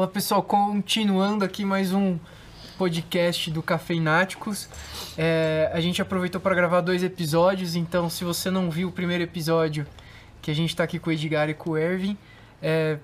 Fala 0.00 0.08
pessoal, 0.08 0.42
continuando 0.42 1.44
aqui 1.44 1.62
mais 1.62 1.92
um 1.92 2.18
podcast 2.78 3.50
do 3.50 3.62
Cafeináticos. 3.62 4.66
É, 5.14 5.70
a 5.74 5.80
gente 5.82 6.00
aproveitou 6.00 6.40
para 6.40 6.54
gravar 6.54 6.80
dois 6.80 7.02
episódios, 7.02 7.76
então 7.76 8.08
se 8.08 8.24
você 8.24 8.50
não 8.50 8.70
viu 8.70 8.88
o 8.88 8.92
primeiro 8.92 9.22
episódio, 9.22 9.86
que 10.40 10.50
a 10.50 10.54
gente 10.54 10.70
está 10.70 10.84
aqui 10.84 10.98
com 10.98 11.10
o 11.10 11.12
Edgar 11.12 11.50
e 11.50 11.54
com 11.54 11.72
o 11.72 11.76
Ervin, 11.76 12.16
é, 12.62 12.96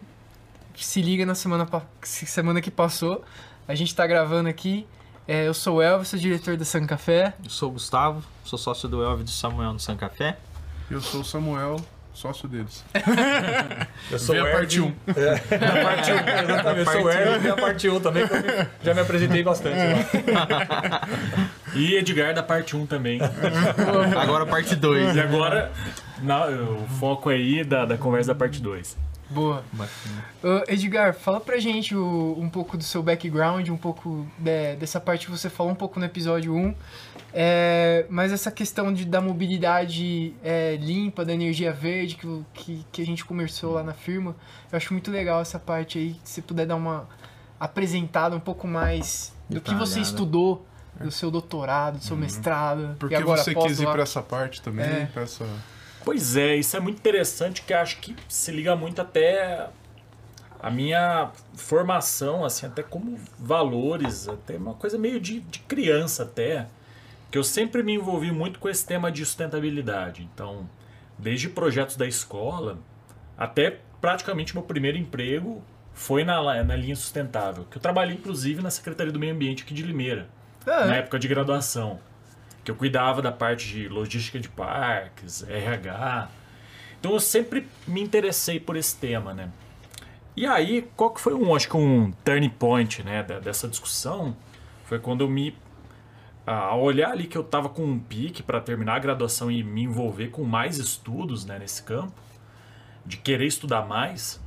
se 0.75 1.03
liga 1.03 1.27
na 1.27 1.35
semana, 1.35 1.68
semana 2.03 2.62
que 2.62 2.71
passou. 2.71 3.22
A 3.68 3.75
gente 3.75 3.89
está 3.89 4.07
gravando 4.07 4.49
aqui. 4.49 4.86
É, 5.29 5.46
eu 5.46 5.53
sou 5.53 5.76
o 5.76 5.82
Elvis, 5.82 6.08
sou 6.08 6.18
diretor 6.18 6.57
da 6.57 6.64
San 6.64 6.86
Café. 6.86 7.35
Eu 7.44 7.50
sou 7.50 7.68
o 7.68 7.72
Gustavo, 7.72 8.25
sou 8.43 8.58
sócio 8.58 8.89
do 8.89 9.03
Elvis 9.03 9.21
e 9.21 9.25
do 9.25 9.31
Samuel 9.32 9.75
no 9.75 9.79
San 9.79 9.99
Café. 9.99 10.39
Eu 10.90 11.03
sou 11.03 11.21
o 11.21 11.25
Samuel, 11.25 11.76
sócio 12.16 12.48
deles. 12.48 12.84
eu 14.11 14.18
sou 14.18 14.34
o 14.34 14.43
a 14.43 14.50
parte 14.50 14.80
1. 14.80 14.94
É, 15.14 15.34
a 15.34 15.84
parte 15.84 16.12
1, 16.12 16.14
exatamente. 16.44 16.79
Eu 16.79 16.92
sou 16.92 17.02
o 17.04 17.11
Erwin 17.11 17.46
e 17.46 17.50
a 17.50 17.56
parte 17.56 17.89
1 17.89 18.00
também, 18.00 18.26
que 18.26 18.34
eu 18.34 18.66
já 18.82 18.94
me 18.94 19.00
apresentei 19.00 19.42
bastante 19.42 19.76
lá. 20.32 21.08
E 21.75 21.94
Edgar 21.96 22.34
da 22.34 22.42
parte 22.42 22.75
1 22.75 22.86
também. 22.86 23.20
Agora 24.20 24.44
a 24.44 24.46
parte 24.46 24.75
2. 24.75 25.14
E 25.14 25.20
agora, 25.20 25.70
na, 26.22 26.46
o 26.46 26.86
foco 26.98 27.29
aí 27.29 27.62
da, 27.62 27.84
da 27.84 27.98
conversa 27.98 28.32
da 28.32 28.39
parte 28.39 28.61
2. 28.62 28.96
Boa. 29.29 29.64
Uh, 30.43 30.62
Edgar, 30.68 31.14
fala 31.14 31.40
pra 31.40 31.58
gente 31.58 31.94
o, 31.96 32.36
um 32.39 32.48
pouco 32.48 32.77
do 32.77 32.84
seu 32.84 33.03
background, 33.03 33.69
um 33.69 33.77
pouco 33.77 34.27
de, 34.39 34.77
dessa 34.77 35.00
parte 35.00 35.27
que 35.27 35.33
você 35.33 35.51
falou 35.51 35.73
um 35.73 35.77
pouco 35.77 35.98
no 35.98 36.06
episódio 36.06 36.55
1. 36.55 36.75
É, 37.33 38.06
mas 38.09 38.33
essa 38.33 38.51
questão 38.51 38.92
de, 38.92 39.05
da 39.05 39.20
mobilidade 39.20 40.34
é, 40.42 40.77
limpa, 40.77 41.25
da 41.25 41.34
energia 41.34 41.73
verde 41.73 42.14
que, 42.14 42.45
que, 42.55 42.86
que, 42.92 43.03
a 43.03 43.06
gente 43.06 43.25
conversou 43.25 43.75
lá 43.75 43.83
na 43.83 43.92
firma, 43.92 44.34
eu 44.70 44.77
acho 44.77 44.92
muito 44.92 45.11
legal 45.11 45.41
essa 45.41 45.58
parte 45.58 45.98
aí. 45.98 46.17
Se 46.23 46.41
puder 46.41 46.67
dar 46.67 46.77
uma 46.77 47.08
apresentada 47.58 48.36
um 48.36 48.41
pouco 48.41 48.67
mais 48.67 49.34
do 49.51 49.61
que 49.61 49.75
você 49.75 50.01
estudou, 50.01 50.67
do 51.01 51.11
seu 51.11 51.31
doutorado, 51.31 51.98
do 51.98 52.05
seu 52.05 52.14
uhum. 52.14 52.23
mestrado. 52.23 52.97
Por 52.98 53.08
que 53.08 53.23
você 53.23 53.55
quis 53.55 53.81
ir 53.81 53.86
para 53.86 54.03
essa 54.03 54.23
parte 54.23 54.62
também? 54.62 54.86
É. 54.86 55.11
Essa... 55.17 55.45
Pois 56.07 56.37
é, 56.37 56.55
isso 56.55 56.77
é 56.77 56.79
muito 56.79 56.99
interessante 56.99 57.62
que 57.62 57.75
acho 57.75 57.99
que 57.99 58.15
se 58.29 58.53
liga 58.53 58.77
muito 58.77 59.03
até 59.03 59.69
a 60.61 60.71
minha 60.71 61.33
formação, 61.57 62.45
assim, 62.45 62.65
até 62.65 62.81
como 62.81 63.19
valores, 63.37 64.29
até 64.29 64.57
uma 64.57 64.75
coisa 64.75 64.97
meio 64.97 65.19
de, 65.19 65.41
de 65.41 65.59
criança 65.59 66.23
até, 66.23 66.69
que 67.29 67.37
eu 67.37 67.43
sempre 67.43 67.83
me 67.83 67.95
envolvi 67.95 68.31
muito 68.31 68.61
com 68.61 68.69
esse 68.69 68.87
tema 68.87 69.11
de 69.11 69.27
sustentabilidade. 69.27 70.23
Então, 70.33 70.71
desde 71.19 71.48
projetos 71.48 71.97
da 71.97 72.07
escola 72.07 72.79
até 73.37 73.81
praticamente 74.01 74.55
meu 74.55 74.63
primeiro 74.63 74.97
emprego 74.97 75.61
foi 75.93 76.23
na, 76.23 76.63
na 76.63 76.77
linha 76.77 76.95
sustentável, 76.95 77.67
que 77.69 77.79
eu 77.79 77.83
trabalhei 77.83 78.15
inclusive 78.15 78.63
na 78.63 78.70
Secretaria 78.70 79.13
do 79.13 79.19
Meio 79.19 79.35
Ambiente 79.35 79.65
aqui 79.65 79.75
de 79.75 79.83
Limeira, 79.83 80.29
ah, 80.65 80.83
é? 80.83 80.87
na 80.87 80.97
época 80.98 81.19
de 81.19 81.27
graduação 81.27 81.98
que 82.67 82.70
eu 82.72 82.75
cuidava 82.75 83.22
da 83.22 83.31
parte 83.31 83.69
de 83.69 83.89
logística 83.89 84.41
de 84.41 84.48
parques, 84.48 85.48
RH. 85.48 86.28
Então 86.98 87.12
eu 87.12 87.20
sempre 87.20 87.69
me 87.86 88.03
interessei 88.03 88.58
por 88.58 88.77
esse 88.77 88.97
tema, 88.97 89.33
né? 89.33 89.50
E 90.36 90.45
aí, 90.45 90.91
qual 90.97 91.11
que 91.11 91.20
foi 91.20 91.33
um, 91.33 91.55
acho 91.55 91.69
que 91.69 91.77
um 91.77 92.11
turning 92.25 92.50
point, 92.50 93.05
né, 93.05 93.23
dessa 93.23 93.69
discussão, 93.69 94.36
foi 94.84 94.98
quando 94.98 95.20
eu 95.20 95.28
me 95.28 95.56
a 96.45 96.75
olhar 96.77 97.12
ali 97.12 97.27
que 97.27 97.39
eu 97.39 97.42
estava 97.42 97.69
com 97.69 97.84
um 97.84 97.98
pique 97.98 98.42
para 98.42 98.61
terminar 98.61 98.97
a 98.97 98.98
graduação 98.98 99.48
e 99.48 99.62
me 99.62 99.83
envolver 99.83 100.29
com 100.29 100.42
mais 100.42 100.79
estudos, 100.79 101.45
né, 101.45 101.58
nesse 101.61 101.83
campo, 101.85 102.14
de 103.05 103.17
querer 103.17 103.46
estudar 103.46 103.86
mais, 103.86 104.41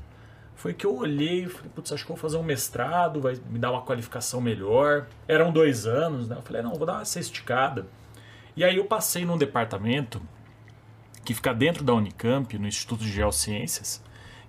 foi 0.56 0.74
que 0.74 0.86
eu 0.86 0.96
olhei 0.96 1.46
e 1.46 1.50
falei, 1.50 1.72
putz, 1.74 1.92
acho 1.94 2.04
que 2.04 2.10
vou 2.10 2.18
fazer 2.18 2.38
um 2.38 2.44
mestrado, 2.44 3.22
vai 3.22 3.40
me 3.50 3.58
dar 3.58 3.72
uma 3.72 3.82
qualificação 3.82 4.42
melhor. 4.42 5.08
Eram 5.26 5.52
dois 5.54 5.86
anos, 5.88 6.28
né? 6.28 6.36
Eu 6.36 6.42
falei, 6.42 6.62
não, 6.62 6.74
vou 6.76 6.86
dar 6.86 7.02
essa 7.02 7.18
esticada. 7.18 7.86
E 8.60 8.64
aí 8.66 8.76
eu 8.76 8.84
passei 8.84 9.24
num 9.24 9.38
departamento 9.38 10.22
que 11.24 11.34
fica 11.34 11.54
dentro 11.54 11.82
da 11.82 11.94
Unicamp, 11.94 12.58
no 12.58 12.68
Instituto 12.68 13.06
de 13.06 13.10
Geociências, 13.10 14.04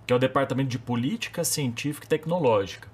que 0.05 0.13
é 0.13 0.17
o 0.17 0.19
Departamento 0.19 0.69
de 0.69 0.81
Política 0.81 1.45
Científica 1.45 2.07
e 2.07 2.09
Tecnológica. 2.09 2.89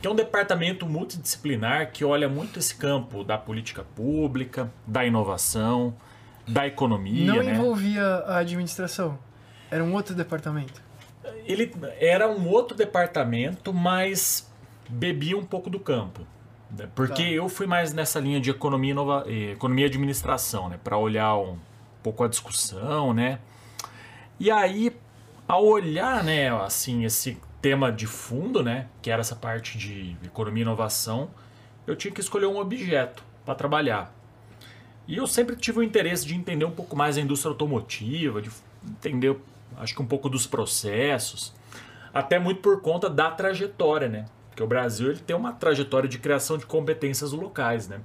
Que 0.00 0.08
é 0.08 0.10
um 0.10 0.14
departamento 0.14 0.86
multidisciplinar 0.86 1.92
que 1.92 2.02
olha 2.02 2.30
muito 2.30 2.58
esse 2.58 2.74
campo 2.74 3.22
da 3.22 3.36
política 3.36 3.84
pública, 3.94 4.72
da 4.86 5.04
inovação, 5.04 5.94
da 6.48 6.66
economia. 6.66 7.34
Não 7.34 7.42
né? 7.42 7.52
envolvia 7.52 8.02
a 8.02 8.38
administração, 8.38 9.18
era 9.70 9.84
um 9.84 9.92
outro 9.92 10.14
departamento. 10.14 10.82
Ele 11.44 11.70
era 12.00 12.26
um 12.26 12.48
outro 12.48 12.74
departamento, 12.74 13.70
mas 13.74 14.50
bebia 14.88 15.36
um 15.36 15.44
pouco 15.44 15.68
do 15.68 15.78
campo. 15.78 16.26
Né? 16.76 16.88
Porque 16.94 17.22
tá. 17.22 17.30
eu 17.30 17.48
fui 17.48 17.66
mais 17.66 17.92
nessa 17.92 18.18
linha 18.18 18.40
de 18.40 18.50
economia, 18.50 18.94
nova, 18.94 19.24
economia 19.30 19.86
e 19.86 19.88
administração, 19.88 20.68
né? 20.68 20.78
Para 20.82 20.96
olhar 20.96 21.36
um 21.36 21.58
pouco 22.02 22.24
a 22.24 22.28
discussão, 22.28 23.12
né? 23.12 23.38
E 24.40 24.50
aí, 24.50 24.96
ao 25.46 25.64
olhar, 25.64 26.24
né, 26.24 26.50
assim, 26.50 27.04
esse 27.04 27.38
tema 27.60 27.92
de 27.92 28.08
fundo, 28.08 28.60
né, 28.62 28.88
que 29.00 29.08
era 29.08 29.20
essa 29.20 29.36
parte 29.36 29.78
de 29.78 30.16
economia 30.24 30.62
e 30.62 30.66
inovação, 30.66 31.30
eu 31.86 31.94
tinha 31.94 32.12
que 32.12 32.20
escolher 32.20 32.46
um 32.46 32.58
objeto 32.58 33.22
para 33.44 33.54
trabalhar. 33.54 34.12
E 35.06 35.16
eu 35.16 35.26
sempre 35.26 35.54
tive 35.54 35.78
o 35.78 35.82
interesse 35.82 36.26
de 36.26 36.34
entender 36.34 36.64
um 36.64 36.72
pouco 36.72 36.96
mais 36.96 37.16
a 37.16 37.20
indústria 37.20 37.50
automotiva, 37.50 38.42
de 38.42 38.50
entender, 38.84 39.36
acho 39.76 39.94
que 39.94 40.02
um 40.02 40.06
pouco 40.06 40.28
dos 40.28 40.46
processos, 40.46 41.54
até 42.12 42.38
muito 42.38 42.60
por 42.60 42.80
conta 42.80 43.08
da 43.08 43.30
trajetória, 43.30 44.08
né? 44.08 44.24
Porque 44.52 44.62
o 44.62 44.66
Brasil 44.66 45.10
ele 45.10 45.20
tem 45.20 45.34
uma 45.34 45.50
trajetória 45.50 46.06
de 46.06 46.18
criação 46.18 46.58
de 46.58 46.66
competências 46.66 47.32
locais, 47.32 47.88
né? 47.88 48.02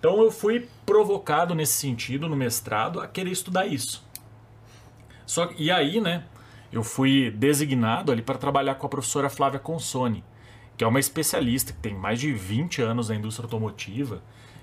Então 0.00 0.20
eu 0.20 0.32
fui 0.32 0.68
provocado 0.84 1.54
nesse 1.54 1.74
sentido 1.74 2.28
no 2.28 2.34
mestrado 2.34 3.00
a 3.00 3.06
querer 3.06 3.30
estudar 3.30 3.64
isso. 3.64 4.04
Só 5.24 5.48
e 5.56 5.70
aí, 5.70 6.00
né, 6.00 6.24
eu 6.72 6.82
fui 6.82 7.30
designado 7.30 8.10
ali 8.10 8.20
para 8.20 8.36
trabalhar 8.36 8.74
com 8.74 8.86
a 8.86 8.90
professora 8.90 9.30
Flávia 9.30 9.60
Consone, 9.60 10.24
que 10.76 10.82
é 10.82 10.86
uma 10.86 10.98
especialista 10.98 11.72
que 11.72 11.78
tem 11.78 11.94
mais 11.94 12.18
de 12.18 12.32
20 12.32 12.82
anos 12.82 13.08
na 13.08 13.14
indústria 13.14 13.46
automotiva, 13.46 14.20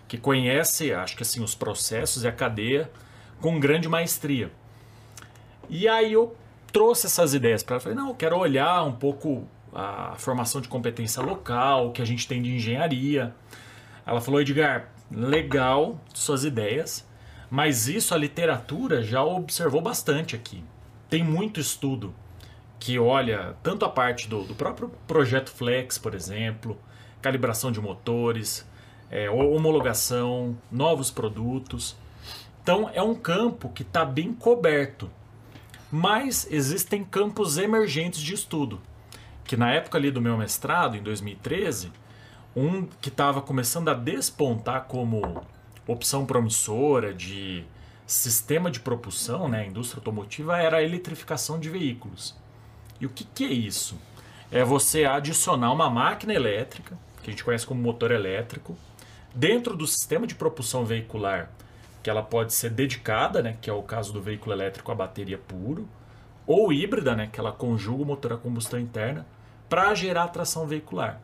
que 0.09 0.18
conhece, 0.18 0.94
acho 0.94 1.16
que 1.16 1.24
assim, 1.24 1.41
os 1.41 1.56
processos 1.56 2.24
e 2.24 2.28
a 2.28 2.34
cadeia 2.34 2.91
com 3.40 3.59
grande 3.59 3.88
maestria. 3.88 4.52
E 5.69 5.88
aí 5.88 6.12
eu 6.12 6.35
trouxe 6.72 7.08
essas 7.08 7.34
ideias 7.34 7.64
para 7.64 7.75
ela, 7.75 7.81
falei, 7.81 7.97
não, 7.97 8.09
eu 8.09 8.16
quero 8.16 8.38
olhar 8.38 8.84
um 8.84 8.91
pouco 8.91 9.47
a 9.75 10.16
formação 10.16 10.62
de 10.62 10.69
competência 10.69 11.22
local, 11.22 11.91
que 11.91 12.02
a 12.02 12.06
gente 12.06 12.25
tem 12.25 12.41
de 12.41 12.56
engenharia. 12.56 13.36
Ela 14.06 14.22
falou, 14.22 14.40
Edgar, 14.40 14.90
legal 15.12 16.00
suas 16.13 16.46
ideias, 16.46 17.06
mas 17.52 17.90
isso 17.90 18.14
a 18.14 18.18
literatura 18.18 19.03
já 19.03 19.22
observou 19.22 19.81
bastante 19.81 20.34
aqui. 20.34 20.64
Tem 21.09 21.22
muito 21.22 21.59
estudo 21.59 22.16
que 22.80 22.97
olha 22.97 23.58
tanto 23.62 23.84
a 23.84 23.90
parte 23.90 24.30
do, 24.30 24.44
do 24.44 24.56
próprio 24.56 24.90
projeto 25.06 25.52
Flex, 25.52 25.97
por 25.97 26.16
exemplo, 26.16 26.78
calibração 27.22 27.69
de 27.72 27.81
motores, 27.81 28.66
é, 29.12 29.30
homologação, 29.30 30.58
novos 30.72 31.12
produtos. 31.12 31.97
Então 32.64 32.90
é 32.94 33.02
um 33.02 33.14
campo 33.14 33.69
que 33.69 33.81
está 33.81 34.06
bem 34.06 34.34
coberto. 34.34 35.12
Mas 35.91 36.47
existem 36.50 37.03
campos 37.03 37.58
emergentes 37.58 38.22
de 38.22 38.34
estudo 38.34 38.81
que 39.45 39.56
na 39.56 39.72
época 39.72 39.97
ali 39.97 40.11
do 40.11 40.22
meu 40.22 40.38
mestrado, 40.38 40.97
em 40.97 41.03
2013, 41.03 41.91
um 42.55 42.85
que 42.85 43.09
estava 43.09 43.41
começando 43.41 43.90
a 43.90 43.93
despontar 43.93 44.85
como 44.85 45.46
opção 45.87 46.25
promissora 46.25 47.14
de 47.14 47.64
sistema 48.08 48.70
de 48.72 48.79
propulsão, 48.79 49.47
né, 49.47 49.67
indústria 49.67 49.99
automotiva, 49.99 50.58
era 50.58 50.78
a 50.78 50.84
eletrificação 50.84 51.59
de 51.59 51.70
veículos. 51.70 52.35
E 52.99 53.05
o 53.05 53.09
que, 53.09 53.23
que 53.23 53.46
é 53.46 53.52
isso? 53.52 53.97
É 54.52 54.64
você 54.64 55.05
adicionar 55.05 55.72
uma 55.72 55.90
máquina 55.90 56.34
elétrica, 56.34 56.97
que 57.22 57.29
a 57.29 57.31
gente 57.31 57.43
conhece 57.43 57.66
como 57.66 57.81
motor 57.81 58.11
elétrico, 58.11 58.78
dentro 59.34 59.75
do 59.75 59.85
sistema 59.85 60.25
de 60.25 60.35
propulsão 60.35 60.85
veicular, 60.85 61.52
que 62.02 62.09
ela 62.09 62.22
pode 62.23 62.53
ser 62.53 62.70
dedicada, 62.70 63.41
né, 63.41 63.58
que 63.61 63.70
é 63.70 63.73
o 63.73 63.84
caso 63.84 64.14
do 64.14 64.22
veículo 64.22 64.53
elétrico 64.53 64.91
a 64.91 64.96
bateria 64.96 65.37
puro, 65.37 65.87
ou 66.47 66.72
híbrida, 66.72 67.16
né, 67.16 67.28
que 67.31 67.40
ela 67.40 67.52
conjuga 67.52 68.03
o 68.03 68.05
motor 68.05 68.34
a 68.34 68.37
combustão 68.37 68.79
interna, 68.79 69.25
para 69.70 69.94
gerar 69.96 70.28
tração 70.28 70.67
veicular, 70.67 71.22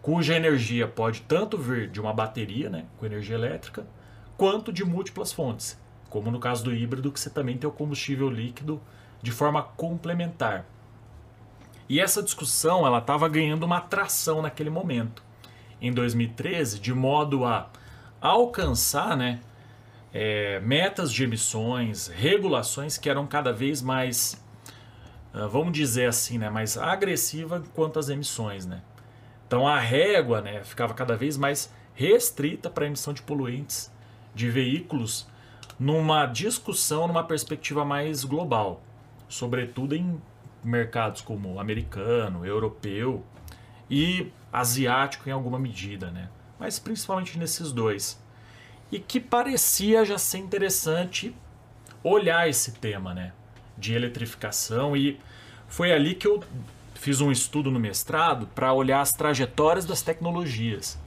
cuja 0.00 0.34
energia 0.34 0.86
pode 0.86 1.22
tanto 1.22 1.56
vir 1.56 1.88
de 1.88 2.00
uma 2.00 2.12
bateria, 2.12 2.68
né, 2.68 2.86
com 2.98 3.06
energia 3.06 3.34
elétrica, 3.34 3.86
quanto 4.36 4.72
de 4.72 4.84
múltiplas 4.84 5.32
fontes, 5.32 5.80
como 6.10 6.30
no 6.30 6.38
caso 6.38 6.64
do 6.64 6.72
híbrido, 6.72 7.10
que 7.10 7.18
você 7.18 7.30
também 7.30 7.56
tem 7.56 7.68
o 7.68 7.72
combustível 7.72 8.28
líquido 8.28 8.80
de 9.22 9.32
forma 9.32 9.62
complementar. 9.62 10.66
E 11.88 12.00
essa 12.00 12.22
discussão 12.22 12.86
ela 12.86 12.98
estava 12.98 13.28
ganhando 13.28 13.64
uma 13.64 13.78
atração 13.78 14.40
naquele 14.40 14.70
momento, 14.70 15.22
em 15.80 15.92
2013, 15.92 16.78
de 16.78 16.94
modo 16.94 17.44
a 17.44 17.68
alcançar 18.20 19.16
né, 19.16 19.40
é, 20.12 20.60
metas 20.60 21.12
de 21.12 21.24
emissões, 21.24 22.06
regulações 22.06 22.96
que 22.96 23.10
eram 23.10 23.26
cada 23.26 23.52
vez 23.52 23.82
mais 23.82 24.42
vamos 25.50 25.72
dizer 25.72 26.08
assim, 26.08 26.38
né, 26.38 26.48
mais 26.48 26.78
agressiva 26.78 27.62
quanto 27.74 27.98
às 27.98 28.08
emissões, 28.08 28.66
né? 28.66 28.82
Então 29.46 29.66
a 29.66 29.78
régua, 29.78 30.40
né, 30.40 30.62
ficava 30.62 30.94
cada 30.94 31.16
vez 31.16 31.36
mais 31.36 31.72
restrita 31.94 32.70
para 32.70 32.84
a 32.84 32.86
emissão 32.86 33.12
de 33.12 33.22
poluentes 33.22 33.92
de 34.34 34.48
veículos 34.50 35.26
numa 35.78 36.26
discussão, 36.26 37.06
numa 37.08 37.24
perspectiva 37.24 37.84
mais 37.84 38.24
global, 38.24 38.82
sobretudo 39.28 39.94
em 39.94 40.20
mercados 40.62 41.20
como 41.20 41.58
americano, 41.58 42.46
europeu 42.46 43.24
e 43.90 44.32
asiático 44.52 45.28
em 45.28 45.32
alguma 45.32 45.58
medida, 45.58 46.10
né? 46.10 46.28
Mas 46.58 46.78
principalmente 46.78 47.38
nesses 47.38 47.72
dois. 47.72 48.22
E 48.90 48.98
que 48.98 49.18
parecia 49.18 50.04
já 50.04 50.16
ser 50.16 50.38
interessante 50.38 51.34
olhar 52.02 52.48
esse 52.48 52.72
tema, 52.72 53.12
né? 53.12 53.32
De 53.76 53.94
eletrificação 53.94 54.96
e 54.96 55.20
foi 55.66 55.92
ali 55.92 56.14
que 56.14 56.26
eu 56.26 56.42
fiz 56.94 57.20
um 57.20 57.30
estudo 57.30 57.70
no 57.70 57.80
mestrado 57.80 58.46
para 58.54 58.72
olhar 58.72 59.00
as 59.00 59.10
trajetórias 59.10 59.84
das 59.84 60.02
tecnologias, 60.02 60.98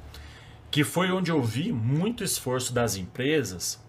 que 0.69 0.83
foi 0.83 1.11
onde 1.11 1.31
eu 1.31 1.41
vi 1.41 1.71
muito 1.71 2.23
esforço 2.23 2.73
das 2.73 2.95
empresas 2.95 3.83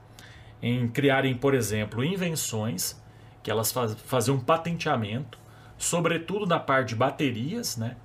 em 0.63 0.89
criarem, 0.89 1.35
por 1.35 1.55
exemplo, 1.55 2.05
invenções 2.05 3.01
que 3.43 3.51
elas 3.51 3.73
faz, 3.73 3.95
faziam 4.07 4.39
patenteamento, 4.39 5.39
sobretudo 5.77 6.47
na 6.47 6.59
parte 6.59 6.91
de 6.91 6.95
baterias, 6.97 7.77
né? 7.77 7.97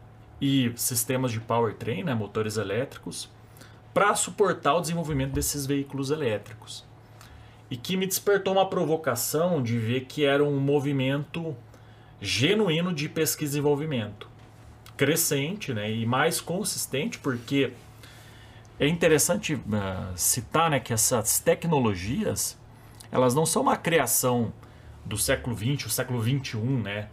E 0.41 0.71
sistemas 0.75 1.31
de 1.31 1.39
powertrain, 1.39 2.03
né, 2.03 2.13
motores 2.13 2.57
elétricos, 2.57 3.29
para 3.93 4.13
suportar 4.15 4.75
o 4.75 4.81
desenvolvimento 4.81 5.31
desses 5.31 5.65
veículos 5.65 6.11
elétricos. 6.11 6.85
E 7.69 7.77
que 7.77 7.97
me 7.97 8.05
despertou 8.05 8.53
uma 8.53 8.69
provocação 8.69 9.61
de 9.61 9.77
ver 9.77 10.01
que 10.01 10.25
era 10.25 10.43
um 10.43 10.59
movimento 10.59 11.55
genuíno 12.21 12.93
de 12.93 13.09
pesquisa 13.09 13.43
e 13.43 13.61
desenvolvimento. 13.61 14.29
Crescente 14.95 15.73
né, 15.73 15.91
e 15.91 16.05
mais 16.05 16.39
consistente, 16.39 17.17
porque 17.17 17.73
é 18.79 18.87
interessante 18.87 19.55
uh, 19.55 19.59
citar 20.15 20.69
né, 20.69 20.79
que 20.79 20.93
essas 20.93 21.39
tecnologias 21.39 22.57
elas 23.11 23.35
não 23.35 23.45
são 23.45 23.61
uma 23.61 23.77
criação 23.77 24.51
do 25.05 25.17
século 25.17 25.55
XX, 25.55 25.85
o 25.85 25.89
século 25.89 26.21
XXI. 26.21 26.57
Né? 26.57 27.07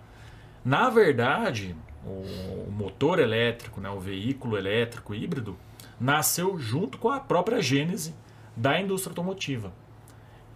Na 0.64 0.88
verdade, 0.88 1.76
o, 2.04 2.70
motor 2.70 3.18
elétrico, 3.18 3.80
né, 3.80 3.90
o 3.90 4.00
veículo 4.00 4.56
elétrico 4.56 5.14
híbrido, 5.14 5.56
nasceu 6.00 6.58
junto 6.58 6.96
com 6.96 7.10
a 7.10 7.20
própria 7.20 7.60
gênese 7.60 8.14
da 8.56 8.80
indústria 8.80 9.10
automotiva. 9.10 9.72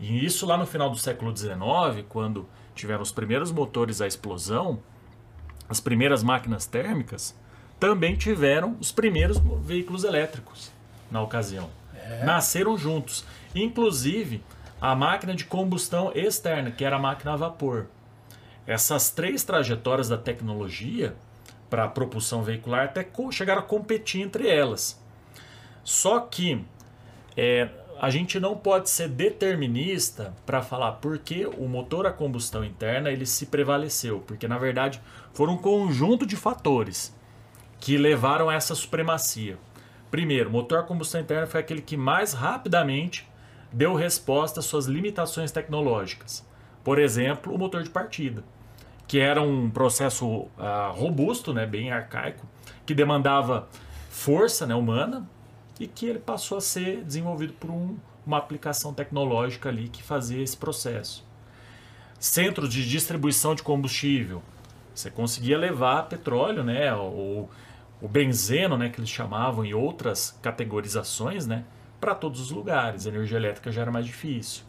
E 0.00 0.24
isso 0.24 0.46
lá 0.46 0.56
no 0.56 0.66
final 0.66 0.90
do 0.90 0.98
século 0.98 1.36
XIX, 1.36 2.04
quando 2.08 2.48
tiveram 2.74 3.02
os 3.02 3.12
primeiros 3.12 3.52
motores 3.52 4.00
à 4.00 4.06
explosão, 4.06 4.80
as 5.68 5.80
primeiras 5.80 6.22
máquinas 6.22 6.66
térmicas, 6.66 7.34
também 7.78 8.16
tiveram 8.16 8.76
os 8.80 8.92
primeiros 8.92 9.38
veículos 9.62 10.04
elétricos 10.04 10.70
na 11.10 11.22
ocasião. 11.22 11.70
É. 11.94 12.24
Nasceram 12.24 12.76
juntos. 12.76 13.24
Inclusive, 13.54 14.42
a 14.80 14.94
máquina 14.94 15.34
de 15.34 15.44
combustão 15.44 16.12
externa, 16.14 16.70
que 16.70 16.84
era 16.84 16.96
a 16.96 16.98
máquina 16.98 17.32
a 17.32 17.36
vapor. 17.36 17.86
Essas 18.66 19.10
três 19.10 19.44
trajetórias 19.44 20.08
da 20.08 20.16
tecnologia 20.16 21.14
para 21.70 21.84
a 21.84 21.88
propulsão 21.88 22.42
veicular 22.42 22.84
até 22.84 23.06
chegaram 23.30 23.60
a 23.60 23.64
competir 23.64 24.22
entre 24.22 24.48
elas. 24.48 25.00
Só 25.82 26.20
que 26.20 26.64
é, 27.36 27.68
a 28.04 28.10
gente 28.10 28.38
não 28.38 28.54
pode 28.54 28.90
ser 28.90 29.08
determinista 29.08 30.34
para 30.44 30.60
falar 30.60 30.92
por 30.92 31.16
que 31.16 31.46
o 31.46 31.66
motor 31.66 32.06
a 32.06 32.12
combustão 32.12 32.62
interna 32.62 33.10
ele 33.10 33.24
se 33.24 33.46
prevaleceu, 33.46 34.22
porque 34.26 34.46
na 34.46 34.58
verdade 34.58 35.00
foram 35.32 35.54
um 35.54 35.56
conjunto 35.56 36.26
de 36.26 36.36
fatores 36.36 37.16
que 37.80 37.96
levaram 37.96 38.50
a 38.50 38.54
essa 38.54 38.74
supremacia. 38.74 39.56
Primeiro, 40.10 40.50
o 40.50 40.52
motor 40.52 40.80
a 40.80 40.82
combustão 40.82 41.18
interna 41.18 41.46
foi 41.46 41.60
aquele 41.60 41.80
que 41.80 41.96
mais 41.96 42.34
rapidamente 42.34 43.26
deu 43.72 43.94
resposta 43.94 44.60
às 44.60 44.66
suas 44.66 44.84
limitações 44.84 45.50
tecnológicas. 45.50 46.46
Por 46.84 46.98
exemplo, 46.98 47.54
o 47.54 47.58
motor 47.58 47.82
de 47.82 47.88
partida, 47.88 48.44
que 49.08 49.18
era 49.18 49.40
um 49.40 49.70
processo 49.70 50.26
uh, 50.26 50.50
robusto, 50.92 51.54
né, 51.54 51.64
bem 51.64 51.90
arcaico, 51.90 52.46
que 52.84 52.94
demandava 52.94 53.66
força 54.10 54.66
né, 54.66 54.74
humana 54.74 55.26
e 55.78 55.86
que 55.86 56.06
ele 56.06 56.18
passou 56.18 56.58
a 56.58 56.60
ser 56.60 57.02
desenvolvido 57.02 57.52
por 57.54 57.70
um, 57.70 57.96
uma 58.26 58.38
aplicação 58.38 58.92
tecnológica 58.94 59.68
ali 59.68 59.88
que 59.88 60.02
fazia 60.02 60.42
esse 60.42 60.56
processo. 60.56 61.26
Centros 62.18 62.72
de 62.72 62.88
distribuição 62.88 63.54
de 63.54 63.62
combustível. 63.62 64.42
Você 64.94 65.10
conseguia 65.10 65.58
levar 65.58 66.08
petróleo, 66.08 66.62
né, 66.62 66.94
ou 66.94 67.50
o 68.00 68.08
benzeno, 68.08 68.78
né, 68.78 68.88
que 68.88 69.00
eles 69.00 69.10
chamavam, 69.10 69.64
e 69.64 69.74
outras 69.74 70.38
categorizações, 70.40 71.46
né, 71.46 71.64
para 72.00 72.14
todos 72.14 72.40
os 72.40 72.50
lugares. 72.50 73.06
A 73.06 73.10
energia 73.10 73.36
elétrica 73.36 73.72
já 73.72 73.82
era 73.82 73.90
mais 73.90 74.06
difícil. 74.06 74.64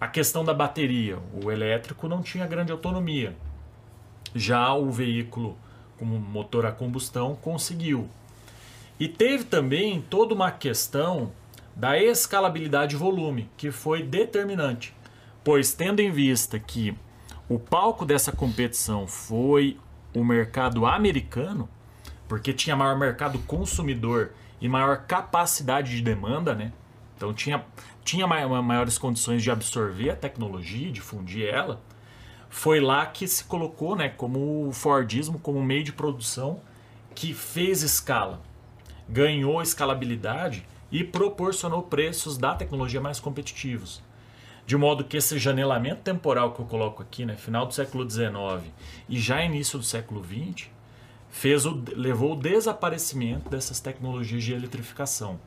A 0.00 0.06
questão 0.06 0.44
da 0.44 0.54
bateria, 0.54 1.18
o 1.42 1.50
elétrico 1.50 2.06
não 2.06 2.22
tinha 2.22 2.46
grande 2.46 2.70
autonomia. 2.70 3.36
Já 4.34 4.72
o 4.72 4.90
veículo 4.90 5.58
com 5.98 6.04
motor 6.04 6.64
a 6.66 6.72
combustão 6.72 7.34
conseguiu. 7.34 8.08
E 9.00 9.06
teve 9.06 9.44
também 9.44 10.00
toda 10.00 10.34
uma 10.34 10.50
questão 10.50 11.30
da 11.76 11.96
escalabilidade 11.96 12.90
de 12.90 12.96
volume, 12.96 13.48
que 13.56 13.70
foi 13.70 14.02
determinante, 14.02 14.92
pois 15.44 15.72
tendo 15.72 16.00
em 16.00 16.10
vista 16.10 16.58
que 16.58 16.96
o 17.48 17.60
palco 17.60 18.04
dessa 18.04 18.32
competição 18.32 19.06
foi 19.06 19.78
o 20.12 20.24
mercado 20.24 20.84
americano, 20.84 21.68
porque 22.26 22.52
tinha 22.52 22.74
maior 22.74 22.98
mercado 22.98 23.38
consumidor 23.40 24.32
e 24.60 24.68
maior 24.68 25.04
capacidade 25.06 25.94
de 25.94 26.02
demanda, 26.02 26.52
né? 26.52 26.72
Então 27.16 27.32
tinha, 27.32 27.64
tinha 28.02 28.26
maiores 28.26 28.98
condições 28.98 29.44
de 29.44 29.50
absorver 29.50 30.10
a 30.10 30.16
tecnologia, 30.16 30.90
difundir 30.90 31.46
ela. 31.46 31.80
Foi 32.50 32.80
lá 32.80 33.06
que 33.06 33.28
se 33.28 33.44
colocou, 33.44 33.94
né, 33.94 34.08
como 34.08 34.66
o 34.66 34.72
Fordismo 34.72 35.38
como 35.38 35.62
meio 35.62 35.84
de 35.84 35.92
produção 35.92 36.60
que 37.14 37.32
fez 37.32 37.82
escala 37.82 38.47
ganhou 39.08 39.62
escalabilidade 39.62 40.66
e 40.90 41.02
proporcionou 41.04 41.82
preços 41.82 42.36
da 42.36 42.54
tecnologia 42.54 43.00
mais 43.00 43.20
competitivos. 43.20 44.02
De 44.66 44.76
modo 44.76 45.04
que 45.04 45.16
esse 45.16 45.38
janelamento 45.38 46.02
temporal 46.02 46.52
que 46.52 46.60
eu 46.60 46.66
coloco 46.66 47.02
aqui, 47.02 47.24
né, 47.24 47.36
final 47.36 47.66
do 47.66 47.72
século 47.72 48.08
XIX 48.08 48.70
e 49.08 49.18
já 49.18 49.42
início 49.42 49.78
do 49.78 49.84
século 49.84 50.22
XX, 50.22 50.68
fez 51.30 51.64
o, 51.64 51.82
levou 51.96 52.32
o 52.32 52.36
desaparecimento 52.36 53.48
dessas 53.48 53.80
tecnologias 53.80 54.44
de 54.44 54.52
eletrificação. 54.52 55.40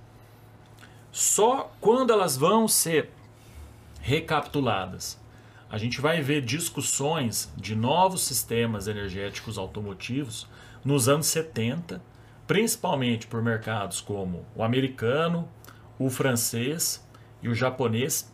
Só 1.12 1.72
quando 1.80 2.12
elas 2.12 2.38
vão 2.38 2.68
ser 2.68 3.12
recapituladas, 4.02 5.20
a 5.70 5.78
gente 5.78 6.02
vai 6.02 6.22
ver 6.22 6.42
discussões 6.42 7.52
de 7.56 7.76
novos 7.76 8.24
sistemas 8.24 8.88
energéticos 8.88 9.58
automotivos 9.58 10.48
nos 10.84 11.08
anos 11.08 11.28
70 11.28 12.02
principalmente 12.52 13.28
por 13.28 13.42
mercados 13.42 14.02
como 14.02 14.46
o 14.54 14.62
americano, 14.62 15.48
o 15.98 16.10
francês 16.10 17.02
e 17.42 17.48
o 17.48 17.56
japonês, 17.56 18.30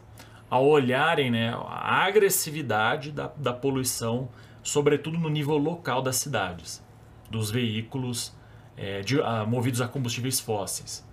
ao 0.49 0.65
olharem 0.65 1.29
né, 1.29 1.53
a 1.53 2.03
agressividade 2.03 3.11
da, 3.11 3.27
da 3.37 3.53
poluição, 3.53 4.27
sobretudo 4.63 5.19
no 5.19 5.29
nível 5.29 5.55
local 5.59 6.01
das 6.01 6.15
cidades, 6.15 6.83
dos 7.29 7.51
veículos 7.51 8.35
é, 8.75 9.01
de, 9.01 9.21
a, 9.21 9.45
movidos 9.45 9.81
a 9.81 9.87
combustíveis 9.87 10.39
fósseis, 10.39 11.07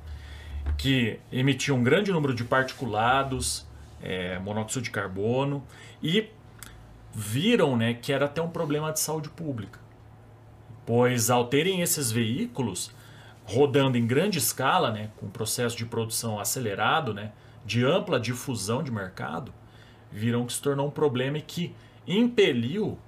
que 0.79 1.21
emitiam 1.31 1.77
um 1.77 1.85
grande 1.85 2.11
número 2.11 2.33
de 2.33 2.43
particulados, 2.43 3.69
é, 4.03 4.39
monóxido 4.39 4.81
de 4.81 4.91
carbono, 4.91 5.63
e 6.03 6.31
viram 7.13 7.77
né, 7.77 7.93
que 7.93 8.15
era 8.15 8.25
até 8.25 8.41
um 8.41 8.49
problema 8.49 8.91
de 8.91 9.01
saúde 9.01 9.29
pública 9.29 9.84
pois 10.87 11.31
ao 11.31 11.47
terem 11.47 11.81
esses 11.81 12.11
veículos 12.11 12.91
rodando 13.45 13.99
em 13.99 14.07
grande 14.07 14.39
escala, 14.39 14.91
né, 14.91 15.11
com 15.17 15.29
processo 15.29 15.77
de 15.77 15.85
produção 15.85 16.41
acelerado, 16.41 17.13
né, 17.13 17.33
de 17.65 17.85
ampla 17.85 18.19
difusão 18.19 18.83
de 18.83 18.91
mercado, 18.91 19.53
viram 20.11 20.47
que 20.47 20.53
se 20.53 20.63
tornou 20.63 20.89
um 20.89 20.91
problema 20.91 21.39
e 21.39 21.43
que 21.43 21.75
impeliu 22.07 22.99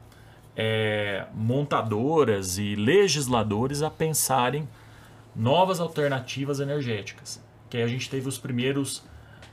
é, 0.57 1.27
montadoras 1.35 2.59
e 2.59 2.75
legisladores 2.75 3.83
a 3.83 3.91
pensarem 3.91 4.69
novas 5.35 5.81
alternativas 5.81 6.61
energéticas. 6.61 7.43
Que 7.69 7.77
aí 7.77 7.83
a 7.83 7.89
gente 7.89 8.09
teve 8.09 8.29
os 8.29 8.39
primeiros 8.39 9.05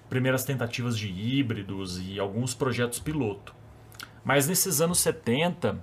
primeiras 0.09 0.43
tentativas 0.43 0.95
de 0.97 1.07
híbridos 1.09 1.99
e 1.99 2.19
alguns 2.19 2.53
projetos 2.53 2.99
piloto. 2.99 3.55
Mas 4.23 4.47
nesses 4.47 4.79
anos 4.79 4.99
70, 4.99 5.79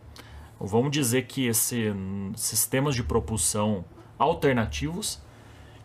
vamos 0.67 0.91
dizer 0.91 1.23
que 1.23 1.47
esses 1.47 1.95
sistemas 2.37 2.95
de 2.95 3.03
propulsão 3.03 3.85
alternativos 4.19 5.21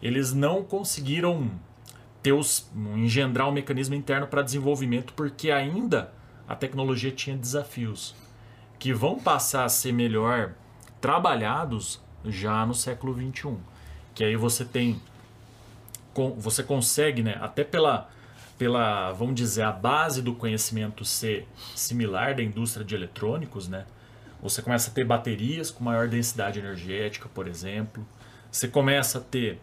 eles 0.02 0.34
não 0.34 0.64
conseguiram 0.64 1.50
ter 2.22 2.34
os, 2.34 2.70
engendrar 2.96 3.48
um 3.48 3.52
mecanismo 3.52 3.96
interno 3.96 4.28
para 4.28 4.42
desenvolvimento 4.42 5.14
porque 5.14 5.52
ainda 5.52 6.14
a 6.48 6.56
tecnologia 6.56 7.12
tinha 7.12 7.36
desafios 7.38 8.16
que 8.78 8.94
vão 8.94 9.18
passar 9.18 9.66
a 9.66 9.70
ser 9.70 9.92
melhor 9.92 10.54
trabalhados 11.00 12.02
já 12.24 12.66
no 12.66 12.74
século 12.74 13.14
21. 13.14 13.58
Que 14.14 14.24
aí 14.24 14.36
você 14.36 14.66
tem 14.66 15.02
você 16.38 16.64
consegue, 16.64 17.22
né, 17.22 17.38
até 17.42 17.64
pela 17.64 18.10
pela, 18.58 19.12
vamos 19.12 19.36
dizer, 19.36 19.64
a 19.64 19.72
base 19.72 20.22
do 20.22 20.34
conhecimento 20.34 21.04
ser 21.04 21.46
similar 21.76 22.36
da 22.36 22.42
indústria 22.42 22.86
de 22.86 22.96
eletrônicos, 22.96 23.68
né? 23.68 23.86
Você 24.46 24.62
começa 24.62 24.92
a 24.92 24.94
ter 24.94 25.04
baterias 25.04 25.72
com 25.72 25.84
maior 25.84 26.08
densidade 26.08 26.60
energética, 26.60 27.28
por 27.34 27.48
exemplo. 27.48 28.06
Você 28.52 28.68
começa 28.68 29.18
a 29.18 29.22
ter 29.22 29.60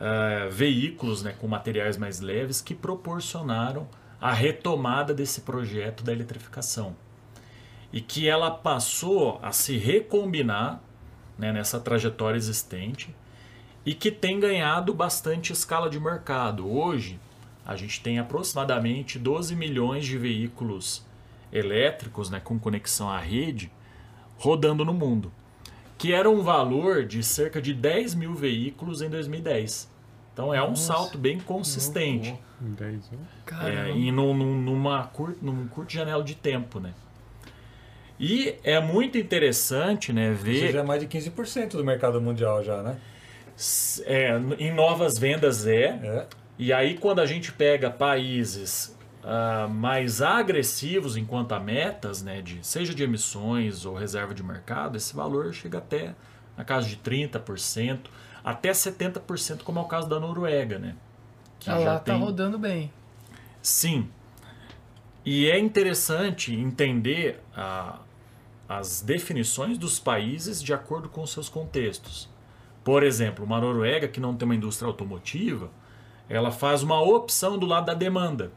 uh, 0.00 0.50
veículos 0.50 1.22
né, 1.22 1.34
com 1.38 1.46
materiais 1.46 1.98
mais 1.98 2.18
leves 2.18 2.62
que 2.62 2.74
proporcionaram 2.74 3.86
a 4.18 4.32
retomada 4.32 5.12
desse 5.12 5.42
projeto 5.42 6.02
da 6.02 6.12
eletrificação. 6.12 6.96
E 7.92 8.00
que 8.00 8.26
ela 8.26 8.50
passou 8.50 9.38
a 9.42 9.52
se 9.52 9.76
recombinar 9.76 10.82
né, 11.36 11.52
nessa 11.52 11.78
trajetória 11.78 12.38
existente 12.38 13.14
e 13.84 13.92
que 13.92 14.10
tem 14.10 14.40
ganhado 14.40 14.94
bastante 14.94 15.52
escala 15.52 15.90
de 15.90 16.00
mercado. 16.00 16.66
Hoje, 16.66 17.20
a 17.66 17.76
gente 17.76 18.00
tem 18.00 18.18
aproximadamente 18.18 19.18
12 19.18 19.54
milhões 19.54 20.06
de 20.06 20.16
veículos 20.16 21.04
elétricos 21.52 22.30
né, 22.30 22.40
com 22.40 22.58
conexão 22.58 23.10
à 23.10 23.18
rede 23.18 23.70
rodando 24.42 24.84
no 24.84 24.92
mundo, 24.92 25.32
que 25.96 26.12
era 26.12 26.28
um 26.28 26.42
valor 26.42 27.06
de 27.06 27.22
cerca 27.22 27.62
de 27.62 27.72
10 27.72 28.16
mil 28.16 28.34
veículos 28.34 29.00
em 29.00 29.08
2010. 29.08 29.88
Então 30.32 30.52
é 30.52 30.58
Nossa, 30.58 30.72
um 30.72 30.76
salto 30.76 31.16
bem 31.16 31.38
consistente. 31.38 32.34
É, 33.64 33.90
e 33.90 34.10
num, 34.10 34.34
numa 34.34 35.04
cur, 35.04 35.36
num 35.40 35.68
curto 35.68 35.92
janela 35.92 36.24
de 36.24 36.34
tempo, 36.34 36.80
né? 36.80 36.92
E 38.18 38.56
é 38.64 38.80
muito 38.80 39.16
interessante, 39.16 40.12
né, 40.12 40.32
ver... 40.32 40.64
Isso 40.64 40.72
já 40.72 40.80
é 40.80 40.82
mais 40.82 41.00
de 41.00 41.06
15% 41.06 41.72
do 41.72 41.84
mercado 41.84 42.20
mundial 42.20 42.64
já, 42.64 42.82
né? 42.82 42.96
É, 44.04 44.40
em 44.58 44.74
novas 44.74 45.18
vendas 45.18 45.66
é. 45.66 46.00
é. 46.02 46.26
E 46.58 46.72
aí 46.72 46.98
quando 46.98 47.20
a 47.20 47.26
gente 47.26 47.52
pega 47.52 47.90
países 47.90 48.96
uh, 49.22 49.68
mais 49.68 50.20
agressivos 50.20 51.16
enquanto 51.16 51.52
a 51.52 51.60
metas, 51.60 52.22
né, 52.22 52.40
de, 52.42 52.64
seja 52.66 52.94
de 52.94 53.02
emissões 53.02 53.84
ou 53.84 53.94
reserva 53.94 54.34
de 54.34 54.42
mercado, 54.42 54.96
esse 54.96 55.14
valor 55.14 55.52
chega 55.52 55.78
até 55.78 56.14
na 56.56 56.64
casa 56.64 56.88
de 56.88 56.96
30%, 56.96 58.00
até 58.44 58.70
70%, 58.70 59.62
como 59.62 59.78
é 59.78 59.82
o 59.82 59.86
caso 59.86 60.08
da 60.08 60.18
Noruega, 60.18 60.78
né? 60.78 60.96
Que 61.58 61.70
ah, 61.70 61.80
já 61.80 61.94
tá 61.94 62.12
tem... 62.12 62.18
rodando 62.18 62.58
bem. 62.58 62.92
Sim. 63.62 64.08
E 65.24 65.48
é 65.48 65.58
interessante 65.58 66.52
entender 66.52 67.40
a, 67.56 68.00
as 68.68 69.00
definições 69.00 69.78
dos 69.78 70.00
países 70.00 70.60
de 70.60 70.74
acordo 70.74 71.08
com 71.08 71.24
seus 71.24 71.48
contextos. 71.48 72.28
Por 72.82 73.04
exemplo, 73.04 73.44
uma 73.44 73.60
Noruega 73.60 74.08
que 74.08 74.18
não 74.18 74.34
tem 74.34 74.44
uma 74.44 74.56
indústria 74.56 74.88
automotiva, 74.88 75.70
ela 76.28 76.50
faz 76.50 76.82
uma 76.82 77.00
opção 77.00 77.56
do 77.56 77.66
lado 77.66 77.86
da 77.86 77.94
demanda, 77.94 78.50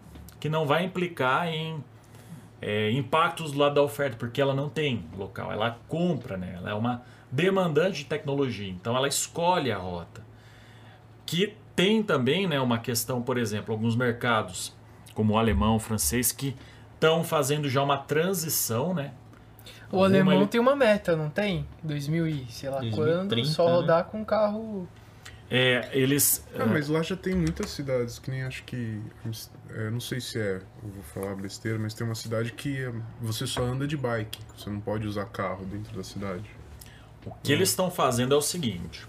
que 0.46 0.50
não 0.50 0.68
vai 0.68 0.84
implicar 0.84 1.48
em 1.48 1.84
é, 2.62 2.92
impactos 2.92 3.52
do 3.52 3.58
lado 3.58 3.74
da 3.74 3.82
oferta, 3.82 4.16
porque 4.16 4.40
ela 4.40 4.54
não 4.54 4.70
tem 4.70 5.04
local, 5.18 5.52
ela 5.52 5.80
compra, 5.88 6.38
né? 6.38 6.54
ela 6.56 6.70
é 6.70 6.74
uma 6.76 7.02
demandante 7.32 8.04
de 8.04 8.06
tecnologia, 8.06 8.70
então 8.70 8.96
ela 8.96 9.08
escolhe 9.08 9.72
a 9.72 9.78
rota. 9.80 10.22
Que 11.26 11.56
tem 11.76 12.04
também 12.04 12.46
né, 12.46 12.60
uma 12.60 12.78
questão, 12.78 13.24
por 13.24 13.40
exemplo, 13.40 13.74
alguns 13.74 13.96
mercados, 13.96 14.72
como 15.16 15.34
o 15.34 15.38
alemão, 15.40 15.78
o 15.78 15.80
francês, 15.80 16.32
que 16.32 16.56
estão 16.94 17.24
fazendo 17.24 17.68
já 17.68 17.82
uma 17.82 17.98
transição, 17.98 18.94
né? 18.94 19.14
O 19.92 20.04
alemão 20.04 20.42
ele... 20.42 20.48
tem 20.48 20.62
uma 20.62 20.76
meta, 20.76 21.16
não 21.16 21.32
tem? 21.32 21.66
2000 21.82 22.28
e 22.28 22.46
sei 22.52 22.70
lá 22.70 22.82
2030, 22.82 23.36
quando, 23.36 23.46
só 23.48 23.66
né? 23.66 23.72
rodar 23.78 24.04
né? 24.04 24.10
com 24.12 24.24
carro 24.24 24.88
é, 25.50 25.90
eles. 25.94 26.46
Ah, 26.58 26.66
mas 26.66 26.88
lá 26.88 27.02
já 27.04 27.16
tem 27.16 27.36
muitas 27.36 27.70
cidades, 27.70 28.18
que 28.18 28.32
nem 28.32 28.44
acho 28.44 28.64
que. 28.64 29.00
É, 29.70 29.90
não 29.90 30.00
sei 30.00 30.22
se 30.22 30.40
é, 30.40 30.62
eu 30.84 30.90
vou 30.90 31.04
falar 31.04 31.36
besteira, 31.36 31.78
mas 31.78 31.94
tem 31.94 32.06
uma 32.06 32.16
cidade 32.16 32.52
que 32.54 32.90
você 33.20 33.46
só 33.48 33.64
anda 33.64 33.88
de 33.88 33.98
bike, 33.98 34.40
você 34.56 34.70
não 34.70 34.80
pode 34.80 35.08
usar 35.08 35.26
carro 35.26 35.66
dentro 35.66 35.96
da 35.96 36.04
cidade. 36.04 36.50
O 37.26 37.32
que 37.44 37.52
eles 37.52 37.70
estão 37.70 37.90
fazendo 37.90 38.34
é 38.34 38.38
o 38.38 38.42
seguinte: 38.42 39.06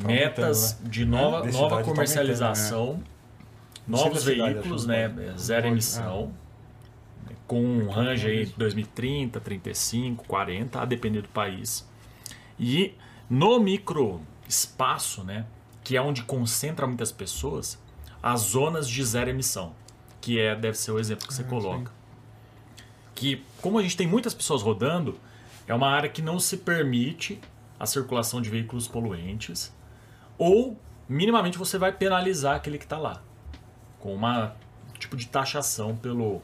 tá 0.00 0.06
metas 0.06 0.80
né? 0.80 0.88
de 0.88 1.04
nova, 1.04 1.44
nova 1.50 1.78
tá 1.78 1.82
comercialização, 1.82 2.94
né? 2.94 3.04
novos 3.86 4.24
veículos, 4.24 4.86
né? 4.86 5.12
Zero 5.36 5.66
emissão, 5.66 6.32
ah. 7.28 7.32
com 7.46 7.60
um 7.60 7.88
range 7.88 8.26
aí 8.28 8.46
2030, 8.46 9.40
35, 9.40 10.24
40, 10.26 10.80
a 10.80 10.84
depender 10.84 11.22
do 11.22 11.28
país. 11.28 11.86
E 12.58 12.94
no 13.28 13.58
micro 13.58 14.20
espaço, 14.48 15.24
né, 15.24 15.44
que 15.82 15.96
é 15.96 16.00
onde 16.00 16.22
concentra 16.22 16.86
muitas 16.86 17.12
pessoas, 17.12 17.78
as 18.22 18.40
zonas 18.40 18.88
de 18.88 19.04
zero 19.04 19.30
emissão, 19.30 19.74
que 20.20 20.40
é 20.40 20.54
deve 20.54 20.76
ser 20.76 20.90
o 20.90 20.98
exemplo 20.98 21.26
que 21.26 21.34
você 21.34 21.42
ah, 21.42 21.46
coloca. 21.46 21.90
Sim. 21.90 21.96
Que 23.14 23.44
como 23.60 23.78
a 23.78 23.82
gente 23.82 23.96
tem 23.96 24.06
muitas 24.06 24.34
pessoas 24.34 24.62
rodando, 24.62 25.18
é 25.66 25.74
uma 25.74 25.88
área 25.88 26.08
que 26.08 26.22
não 26.22 26.38
se 26.38 26.58
permite 26.58 27.40
a 27.78 27.86
circulação 27.86 28.40
de 28.40 28.50
veículos 28.50 28.88
poluentes, 28.88 29.72
ou 30.38 30.78
minimamente 31.08 31.58
você 31.58 31.78
vai 31.78 31.92
penalizar 31.92 32.56
aquele 32.56 32.78
que 32.78 32.84
está 32.84 32.98
lá, 32.98 33.22
com 34.00 34.14
uma 34.14 34.54
tipo 34.98 35.16
de 35.16 35.26
taxação 35.26 35.94
pelo 35.96 36.40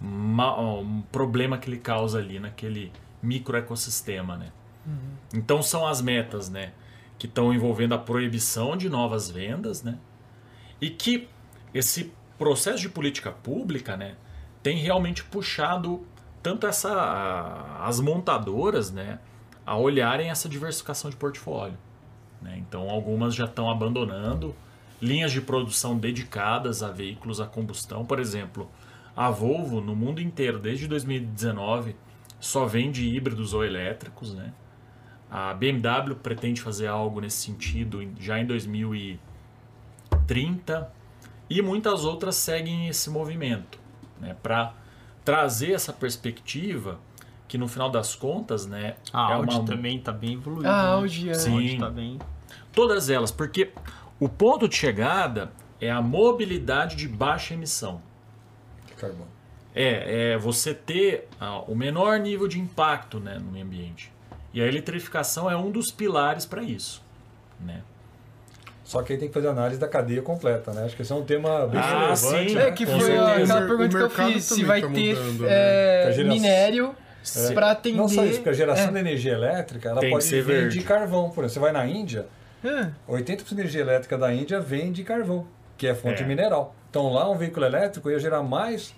um 0.00 1.02
problema 1.10 1.56
que 1.56 1.68
ele 1.70 1.78
causa 1.78 2.18
ali 2.18 2.38
naquele 2.38 2.92
microecossistema, 3.22 4.36
né? 4.36 4.52
Uhum. 4.86 5.16
Então 5.34 5.62
são 5.62 5.86
as 5.86 6.02
metas, 6.02 6.50
né? 6.50 6.72
que 7.18 7.26
estão 7.26 7.52
envolvendo 7.52 7.94
a 7.94 7.98
proibição 7.98 8.76
de 8.76 8.88
novas 8.88 9.30
vendas, 9.30 9.82
né? 9.82 9.98
E 10.80 10.90
que 10.90 11.28
esse 11.72 12.12
processo 12.38 12.80
de 12.80 12.88
política 12.88 13.30
pública, 13.30 13.96
né, 13.96 14.16
tem 14.62 14.78
realmente 14.78 15.24
puxado 15.24 16.06
tanto 16.42 16.66
essa 16.66 17.78
as 17.80 18.00
montadoras, 18.00 18.90
né, 18.90 19.18
a 19.64 19.76
olharem 19.76 20.30
essa 20.30 20.48
diversificação 20.48 21.10
de 21.10 21.16
portfólio. 21.16 21.78
Né? 22.40 22.56
Então, 22.58 22.88
algumas 22.90 23.34
já 23.34 23.44
estão 23.46 23.70
abandonando 23.70 24.54
linhas 25.00 25.32
de 25.32 25.40
produção 25.40 25.98
dedicadas 25.98 26.82
a 26.82 26.90
veículos 26.90 27.40
a 27.40 27.46
combustão, 27.46 28.04
por 28.04 28.18
exemplo, 28.18 28.70
a 29.16 29.30
Volvo 29.30 29.80
no 29.80 29.96
mundo 29.96 30.20
inteiro 30.20 30.58
desde 30.58 30.86
2019 30.86 31.96
só 32.38 32.66
vende 32.66 33.06
híbridos 33.06 33.54
ou 33.54 33.64
elétricos, 33.64 34.34
né? 34.34 34.52
A 35.30 35.52
BMW 35.54 36.14
pretende 36.14 36.60
fazer 36.60 36.86
algo 36.86 37.20
nesse 37.20 37.38
sentido 37.38 38.06
já 38.20 38.38
em 38.38 38.46
2030 40.26 40.92
e 41.48 41.62
muitas 41.62 42.04
outras 42.04 42.34
seguem 42.34 42.88
esse 42.88 43.08
movimento 43.08 43.78
né, 44.20 44.36
para 44.42 44.74
trazer 45.24 45.72
essa 45.72 45.92
perspectiva 45.92 46.98
que 47.48 47.56
no 47.56 47.68
final 47.68 47.88
das 47.88 48.14
contas, 48.14 48.66
né, 48.66 48.96
a 49.12 49.30
é 49.30 49.34
Audi 49.34 49.54
uma... 49.54 49.64
também 49.64 49.98
está 49.98 50.12
bem 50.12 50.34
evoluída. 50.34 50.68
A 50.68 50.88
Audi, 50.88 51.26
né? 51.26 51.32
é. 51.32 51.34
Sim, 51.34 51.78
tá 51.78 51.88
bem... 51.88 52.18
todas 52.72 53.08
elas, 53.08 53.30
porque 53.30 53.70
o 54.18 54.28
ponto 54.28 54.68
de 54.68 54.74
chegada 54.74 55.52
é 55.80 55.90
a 55.90 56.02
mobilidade 56.02 56.96
de 56.96 57.06
baixa 57.06 57.54
emissão. 57.54 58.02
Carbono. 58.96 59.28
É, 59.74 60.32
é 60.32 60.38
você 60.38 60.74
ter 60.74 61.28
ah, 61.38 61.60
o 61.60 61.74
menor 61.74 62.18
nível 62.18 62.48
de 62.48 62.58
impacto 62.58 63.20
né, 63.20 63.38
no 63.38 63.52
meio 63.52 63.64
ambiente. 63.64 64.10
E 64.52 64.60
a 64.60 64.66
eletrificação 64.66 65.50
é 65.50 65.56
um 65.56 65.70
dos 65.70 65.90
pilares 65.90 66.46
para 66.46 66.62
isso. 66.62 67.02
Né? 67.60 67.82
Só 68.86 69.02
que 69.02 69.12
aí 69.12 69.18
tem 69.18 69.26
que 69.26 69.34
fazer 69.34 69.48
análise 69.48 69.80
da 69.80 69.88
cadeia 69.88 70.22
completa, 70.22 70.72
né? 70.72 70.84
Acho 70.84 70.94
que 70.94 71.02
esse 71.02 71.10
é 71.10 71.14
um 71.16 71.24
tema 71.24 71.66
bem 71.66 71.80
ah, 71.80 72.14
relevante. 72.14 72.50
Sim. 72.50 72.54
Né? 72.54 72.68
É 72.68 72.70
que 72.70 72.86
foi 72.86 73.00
certeza. 73.00 73.32
aquela 73.32 73.66
pergunta 73.66 73.88
que 73.88 74.02
eu 74.04 74.10
fiz, 74.10 74.44
se 74.44 74.64
vai 74.64 74.80
tá 74.80 74.88
ter 74.88 75.16
mudando, 75.16 75.46
é, 75.48 76.16
né? 76.16 76.22
minério 76.22 76.94
é. 77.36 77.52
para 77.52 77.72
atender... 77.72 77.96
Não 77.96 78.08
só 78.08 78.24
isso, 78.24 78.36
porque 78.36 78.50
a 78.50 78.52
geração 78.52 78.90
é. 78.90 78.92
de 78.92 78.98
energia 79.00 79.32
elétrica, 79.32 79.88
ela 79.88 80.00
tem 80.00 80.10
pode 80.10 80.24
vir 80.24 80.42
verde. 80.44 80.78
de 80.78 80.84
carvão. 80.84 81.30
Por 81.30 81.42
exemplo, 81.42 81.54
você 81.54 81.58
vai 81.58 81.72
na 81.72 81.84
Índia, 81.84 82.26
é. 82.64 82.90
80% 83.08 83.54
da 83.54 83.60
energia 83.60 83.80
elétrica 83.80 84.16
da 84.16 84.32
Índia 84.32 84.60
vem 84.60 84.92
de 84.92 85.02
carvão, 85.02 85.48
que 85.76 85.88
é 85.88 85.92
fonte 85.94 86.22
é. 86.22 86.26
mineral. 86.26 86.72
Então 86.88 87.12
lá 87.12 87.28
um 87.28 87.36
veículo 87.36 87.66
elétrico 87.66 88.08
ia 88.08 88.20
gerar 88.20 88.44
mais 88.44 88.94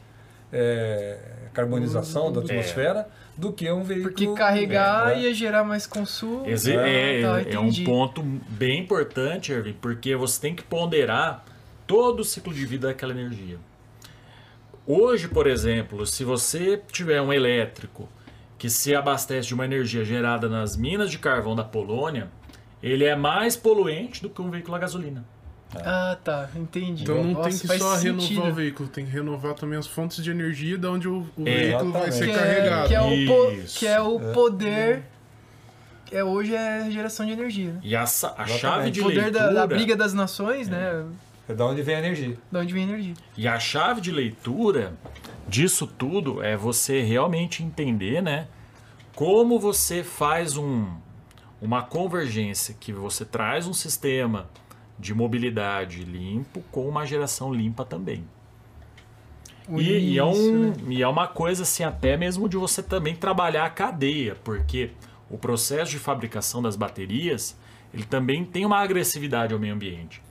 é, 0.53 1.19
carbonização 1.59 2.33
da 2.33 2.41
atmosfera 2.41 3.09
do 3.37 3.53
que 3.53 3.71
um 3.71 3.83
veículo. 3.83 4.11
Porque 4.11 4.33
carregar 4.35 5.09
né? 5.09 5.23
ia 5.23 5.35
gerar 5.35 5.65
mais 5.65 5.87
consumo. 5.87 6.45
É, 6.47 6.53
é, 6.53 7.23
tá, 7.23 7.51
é 7.51 7.59
um 7.59 7.73
ponto 7.85 8.23
bem 8.23 8.81
importante, 8.81 9.53
Erwin, 9.53 9.75
porque 9.81 10.15
você 10.15 10.41
tem 10.41 10.55
que 10.55 10.63
ponderar 10.63 11.45
todo 11.87 12.21
o 12.21 12.25
ciclo 12.25 12.55
de 12.55 12.65
vida 12.65 12.89
daquela 12.89 13.13
energia. 13.13 13.59
Hoje, 14.87 15.29
por 15.29 15.47
exemplo, 15.47 16.07
se 16.07 16.25
você 16.25 16.81
tiver 16.93 17.21
um 17.21 17.33
elétrico 17.33 18.09
que 18.57 18.71
se 18.71 18.95
abastece 18.95 19.49
de 19.49 19.55
uma 19.55 19.65
energia 19.65 20.05
gerada 20.05 20.49
nas 20.49 20.77
minas 20.77 21.11
de 21.11 21.19
carvão 21.19 21.55
da 21.55 21.65
Polônia, 21.65 22.29
ele 22.83 23.05
é 23.05 23.17
mais 23.17 23.57
poluente 23.57 24.23
do 24.23 24.31
que 24.31 24.41
um 24.41 24.51
veículo 24.51 24.77
a 24.77 24.79
gasolina. 24.79 25.25
Ah, 25.77 26.17
tá, 26.25 26.49
entendi. 26.57 27.03
Então 27.03 27.23
não 27.23 27.33
Nossa, 27.33 27.51
tem 27.51 27.59
que 27.59 27.79
só 27.79 27.97
sentido. 27.97 28.21
renovar 28.23 28.51
o 28.51 28.55
veículo, 28.55 28.89
tem 28.89 29.05
que 29.05 29.11
renovar 29.11 29.55
também 29.55 29.79
as 29.79 29.87
fontes 29.87 30.25
de 30.25 30.31
energia 30.31 30.79
de 30.79 30.87
onde 30.87 31.09
o, 31.09 31.27
o 31.37 31.47
é, 31.47 31.57
veículo 31.57 31.93
vai 31.93 32.11
ser 32.11 32.27
que 32.27 32.33
carregado. 32.33 32.85
É, 32.85 32.89
que, 32.89 32.95
é 32.95 33.01
o 33.03 33.65
que 33.67 33.87
é 33.87 34.01
o 34.01 34.21
poder. 34.33 35.03
É, 36.11 36.25
hoje 36.25 36.55
é 36.55 36.91
geração 36.91 37.27
de 37.27 37.33
energia. 37.33 37.77
E 37.83 37.95
a, 37.95 38.03
a 38.03 38.47
chave 38.47 38.91
de 38.91 39.01
o 39.01 39.05
poder 39.05 39.25
leitura... 39.25 39.45
da, 39.45 39.53
da, 39.53 39.67
briga 39.67 39.95
das 39.95 40.15
nações, 40.15 40.69
é. 40.69 40.71
né? 40.71 41.07
É 41.47 41.55
da 41.55 41.67
onde 41.67 41.83
vem 41.83 41.97
a 41.97 41.99
energia. 41.99 42.39
Da 42.51 42.61
onde 42.61 42.73
vem 42.73 42.85
a 42.85 42.89
energia. 42.89 43.15
E 43.37 43.47
a 43.47 43.61
chave 43.61 44.01
de 44.01 44.11
leitura 44.11 44.95
disso 45.47 45.87
tudo 45.87 46.43
é 46.43 46.57
você 46.57 47.03
realmente 47.03 47.63
entender, 47.63 48.23
né? 48.23 48.49
Como 49.15 49.59
você 49.59 50.03
faz 50.03 50.57
um, 50.57 50.87
uma 51.61 51.83
convergência, 51.83 52.75
que 52.79 52.93
você 52.93 53.25
traz 53.25 53.67
um 53.67 53.75
sistema 53.75 54.49
de 54.99 55.15
mobilidade 55.15 56.05
limpo 56.05 56.63
com 56.71 56.89
uma 56.89 57.07
geração 57.07 57.53
limpa 57.53 57.85
também. 57.85 58.25
E, 59.69 60.13
e, 60.13 60.19
é 60.19 60.25
um, 60.25 60.71
né? 60.71 60.77
e 60.89 61.03
é 61.03 61.09
uma 61.09 61.29
coisa 61.29 61.63
assim, 61.63 61.85
até 61.85 62.17
mesmo 62.17 62.49
de 62.49 62.57
você 62.57 62.83
também 62.83 63.15
trabalhar 63.15 63.67
a 63.67 63.71
cadeia, 63.71 64.35
porque 64.43 64.91
o 65.29 65.37
processo 65.37 65.91
de 65.91 65.99
fabricação 65.99 66.63
das 66.63 66.75
baterias 66.75 67.57
ele 67.93 68.05
também 68.05 68.45
tem 68.45 68.65
uma 68.65 68.79
agressividade 68.79 69.53
ao 69.53 69.61
meio 69.61 69.75
ambiente, 69.75 70.23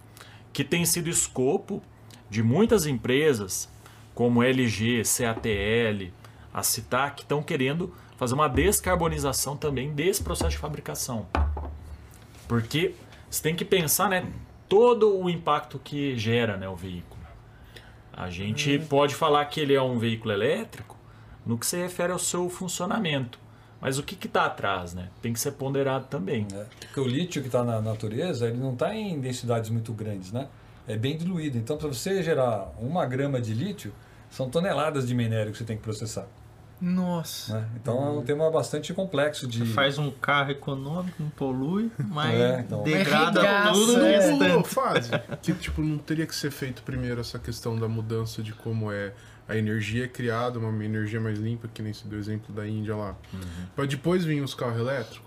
que 0.51 0.63
tem 0.63 0.85
sido 0.85 1.09
escopo 1.09 1.81
de 2.29 2.41
muitas 2.43 2.85
empresas, 2.85 3.69
como 4.13 4.43
LG, 4.43 5.03
CATL, 5.03 6.11
a 6.53 6.63
Citar, 6.63 7.15
que 7.15 7.21
estão 7.21 7.41
querendo 7.41 7.93
fazer 8.17 8.33
uma 8.33 8.47
descarbonização 8.47 9.55
também 9.55 9.93
desse 9.93 10.23
processo 10.23 10.51
de 10.51 10.57
fabricação. 10.57 11.27
Porque 12.47 12.95
você 13.29 13.43
tem 13.43 13.55
que 13.55 13.63
pensar, 13.65 14.09
né? 14.09 14.25
Todo 14.67 15.17
o 15.17 15.29
impacto 15.29 15.79
que 15.79 16.17
gera 16.17 16.57
né, 16.57 16.67
o 16.67 16.75
veículo. 16.75 17.21
A 18.11 18.29
gente 18.29 18.75
uhum. 18.77 18.85
pode 18.87 19.15
falar 19.15 19.45
que 19.45 19.59
ele 19.59 19.73
é 19.73 19.81
um 19.81 19.99
veículo 19.99 20.33
elétrico 20.33 20.97
no 21.45 21.57
que 21.57 21.65
se 21.65 21.77
refere 21.77 22.11
ao 22.11 22.19
seu 22.19 22.49
funcionamento. 22.49 23.39
Mas 23.79 23.99
o 23.99 24.03
que 24.03 24.25
está 24.25 24.45
atrás, 24.45 24.93
né? 24.93 25.09
Tem 25.21 25.31
que 25.31 25.39
ser 25.39 25.51
ponderado 25.51 26.07
também. 26.07 26.47
É, 26.51 26.65
porque 26.79 26.99
o 26.99 27.07
lítio 27.07 27.41
que 27.41 27.47
está 27.47 27.63
na 27.63 27.79
natureza, 27.79 28.47
ele 28.47 28.57
não 28.57 28.73
está 28.73 28.93
em 28.95 29.19
densidades 29.19 29.69
muito 29.69 29.93
grandes, 29.93 30.31
né? 30.31 30.47
É 30.87 30.97
bem 30.97 31.15
diluído. 31.15 31.57
Então, 31.57 31.77
para 31.77 31.87
você 31.87 32.23
gerar 32.23 32.73
uma 32.79 33.05
grama 33.05 33.39
de 33.39 33.53
lítio, 33.53 33.93
são 34.31 34.49
toneladas 34.49 35.07
de 35.07 35.13
minério 35.13 35.51
que 35.51 35.57
você 35.57 35.63
tem 35.63 35.77
que 35.77 35.83
processar. 35.83 36.27
Nossa. 36.79 37.59
Né? 37.59 37.67
Então 37.75 38.05
é 38.05 38.09
um 38.11 38.21
tema 38.21 38.49
bastante 38.51 38.93
complexo 38.93 39.47
de. 39.47 39.65
Faz 39.73 39.97
um 39.97 40.11
carro 40.11 40.51
econômico, 40.51 41.15
não 41.21 41.29
polui, 41.29 41.91
mas 41.97 42.39
é, 42.39 42.59
então... 42.59 42.83
degrada 42.83 43.41
Regaça, 43.41 43.73
tudo 43.73 43.97
no 43.97 44.45
é. 44.45 44.63
fase. 44.63 45.09
Que 45.41 45.53
tipo, 45.53 45.81
não 45.81 45.97
teria 45.97 46.25
que 46.25 46.35
ser 46.35 46.51
feito 46.51 46.83
primeiro 46.83 47.19
essa 47.19 47.39
questão 47.39 47.77
da 47.77 47.87
mudança 47.87 48.43
de 48.43 48.53
como 48.53 48.91
é 48.91 49.13
a 49.47 49.55
energia 49.55 50.05
é 50.05 50.07
criada, 50.07 50.59
uma 50.59 50.83
energia 50.83 51.21
mais 51.21 51.39
limpa, 51.39 51.69
que 51.73 51.81
nem 51.81 51.93
se 51.93 52.05
deu 52.05 52.19
exemplo 52.19 52.53
da 52.53 52.67
Índia 52.67 52.95
lá. 52.95 53.15
Uhum. 53.33 53.39
Para 53.75 53.85
depois 53.85 54.25
vir 54.25 54.41
os 54.41 54.53
carros 54.53 54.77
elétricos. 54.77 55.25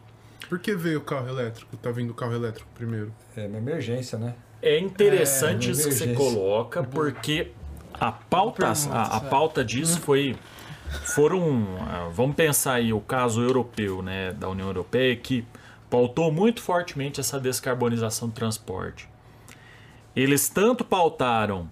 Por 0.49 0.59
que 0.59 0.75
veio 0.75 0.99
o 0.99 1.03
carro 1.03 1.29
elétrico? 1.29 1.77
Tá 1.77 1.91
vindo 1.91 2.11
o 2.11 2.15
carro 2.15 2.35
elétrico 2.35 2.69
primeiro? 2.75 3.13
É 3.37 3.47
uma 3.47 3.59
emergência, 3.59 4.19
né? 4.19 4.35
É 4.61 4.79
interessante 4.79 5.69
é, 5.69 5.71
isso 5.73 5.89
que 5.89 5.95
você 5.95 6.13
coloca, 6.13 6.83
porque 6.83 7.53
a 7.95 8.13
pauta, 8.13 8.67
a, 8.67 9.17
a 9.17 9.21
pauta 9.21 9.65
disso 9.65 9.95
uhum. 9.95 10.03
foi 10.03 10.37
foram, 11.05 11.77
ah, 11.81 12.09
vamos 12.13 12.37
pensar 12.37 12.75
aí 12.75 12.93
o 12.93 13.01
caso 13.01 13.43
europeu, 13.43 14.03
né, 14.03 14.33
da 14.33 14.49
União 14.49 14.67
Europeia, 14.67 15.17
que 15.17 15.45
pautou 15.89 16.31
muito 16.33 16.61
fortemente 16.61 17.21
essa 17.21 17.39
descarbonização 17.39 18.29
do 18.29 18.35
transporte. 18.35 19.09
Eles 20.15 20.49
tanto 20.49 20.85
pautaram 20.85 21.69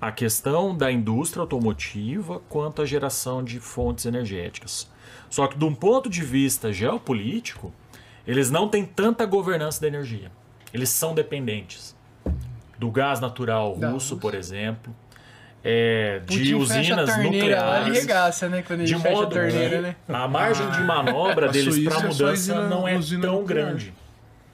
a 0.00 0.10
questão 0.10 0.74
da 0.76 0.90
indústria 0.90 1.42
automotiva 1.42 2.40
quanto 2.48 2.80
a 2.80 2.86
geração 2.86 3.44
de 3.44 3.60
fontes 3.60 4.06
energéticas. 4.06 4.90
Só 5.28 5.46
que, 5.46 5.58
de 5.58 5.64
um 5.64 5.74
ponto 5.74 6.08
de 6.08 6.22
vista 6.22 6.72
geopolítico, 6.72 7.72
eles 8.26 8.50
não 8.50 8.68
têm 8.68 8.84
tanta 8.84 9.26
governança 9.26 9.80
da 9.80 9.88
energia. 9.88 10.32
Eles 10.72 10.88
são 10.88 11.14
dependentes 11.14 11.96
do 12.78 12.90
gás 12.90 13.20
natural 13.20 13.72
russo, 13.74 14.16
por 14.16 14.34
exemplo, 14.34 14.94
é, 15.62 16.20
de 16.26 16.54
usinas 16.54 17.16
nucleares. 17.18 18.00
Regaça, 18.00 18.48
né? 18.48 18.62
Quando 18.66 18.84
de 18.84 18.96
modo 18.96 19.22
a 19.22 19.26
torneira, 19.26 19.80
né? 19.80 19.96
A 20.08 20.26
margem 20.26 20.66
ah, 20.66 20.70
de 20.70 20.82
manobra 20.82 21.48
deles 21.48 21.78
para 21.84 22.00
mudança 22.00 22.52
é 22.52 22.68
não 22.68 22.88
é 22.88 22.98
tão 22.98 23.40
nuclear. 23.40 23.66
grande. 23.66 23.94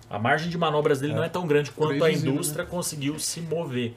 A 0.08 0.18
margem 0.18 0.48
de 0.48 0.56
manobras 0.56 1.00
dele 1.00 1.12
é. 1.12 1.16
não 1.16 1.24
é 1.24 1.28
tão 1.28 1.46
grande 1.46 1.70
quanto 1.70 2.02
a 2.04 2.10
indústria 2.10 2.64
né? 2.64 2.70
conseguiu 2.70 3.18
se 3.18 3.40
mover, 3.40 3.94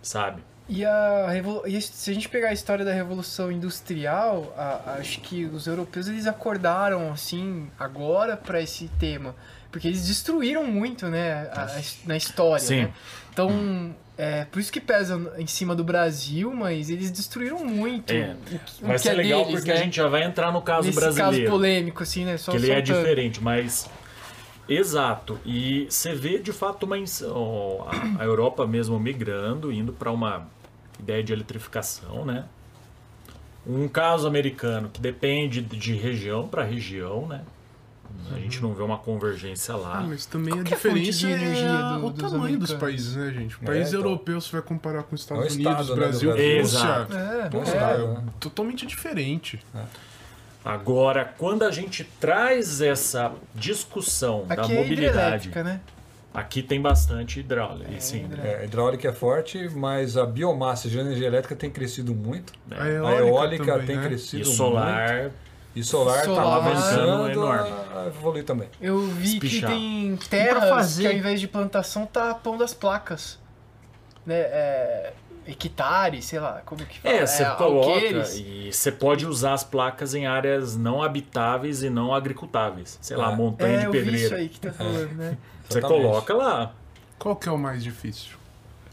sabe? 0.00 0.42
E, 0.68 0.84
a 0.84 1.28
e 1.66 1.82
se 1.82 2.10
a 2.10 2.14
gente 2.14 2.28
pegar 2.28 2.48
a 2.48 2.52
história 2.52 2.84
da 2.84 2.92
Revolução 2.92 3.50
Industrial, 3.50 4.54
a, 4.56 4.94
acho 4.98 5.20
que 5.20 5.44
os 5.44 5.66
europeus 5.66 6.06
eles 6.06 6.26
acordaram 6.26 7.10
assim 7.10 7.68
agora 7.78 8.36
para 8.36 8.60
esse 8.60 8.88
tema, 9.00 9.34
porque 9.70 9.88
eles 9.88 10.06
destruíram 10.06 10.64
muito, 10.64 11.08
né, 11.08 11.50
a, 11.52 11.64
a, 11.64 11.80
na 12.06 12.16
história. 12.16 12.64
Sim. 12.64 12.82
Né? 12.82 12.92
Então 13.32 13.94
é, 14.22 14.44
por 14.44 14.60
isso 14.60 14.70
que 14.70 14.80
pesa 14.80 15.20
em 15.36 15.48
cima 15.48 15.74
do 15.74 15.82
Brasil, 15.82 16.54
mas 16.54 16.88
eles 16.88 17.10
destruíram 17.10 17.64
muito. 17.64 18.12
É. 18.12 18.36
O, 18.80 18.86
vai 18.86 18.96
ser 18.96 19.08
é 19.08 19.12
legal 19.14 19.40
deles, 19.40 19.56
porque 19.56 19.72
né? 19.72 19.80
a 19.80 19.82
gente 19.82 19.96
já 19.96 20.06
vai 20.06 20.22
entrar 20.22 20.52
no 20.52 20.62
caso 20.62 20.86
Nesse 20.86 21.00
brasileiro. 21.00 21.46
caso 21.46 21.50
polêmico, 21.50 22.04
assim, 22.04 22.24
né? 22.24 22.36
Só 22.36 22.52
que 22.52 22.58
ele 22.58 22.70
é 22.70 22.80
diferente, 22.80 23.42
mas. 23.42 23.90
Exato. 24.68 25.40
E 25.44 25.88
você 25.90 26.14
vê 26.14 26.38
de 26.38 26.52
fato 26.52 26.86
uma. 26.86 26.94
A 28.16 28.24
Europa 28.24 28.64
mesmo 28.64 28.96
migrando, 29.00 29.72
indo 29.72 29.92
para 29.92 30.12
uma 30.12 30.46
ideia 31.00 31.24
de 31.24 31.32
eletrificação, 31.32 32.24
né? 32.24 32.44
Um 33.66 33.88
caso 33.88 34.28
americano 34.28 34.88
que 34.88 35.00
depende 35.00 35.60
de 35.60 35.94
região 35.94 36.46
para 36.46 36.62
região, 36.62 37.26
né? 37.26 37.40
A 38.30 38.38
gente 38.38 38.62
não 38.62 38.72
vê 38.72 38.82
uma 38.82 38.98
convergência 38.98 39.76
lá. 39.76 39.98
Ah, 39.98 40.00
mas 40.02 40.26
também 40.26 40.54
Qual 40.54 40.58
a 40.58 40.62
é 40.62 40.64
diferença 40.64 41.26
é, 41.26 41.32
energia 41.32 41.98
do, 41.98 42.06
o 42.06 42.12
tamanho 42.12 42.58
dos 42.58 42.72
países, 42.72 43.16
né, 43.16 43.30
gente? 43.30 43.56
O 43.56 43.60
país 43.60 43.86
é, 43.86 43.88
então... 43.88 44.00
europeu, 44.00 44.40
você 44.40 44.52
vai 44.52 44.62
comparar 44.62 45.02
com 45.02 45.14
os 45.14 45.20
Estados 45.20 45.44
é 45.44 45.50
Unidos, 45.50 45.80
estado, 45.80 45.94
Brasil, 45.94 46.30
né, 46.30 46.36
Brasil. 46.36 46.62
Rússia. 46.62 47.78
É, 47.78 47.78
é, 47.78 48.04
é, 48.04 48.22
totalmente 48.40 48.86
diferente. 48.86 49.60
É. 49.74 49.82
Agora, 50.64 51.24
quando 51.36 51.64
a 51.64 51.70
gente 51.70 52.04
traz 52.20 52.80
essa 52.80 53.32
discussão 53.54 54.46
Aqui 54.48 54.56
da 54.56 54.68
mobilidade, 54.68 55.50
né? 55.50 55.80
Aqui 56.32 56.62
tem 56.62 56.80
bastante 56.80 57.40
hidráulica. 57.40 57.92
É, 57.92 58.00
sim. 58.00 58.26
É, 58.42 58.64
hidráulica 58.64 59.08
é 59.08 59.12
forte, 59.12 59.68
mas 59.68 60.16
a 60.16 60.24
biomassa 60.24 60.88
de 60.88 60.98
energia 60.98 61.26
elétrica 61.26 61.54
tem 61.54 61.70
crescido 61.70 62.14
muito. 62.14 62.54
É. 62.70 62.80
A 62.80 62.88
eólica, 62.88 63.08
a 63.08 63.26
eólica 63.26 63.64
também, 63.72 63.86
tem 63.86 63.96
né? 63.96 64.06
crescido 64.06 64.42
e 64.42 64.44
solar, 64.46 65.20
muito. 65.20 65.34
E 65.74 65.82
solar, 65.82 66.18
tá 66.18 66.24
solar 66.24 66.44
tá 66.44 66.50
alavancando 66.50 67.30
enorme. 67.30 67.70
A 67.94 68.06
evoluir 68.06 68.44
também. 68.44 68.68
Eu 68.80 69.06
vi 69.06 69.34
Espichar. 69.34 69.70
que 69.70 69.76
tem 69.76 70.16
terras 70.28 70.98
que 70.98 71.06
ao 71.06 71.12
invés 71.12 71.40
de 71.40 71.48
plantação 71.48 72.06
tá 72.06 72.34
pondo 72.34 72.62
as 72.62 72.74
placas. 72.74 73.38
Né? 74.26 74.34
É, 74.36 75.12
hectare, 75.46 76.22
sei 76.22 76.38
lá, 76.38 76.62
como 76.64 76.84
que 76.84 77.00
fala? 77.00 77.14
É, 77.14 77.26
você 77.26 77.42
é, 77.42 77.50
coloca 77.54 77.90
alqueires. 77.90 78.34
e 78.36 78.70
você 78.72 78.92
pode 78.92 79.26
usar 79.26 79.54
as 79.54 79.64
placas 79.64 80.14
em 80.14 80.26
áreas 80.26 80.76
não 80.76 81.02
habitáveis 81.02 81.82
e 81.82 81.90
não 81.90 82.14
agricultáveis. 82.14 82.98
Sei 83.00 83.16
lá, 83.16 83.32
é. 83.32 83.36
montanha 83.36 83.78
é, 83.78 83.80
de 83.80 83.90
pedreira. 83.90 84.18
É, 84.18 84.24
isso 84.24 84.34
aí 84.34 84.48
que 84.48 84.60
tá 84.60 84.72
falando, 84.72 85.12
né? 85.12 85.38
Você 85.68 85.80
coloca 85.80 86.34
lá. 86.34 86.74
Qual 87.18 87.34
que 87.36 87.48
é 87.48 87.52
o 87.52 87.58
mais 87.58 87.82
difícil? 87.82 88.41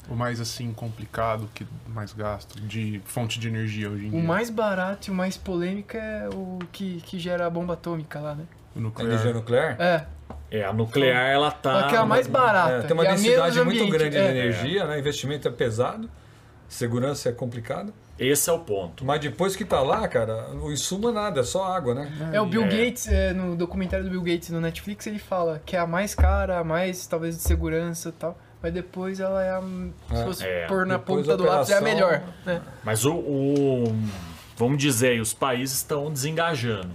O 0.09 0.15
mais 0.15 0.41
assim 0.41 0.73
complicado, 0.73 1.47
que 1.53 1.65
mais 1.87 2.13
gasto 2.13 2.59
de 2.59 2.99
fonte 3.05 3.39
de 3.39 3.47
energia 3.47 3.89
hoje 3.89 4.05
em 4.05 4.07
o 4.07 4.11
dia? 4.11 4.19
O 4.19 4.23
mais 4.23 4.49
barato 4.49 5.09
e 5.09 5.11
o 5.11 5.13
mais 5.13 5.37
polêmico 5.37 5.95
é 5.95 6.27
o 6.33 6.57
que, 6.71 6.99
que 7.01 7.19
gera 7.19 7.45
a 7.45 7.49
bomba 7.49 7.73
atômica 7.73 8.19
lá, 8.19 8.33
né? 8.33 8.45
O 8.75 8.79
nuclear. 8.79 9.11
Energia 9.11 9.33
nuclear? 9.33 9.75
É. 9.79 10.05
É, 10.51 10.65
a 10.65 10.73
nuclear 10.73 11.29
ela 11.29 11.51
tá. 11.51 11.81
Só 11.81 11.87
que 11.89 11.95
é 11.95 11.97
a 11.99 12.05
mais 12.05 12.27
barata. 12.27 12.73
É, 12.73 12.81
tem 12.81 12.93
uma 12.93 13.05
densidade 13.05 13.61
muito 13.61 13.87
grande 13.87 14.17
é. 14.17 14.23
de 14.23 14.37
energia, 14.39 14.85
né? 14.85 14.97
Investimento 14.97 15.47
é 15.47 15.51
pesado, 15.51 16.09
segurança 16.67 17.29
é 17.29 17.31
complicado. 17.31 17.93
Esse 18.17 18.49
é 18.49 18.53
o 18.53 18.59
ponto. 18.59 19.05
Mas 19.05 19.21
depois 19.21 19.55
que 19.55 19.63
tá 19.63 19.79
lá, 19.81 20.07
cara, 20.07 20.49
o 20.55 20.71
insumo 20.71 21.09
é 21.09 21.11
nada, 21.13 21.39
é 21.39 21.43
só 21.43 21.65
água, 21.65 21.93
né? 21.93 22.31
É, 22.33 22.41
o 22.41 22.47
Bill 22.47 22.63
é. 22.63 22.67
Gates, 22.67 23.07
é, 23.07 23.31
no 23.31 23.55
documentário 23.55 24.03
do 24.03 24.11
Bill 24.11 24.23
Gates 24.23 24.49
no 24.49 24.59
Netflix, 24.59 25.07
ele 25.07 25.19
fala 25.19 25.61
que 25.65 25.75
é 25.75 25.79
a 25.79 25.87
mais 25.87 26.15
cara, 26.15 26.59
a 26.59 26.63
mais 26.63 27.05
talvez 27.05 27.37
de 27.37 27.43
segurança 27.43 28.09
e 28.09 28.13
tal 28.13 28.37
mas 28.61 28.73
depois 28.73 29.19
ela 29.19 29.43
é 29.43 29.51
a. 29.51 29.61
Se 29.61 30.21
é. 30.21 30.23
fosse 30.25 30.45
é. 30.45 30.67
pôr 30.67 30.85
na 30.85 30.99
ponta 30.99 31.35
do 31.35 31.43
lápis, 31.43 31.69
é 31.69 31.77
a 31.77 31.81
melhor. 31.81 32.21
Né? 32.45 32.61
Mas 32.83 33.05
o, 33.05 33.13
o, 33.13 33.95
Vamos 34.59 34.77
dizer 34.77 35.11
aí, 35.11 35.21
os 35.21 35.33
países 35.33 35.77
estão 35.77 36.11
desengajando 36.11 36.89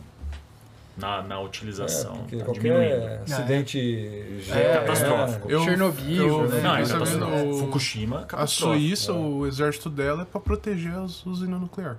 na, 0.99 1.23
na 1.23 1.41
utilização. 1.41 2.27
É, 2.31 2.37
tá 2.37 2.45
qualquer 2.45 2.61
diminuindo. 2.61 3.23
acidente 3.23 3.79
é, 4.51 4.61
é 4.61 4.75
catastrófico. 4.75 5.51
Eu, 5.51 5.65
Chernobyl, 5.65 6.29
eu, 6.29 6.49
né? 6.49 6.61
Não, 6.61 6.77
é 6.77 6.87
catastrófico. 6.87 7.59
Fukushima, 7.61 8.27
A 8.31 8.47
Suíça, 8.47 9.13
é. 9.13 9.15
o 9.15 9.47
exército 9.47 9.89
dela 9.89 10.23
é 10.23 10.25
para 10.27 10.43
proteger 10.43 10.93
as 10.93 11.25
usinas 11.25 11.59
nucleares. 11.59 11.97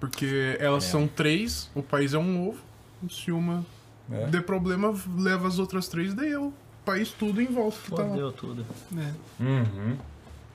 Porque 0.00 0.56
elas 0.58 0.84
é. 0.84 0.88
são 0.88 1.06
três, 1.06 1.70
o 1.76 1.82
país 1.82 2.12
é 2.12 2.18
um 2.18 2.48
ovo, 2.48 2.58
se 3.08 3.30
uma 3.30 3.64
é. 4.10 4.26
der 4.26 4.42
problema, 4.42 4.92
leva 5.16 5.46
as 5.46 5.60
outras 5.60 5.86
três, 5.86 6.12
daí 6.12 6.32
eu 6.32 6.52
país 6.84 7.10
tudo 7.10 7.40
em 7.40 7.46
volta 7.46 7.78
que 7.78 7.90
tá 7.90 8.04
Fodeu 8.04 8.32
tudo. 8.32 8.66
É. 8.96 9.42
Uhum. 9.42 9.98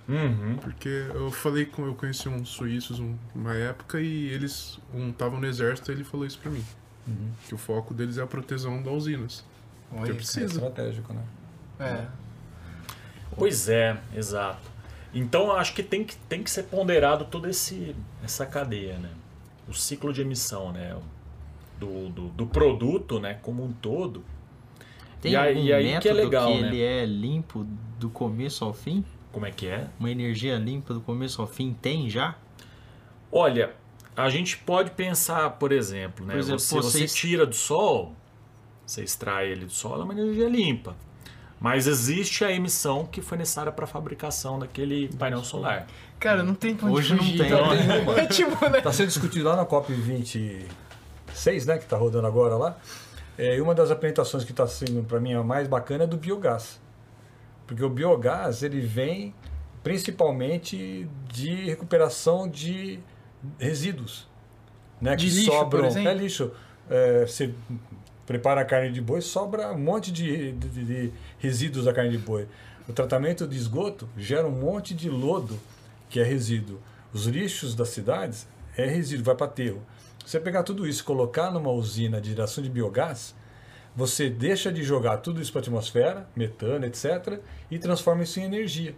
Uhum. 0.07 0.57
Porque 0.57 1.05
eu 1.13 1.31
falei 1.31 1.65
com. 1.65 1.85
Eu 1.85 1.93
conheci 1.93 2.29
uns 2.29 2.49
suíços 2.49 3.01
uma 3.35 3.53
época 3.53 3.99
e 3.99 4.29
eles 4.29 4.79
um 4.93 5.09
estavam 5.09 5.39
no 5.39 5.45
exército 5.45 5.91
e 5.91 5.95
ele 5.95 6.03
falou 6.03 6.25
isso 6.25 6.39
pra 6.39 6.49
mim. 6.49 6.63
Uhum. 7.07 7.31
Que 7.47 7.55
o 7.55 7.57
foco 7.57 7.93
deles 7.93 8.17
é 8.17 8.21
a 8.21 8.27
proteção 8.27 8.81
das 8.81 8.93
usinas. 8.93 9.45
Olha, 9.91 10.11
que 10.11 10.17
precisa. 10.17 10.45
É 10.45 10.47
estratégico, 10.47 11.13
né? 11.13 11.23
É. 11.79 12.07
Pois 13.35 13.67
é, 13.69 13.99
exato. 14.15 14.77
Então 15.13 15.51
acho 15.51 15.73
que 15.73 15.83
tem 15.83 16.03
que, 16.03 16.15
tem 16.15 16.43
que 16.43 16.49
ser 16.49 16.63
ponderado 16.63 17.25
toda 17.25 17.49
esse, 17.49 17.95
essa 18.23 18.45
cadeia, 18.45 18.97
né? 18.97 19.09
O 19.67 19.73
ciclo 19.73 20.13
de 20.13 20.21
emissão, 20.21 20.71
né? 20.71 20.97
Do, 21.79 22.09
do, 22.09 22.29
do 22.29 22.47
produto, 22.47 23.19
né? 23.19 23.35
Como 23.41 23.63
um 23.63 23.71
todo. 23.71 24.23
Tem 25.21 25.31
e 25.31 25.35
algum 25.35 25.49
aí, 25.49 25.65
e 25.65 25.73
aí 25.73 25.83
método 25.85 26.01
que, 26.01 26.09
é 26.09 26.13
legal, 26.13 26.51
que 26.51 26.61
né? 26.61 26.67
ele 26.67 26.81
é 26.81 27.05
limpo 27.05 27.65
do 27.99 28.09
começo 28.09 28.63
ao 28.63 28.73
fim? 28.73 29.03
Como 29.31 29.45
é 29.45 29.51
que 29.51 29.67
é? 29.67 29.87
Uma 29.99 30.09
energia 30.09 30.57
limpa 30.57 30.93
do 30.93 31.01
começo 31.01 31.41
ao 31.41 31.47
fim 31.47 31.75
tem 31.79 32.09
já? 32.09 32.35
Olha, 33.31 33.71
a 34.15 34.29
gente 34.29 34.57
pode 34.57 34.91
pensar, 34.91 35.51
por 35.51 35.71
exemplo, 35.71 36.25
né? 36.25 36.33
Por 36.33 36.39
exemplo, 36.39 36.59
você, 36.59 36.75
vocês... 36.75 37.11
você 37.11 37.17
tira 37.17 37.45
do 37.45 37.55
sol, 37.55 38.15
você 38.85 39.03
extrai 39.03 39.51
ele 39.51 39.65
do 39.65 39.71
sol, 39.71 40.01
é 40.01 40.03
uma 40.03 40.13
energia 40.13 40.49
limpa. 40.49 40.95
Mas 41.59 41.87
existe 41.87 42.45
a 42.45 42.51
emissão 42.51 43.05
que 43.05 43.21
foi 43.21 43.37
necessária 43.37 43.71
para 43.71 43.85
a 43.85 43.87
fabricação 43.87 44.59
daquele 44.59 45.07
painel 45.17 45.43
solar. 45.43 45.87
Cara, 46.19 46.43
não 46.43 46.53
tem 46.53 46.75
pra 46.75 46.87
Hoje 46.89 47.17
fugir, 47.17 47.31
não 47.31 47.37
tem. 47.37 47.47
Então, 47.47 48.15
né? 48.15 48.23
é 48.23 48.27
tipo, 48.27 48.69
né? 48.69 48.81
Tá 48.81 48.91
sendo 48.91 49.07
discutido 49.07 49.49
lá 49.49 49.55
na 49.55 49.65
COP26, 49.65 51.65
né? 51.65 51.79
Que 51.79 51.85
tá 51.85 51.97
rodando 51.97 52.27
agora 52.27 52.55
lá. 52.55 52.77
É, 53.37 53.61
uma 53.61 53.75
das 53.75 53.91
apresentações 53.91 54.43
que 54.43 54.51
está 54.51 54.65
sendo 54.65 55.03
para 55.03 55.19
mim 55.19 55.33
a 55.33 55.43
mais 55.43 55.67
bacana 55.67 56.05
é 56.05 56.07
do 56.07 56.17
biogás. 56.17 56.79
Porque 57.67 57.83
o 57.83 57.89
biogás 57.89 58.63
ele 58.63 58.79
vem 58.79 59.33
principalmente 59.83 61.07
de 61.31 61.65
recuperação 61.65 62.47
de 62.47 62.99
resíduos. 63.59 64.27
Né, 64.99 65.15
de 65.15 65.27
que 65.27 65.31
lixo, 65.31 65.51
sobram. 65.51 65.87
É 65.87 66.13
lixo. 66.13 66.51
É, 66.89 67.25
você 67.25 67.53
prepara 68.25 68.61
a 68.61 68.65
carne 68.65 68.91
de 68.91 68.99
boi, 68.99 69.21
sobra 69.21 69.71
um 69.71 69.79
monte 69.79 70.11
de, 70.11 70.51
de, 70.53 70.85
de, 70.85 71.13
resíduos 71.39 71.85
da 71.85 71.93
carne 71.93 72.11
de 72.11 72.17
boi. 72.17 72.47
O 72.87 72.93
tratamento 72.93 73.47
de 73.47 73.55
esgoto 73.55 74.09
gera 74.17 74.47
um 74.47 74.51
monte 74.51 74.93
de 74.93 75.09
lodo, 75.09 75.59
que 76.09 76.19
é 76.19 76.23
resíduo. 76.23 76.79
Os 77.13 77.25
lixos 77.25 77.75
das 77.75 77.89
cidades 77.89 78.47
é 78.75 78.85
resíduo, 78.85 79.25
vai 79.25 79.35
para 79.35 79.45
aterro. 79.45 79.81
Você 80.27 80.41
pegar 80.41 80.63
tudo 80.63 80.85
isso 80.85 81.03
e 81.03 81.05
colocar 81.05 81.51
numa 81.51 81.71
usina 81.71 82.19
de 82.19 82.31
geração 82.31 82.61
de 82.61 82.69
biogás, 82.69 83.33
você 83.95 84.29
deixa 84.29 84.69
de 84.69 84.83
jogar 84.83 85.19
tudo 85.19 85.41
isso 85.41 85.53
para 85.53 85.61
a 85.61 85.63
atmosfera, 85.63 86.27
metano, 86.35 86.85
etc., 86.85 87.39
e 87.71 87.79
transforma 87.79 88.23
isso 88.23 88.37
em 88.37 88.43
energia. 88.43 88.93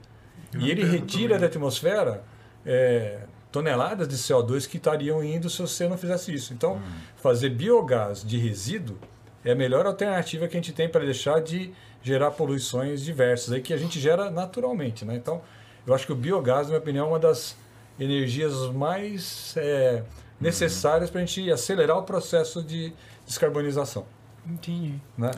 e 0.58 0.72
ele 0.72 0.84
retira 0.84 1.36
também. 1.36 1.40
da 1.42 1.46
atmosfera 1.46 2.24
é, 2.66 3.20
toneladas 3.52 4.08
de 4.08 4.16
CO2 4.16 4.68
que 4.68 4.78
estariam 4.78 5.24
indo 5.24 5.52
se 5.52 5.62
você 5.62 5.88
não 5.88 6.00
fizesse 6.00 6.34
isso. 6.34 6.52
Então, 6.52 6.78
hum. 6.78 6.82
fazer 7.18 7.52
biogás 7.52 8.26
de 8.26 8.40
resíduo 8.40 8.98
é 9.46 9.52
a 9.52 9.56
melhor 9.56 9.86
alternativa 9.86 10.48
que 10.48 10.58
a 10.58 10.60
gente 10.60 10.74
tem 10.74 10.90
para 10.90 11.06
deixar 11.06 11.42
de 11.42 11.72
gerar 12.02 12.32
poluições 12.32 13.04
diversas 13.04 13.54
aí 13.54 13.62
que 13.62 13.72
a 13.72 13.78
gente 13.78 14.00
gera 14.00 14.32
naturalmente, 14.32 15.06
né? 15.06 15.16
Então, 15.16 15.44
eu 15.86 15.94
acho 15.94 16.08
que 16.08 16.12
o 16.12 16.16
biogás, 16.16 16.64
na 16.64 16.70
minha 16.70 16.80
opinião, 16.80 17.06
é 17.06 17.10
uma 17.10 17.20
das 17.20 17.56
energias 18.00 18.56
mais 18.74 19.54
é, 19.58 20.04
necessárias 20.40 21.10
para 21.10 21.22
a 21.22 21.26
gente 21.26 21.52
acelerar 21.52 21.98
o 21.98 22.04
processo 22.04 22.64
de 22.64 22.94
descarbonização. 23.26 24.06
Entendi. 24.46 25.00
Né? 25.18 25.32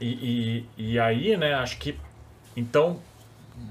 E, 0.00 0.66
e, 0.76 0.92
e 0.92 0.98
aí, 0.98 1.36
né, 1.36 1.54
acho 1.54 1.78
que 1.78 1.98
então 2.54 3.00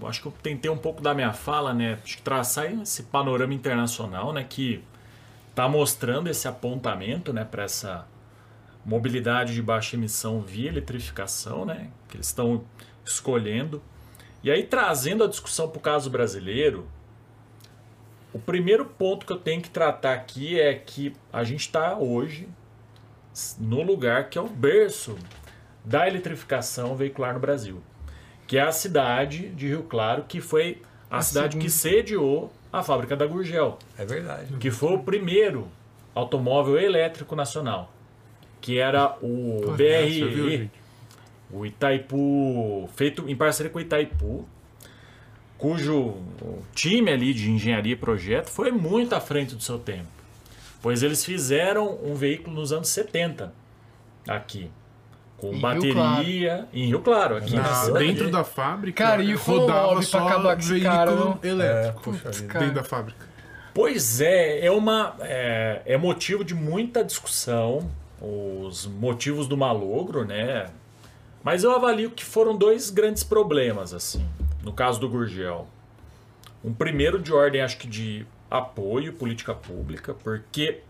acho 0.04 0.22
que 0.22 0.28
eu 0.28 0.34
tentei 0.42 0.72
um 0.72 0.78
pouco 0.78 1.02
da 1.02 1.14
minha 1.14 1.32
fala, 1.32 1.74
né, 1.74 2.00
traçar 2.24 2.72
esse 2.82 3.04
panorama 3.04 3.54
internacional, 3.54 4.34
né, 4.34 4.44
que 4.44 4.84
está 5.50 5.70
mostrando 5.70 6.28
esse 6.28 6.48
apontamento, 6.48 7.32
né, 7.32 7.46
para 7.46 7.64
essa 7.64 8.08
mobilidade 8.86 9.54
de 9.54 9.62
baixa 9.62 9.96
emissão 9.96 10.42
via 10.42 10.70
eletrificação, 10.70 11.66
né? 11.66 11.90
Que 12.08 12.18
eles 12.18 12.28
estão 12.28 12.64
escolhendo. 13.04 13.82
E 14.44 14.52
aí, 14.52 14.64
trazendo 14.64 15.24
a 15.24 15.28
discussão 15.28 15.68
para 15.68 15.80
o 15.80 15.82
caso 15.82 16.10
brasileiro, 16.10 16.88
o 18.36 18.40
primeiro 18.40 18.84
ponto 18.84 19.26
que 19.26 19.32
eu 19.32 19.38
tenho 19.38 19.62
que 19.62 19.70
tratar 19.70 20.14
aqui 20.14 20.60
é 20.60 20.74
que 20.74 21.14
a 21.32 21.44
gente 21.46 21.62
está 21.62 21.98
hoje 21.98 22.50
no 23.58 23.82
lugar 23.82 24.30
que 24.30 24.38
é 24.38 24.42
o 24.42 24.48
berço 24.50 25.18
da 25.86 26.06
eletrificação 26.06 26.98
veicular 26.98 27.34
no 27.34 27.40
Brasil, 27.40 27.82
que 28.46 28.58
é 28.58 28.62
a 28.62 28.74
cidade 28.74 29.48
de 29.50 29.70
Rio 29.70 29.84
Claro, 29.84 30.26
que 30.28 30.42
foi 30.42 30.82
a, 31.10 31.20
a 31.20 31.22
cidade 31.22 31.54
segunda. 31.54 31.64
que 31.64 31.72
sediou 31.72 32.52
a 32.74 32.84
fábrica 32.84 33.16
da 33.16 33.26
Gurgel. 33.26 33.80
É 33.98 34.04
verdade. 34.04 34.58
Que 34.58 34.70
foi 34.70 34.94
o 34.94 35.00
primeiro 35.00 35.70
automóvel 36.14 36.78
elétrico 36.78 37.38
nacional 37.38 37.94
que 38.60 38.80
era 38.80 39.16
o 39.22 39.62
Pô, 39.64 39.72
BRE, 39.74 40.72
o 41.52 41.66
Itaipu, 41.68 42.90
feito 42.96 43.30
em 43.30 43.36
parceria 43.36 43.72
com 43.72 43.78
o 43.78 43.82
Itaipu, 43.82 44.50
cujo 45.58 46.16
time 46.74 47.12
ali 47.12 47.34
de 47.34 47.50
engenharia 47.50 47.94
e 47.94 47.96
projeto 47.96 48.50
foi 48.50 48.72
muito 48.72 49.14
à 49.14 49.20
frente 49.20 49.56
do 49.56 49.64
seu 49.64 49.80
tempo. 49.80 50.08
Pois 50.82 51.02
eles 51.02 51.24
fizeram 51.26 51.98
um 52.04 52.14
veículo 52.14 52.56
nos 52.56 52.72
anos 52.72 52.90
70 52.90 53.54
aqui. 54.28 54.70
Com 55.38 55.54
em 55.54 55.60
bateria 55.60 56.22
Rio 56.22 56.68
em 56.74 56.88
Rio 56.88 57.02
Claro, 57.02 57.36
aqui 57.36 57.56
na, 57.56 57.90
dentro 57.90 58.32
da 58.32 58.44
fábrica. 58.44 59.04
Cara, 59.04 59.22
e 59.22 59.34
o 59.34 59.38
rodava 59.38 60.02
só 60.02 60.28
acabar 60.28 60.58
esse 60.58 60.80
cara, 60.80 61.12
elétrico 61.44 62.16
é, 62.24 62.60
dentro 62.60 62.74
da 62.74 62.84
fábrica. 62.84 63.28
Pois 63.74 64.22
é, 64.22 64.66
é 64.66 64.72
uma 64.72 65.16
é, 65.20 65.82
é 65.86 65.98
motivo 65.98 66.44
de 66.44 66.54
muita 66.54 67.04
discussão 67.04 67.90
os 68.22 68.86
motivos 68.86 69.48
do 69.48 69.58
malogro, 69.58 70.24
né? 70.26 70.68
Mas 71.44 71.64
eu 71.64 71.72
avalio 71.76 72.10
que 72.10 72.24
foram 72.24 72.56
dois 72.56 72.90
grandes 72.90 73.24
problemas, 73.24 73.94
assim, 73.94 74.26
no 74.66 74.74
caso 74.74 75.00
do 75.00 75.08
Gurgel. 75.08 75.68
Um 76.64 76.74
primeiro 76.74 77.22
de 77.22 77.32
ordem, 77.32 77.62
acho 77.62 77.78
que 77.78 77.88
de 77.88 78.26
apoio, 78.50 79.14
política 79.14 79.54
pública, 79.54 80.16
porque 80.16 80.82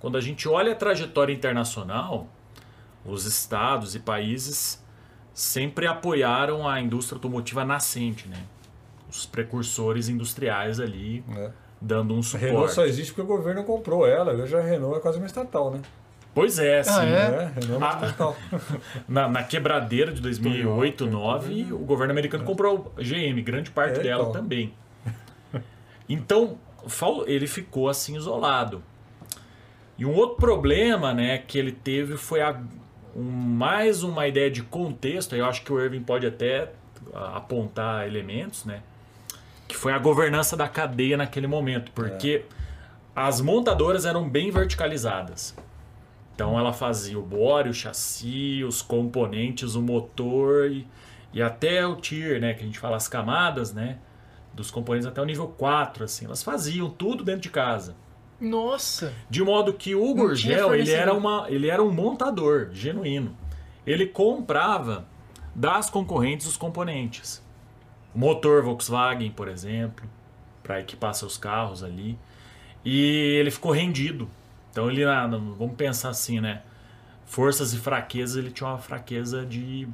quando 0.00 0.18
a 0.18 0.20
gente 0.20 0.48
olha 0.48 0.72
a 0.72 0.74
trajetória 0.74 1.32
internacional, 1.32 2.26
os 3.04 3.24
estados 3.24 3.94
e 3.94 4.00
países 4.00 4.82
sempre 5.32 5.86
apoiaram 5.86 6.68
a 6.68 6.80
indústria 6.80 7.16
automotiva 7.16 7.64
nascente, 7.64 8.28
né? 8.28 8.42
Os 9.08 9.24
precursores 9.24 10.08
industriais 10.08 10.80
ali, 10.80 11.24
é. 11.36 11.50
dando 11.80 12.14
um 12.14 12.22
suporte. 12.22 12.46
A 12.46 12.48
Renault 12.48 12.72
só 12.72 12.84
existe 12.84 13.14
porque 13.14 13.32
o 13.32 13.36
governo 13.36 13.62
comprou 13.62 14.04
ela, 14.04 14.32
hoje 14.32 14.56
a 14.56 14.60
Renault 14.60 14.98
é 14.98 15.00
quase 15.00 15.18
uma 15.18 15.26
estatal, 15.26 15.70
né? 15.70 15.80
Pois 16.34 16.58
é, 16.58 16.82
sim. 16.82 16.90
Ah, 16.92 17.04
é? 17.04 17.10
é 17.10 17.52
a, 17.80 18.34
na, 19.06 19.28
na, 19.28 19.42
quebradeira 19.42 20.12
de 20.12 20.20
2008, 20.20 21.04
2009, 21.04 21.72
o 21.72 21.78
governo 21.78 22.12
americano 22.12 22.44
comprou 22.44 22.92
a 22.96 23.02
GM, 23.02 23.42
grande 23.42 23.70
parte 23.70 24.00
é, 24.00 24.02
dela 24.02 24.22
então. 24.22 24.32
também. 24.32 24.72
Então, 26.08 26.58
ele 27.26 27.46
ficou 27.46 27.88
assim 27.88 28.16
isolado. 28.16 28.82
E 29.96 30.04
um 30.04 30.14
outro 30.14 30.36
problema 30.36 31.14
né, 31.14 31.38
que 31.38 31.58
ele 31.58 31.72
teve 31.72 32.16
foi 32.16 32.40
a, 32.40 32.60
um, 33.14 33.22
mais 33.22 34.02
uma 34.02 34.26
ideia 34.26 34.50
de 34.50 34.62
contexto, 34.62 35.36
eu 35.36 35.46
acho 35.46 35.62
que 35.62 35.72
o 35.72 35.80
Irving 35.80 36.02
pode 36.02 36.26
até 36.26 36.70
apontar 37.14 38.06
elementos, 38.06 38.64
né? 38.64 38.82
Que 39.68 39.76
foi 39.76 39.92
a 39.92 39.98
governança 39.98 40.56
da 40.56 40.68
cadeia 40.68 41.16
naquele 41.16 41.46
momento, 41.46 41.92
porque 41.92 42.44
é. 42.44 42.54
as 43.14 43.40
montadoras 43.40 44.04
eram 44.04 44.28
bem 44.28 44.50
verticalizadas. 44.50 45.54
Então 46.34 46.58
ela 46.58 46.72
fazia 46.72 47.18
o 47.18 47.22
bore, 47.22 47.68
o 47.68 47.74
chassi, 47.74 48.64
os 48.64 48.82
componentes, 48.82 49.74
o 49.74 49.82
motor 49.82 50.70
e, 50.70 50.86
e 51.32 51.42
até 51.42 51.86
o 51.86 51.96
tier, 51.96 52.40
né, 52.40 52.54
que 52.54 52.62
a 52.62 52.66
gente 52.66 52.78
fala 52.78 52.96
as 52.96 53.06
camadas, 53.06 53.72
né, 53.72 53.98
dos 54.54 54.70
componentes 54.70 55.06
até 55.06 55.20
o 55.20 55.24
nível 55.24 55.48
4, 55.48 56.04
assim, 56.04 56.24
elas 56.24 56.42
faziam 56.42 56.88
tudo 56.90 57.22
dentro 57.22 57.42
de 57.42 57.50
casa. 57.50 57.94
Nossa. 58.40 59.12
De 59.30 59.42
modo 59.42 59.72
que 59.72 59.94
o 59.94 60.14
Gurgel, 60.14 60.74
ele 60.74 60.90
era 60.90 61.14
uma, 61.14 61.46
ele 61.48 61.68
era 61.68 61.82
um 61.82 61.92
montador 61.92 62.70
genuíno. 62.72 63.36
Ele 63.86 64.06
comprava 64.06 65.06
das 65.54 65.88
concorrentes 65.88 66.46
os 66.46 66.56
componentes. 66.56 67.42
Motor 68.12 68.62
Volkswagen, 68.64 69.30
por 69.30 69.48
exemplo, 69.48 70.04
para 70.62 70.80
equipar 70.80 71.14
seus 71.14 71.38
carros 71.38 71.84
ali. 71.84 72.18
E 72.84 73.36
ele 73.38 73.50
ficou 73.50 73.70
rendido 73.70 74.28
então 74.72 74.90
ele, 74.90 75.04
ah, 75.04 75.26
vamos 75.26 75.76
pensar 75.76 76.08
assim, 76.08 76.40
né? 76.40 76.62
Forças 77.26 77.74
e 77.74 77.76
fraquezas, 77.76 78.36
ele 78.36 78.50
tinha 78.50 78.68
uma 78.68 78.78
fraqueza 78.78 79.44
de, 79.44 79.86
de, 79.86 79.92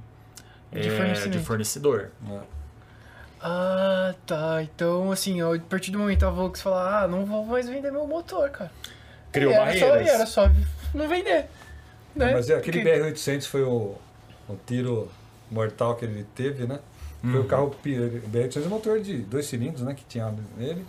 é, 0.72 1.28
de 1.28 1.38
fornecedor. 1.40 2.10
É. 2.30 2.40
Ah, 3.40 4.14
tá. 4.24 4.62
Então, 4.62 5.10
assim, 5.10 5.40
a 5.40 5.58
partir 5.68 5.90
do 5.90 5.98
momento 5.98 6.24
a 6.24 6.30
Volks 6.30 6.62
falar, 6.62 7.04
ah, 7.04 7.08
não 7.08 7.26
vou 7.26 7.44
mais 7.44 7.68
vender 7.68 7.90
meu 7.90 8.06
motor, 8.06 8.50
cara. 8.50 8.70
Criou 9.32 9.52
era 9.52 9.64
barreiras. 9.64 10.08
Só, 10.08 10.14
era 10.14 10.26
só 10.26 10.50
não 10.94 11.08
vender. 11.08 11.46
Né? 12.14 12.32
Mas 12.32 12.48
é, 12.48 12.56
aquele 12.56 12.82
Porque... 12.82 12.98
BR-800 12.98 13.46
foi 13.46 13.62
o, 13.62 13.96
o 14.48 14.56
tiro 14.64 15.10
mortal 15.50 15.96
que 15.96 16.04
ele 16.04 16.24
teve, 16.34 16.66
né? 16.66 16.78
Foi 17.20 17.34
o 17.34 17.42
uhum. 17.42 17.48
carro 17.48 17.76
BR-800 17.84 18.64
é 18.64 18.68
motor 18.68 19.00
de 19.00 19.18
dois 19.18 19.46
cilindros, 19.46 19.82
né? 19.82 19.92
Que 19.92 20.04
tinha 20.04 20.32
nele. 20.56 20.86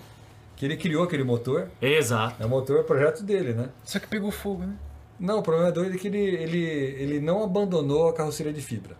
Que 0.59 0.65
ele 0.65 0.75
criou 0.75 1.05
aquele 1.05 1.23
motor. 1.23 1.69
Exato. 1.81 2.43
É 2.43 2.45
o 2.45 2.49
motor, 2.49 2.79
é 2.79 2.81
o 2.81 2.83
projeto 2.83 3.23
dele, 3.23 3.53
né? 3.53 3.69
Só 3.81 3.97
que 3.97 4.07
pegou 4.07 4.29
fogo, 4.29 4.63
né? 4.63 4.75
Não, 5.17 5.39
o 5.39 5.41
problema 5.41 5.69
é 5.69 5.71
doido 5.71 5.95
é 5.95 5.97
que 5.97 6.07
ele, 6.07 6.19
ele, 6.19 6.59
ele 6.59 7.19
não 7.21 7.41
abandonou 7.45 8.09
a 8.09 8.13
carroceria 8.13 8.51
de 8.51 8.61
fibra. 8.61 8.97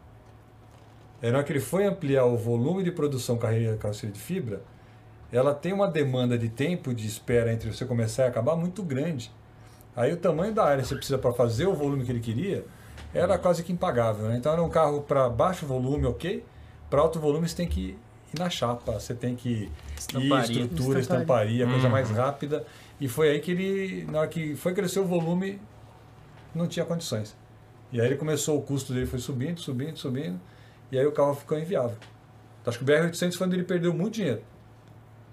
É 1.22 1.30
na 1.30 1.40
hora 1.40 1.46
que 1.46 1.52
ele 1.52 1.60
foi 1.60 1.86
ampliar 1.86 2.24
o 2.24 2.38
volume 2.38 2.82
de 2.82 2.94
produção 2.94 3.38
carroceria 3.38 4.14
de 4.14 4.20
fibra, 4.22 4.62
ela 5.34 5.54
tem 5.54 5.74
uma 5.74 5.90
demanda 5.90 6.38
de 6.38 6.48
tempo 6.48 6.94
de 6.94 7.06
espera 7.06 7.52
entre 7.52 7.70
você 7.74 7.86
começar 7.86 8.24
e 8.24 8.28
acabar 8.28 8.56
muito 8.56 8.82
grande. 8.82 9.30
Aí 9.98 10.14
o 10.14 10.18
tamanho 10.18 10.54
da 10.54 10.64
área 10.64 10.82
que 10.82 10.88
você 10.88 10.96
precisa 10.96 11.18
para 11.18 11.34
fazer 11.34 11.68
o 11.68 11.74
volume 11.74 12.06
que 12.06 12.12
ele 12.12 12.22
queria 12.22 12.64
era 13.14 13.38
quase 13.38 13.64
que 13.64 13.74
impagável. 13.74 14.30
Né? 14.30 14.38
Então 14.38 14.54
era 14.54 14.64
um 14.64 14.70
carro 14.70 15.02
para 15.02 15.28
baixo 15.30 15.66
volume, 15.66 16.06
ok. 16.06 16.42
Para 16.90 17.02
alto 17.02 17.20
volume 17.20 17.50
você 17.50 17.56
tem 17.58 17.68
que 17.68 17.98
ir 18.36 18.40
na 18.40 18.50
chapa, 18.50 19.00
você 19.00 19.14
tem 19.14 19.36
que 19.36 19.70
estamparia. 19.98 20.36
ir 20.36 20.62
estrutura, 20.64 21.00
estamparia, 21.00 21.64
estamparia 21.64 21.68
coisa 21.68 21.88
hum. 21.88 21.92
mais 21.92 22.10
rápida. 22.10 22.66
E 23.00 23.08
foi 23.08 23.30
aí 23.30 23.40
que 23.40 23.52
ele, 23.52 24.06
na 24.12 24.20
hora 24.20 24.28
que 24.28 24.56
foi 24.56 24.74
crescer 24.74 25.00
o 25.00 25.06
volume, 25.06 25.60
não 26.54 26.68
tinha 26.68 26.86
condições. 26.86 27.36
E 27.92 28.00
aí 28.00 28.08
ele 28.08 28.18
começou, 28.18 28.58
o 28.58 28.62
custo 28.62 28.94
dele 28.94 29.06
foi 29.06 29.20
subindo, 29.20 29.60
subindo, 29.60 29.98
subindo, 29.98 30.40
e 30.92 31.00
aí 31.00 31.06
o 31.06 31.12
carro 31.12 31.34
ficou 31.34 31.58
inviável. 31.58 31.98
Então, 32.62 32.72
acho 32.72 32.78
que 32.78 32.84
o 32.84 32.88
BR-800 32.88 33.36
foi 33.36 33.48
onde 33.48 33.56
ele 33.56 33.64
perdeu 33.64 33.94
muito 33.94 34.16
dinheiro. 34.16 34.42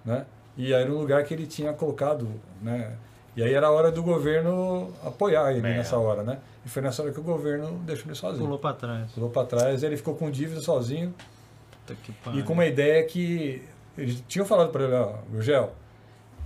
Né? 0.04 0.24
E 0.56 0.72
aí 0.72 0.84
no 0.88 0.96
lugar 0.98 1.24
que 1.24 1.34
ele 1.34 1.46
tinha 1.46 1.72
colocado, 1.72 2.28
né? 2.62 2.96
E 3.36 3.42
aí 3.42 3.52
era 3.52 3.66
a 3.66 3.70
hora 3.70 3.92
do 3.92 4.02
governo 4.02 4.90
apoiar 5.04 5.52
ele 5.52 5.66
é. 5.66 5.76
nessa 5.76 5.98
hora, 5.98 6.22
né? 6.22 6.38
E 6.64 6.68
foi 6.70 6.80
nessa 6.80 7.02
hora 7.02 7.12
que 7.12 7.20
o 7.20 7.22
governo 7.22 7.78
deixou 7.84 8.06
ele 8.06 8.14
sozinho. 8.14 8.44
Pulou 8.44 8.58
para 8.58 8.74
trás. 8.74 9.12
Pulou 9.12 9.28
para 9.28 9.46
trás, 9.46 9.82
ele 9.82 9.96
ficou 9.98 10.14
com 10.14 10.30
dívida 10.30 10.62
sozinho. 10.62 11.14
E 12.34 12.42
com 12.42 12.52
uma 12.52 12.66
ideia 12.66 13.04
que 13.04 13.62
eles 13.96 14.22
tinham 14.28 14.46
falado 14.46 14.70
para 14.70 14.84
ele, 14.84 14.94
ó, 14.94 15.14
Gurgel, 15.30 15.74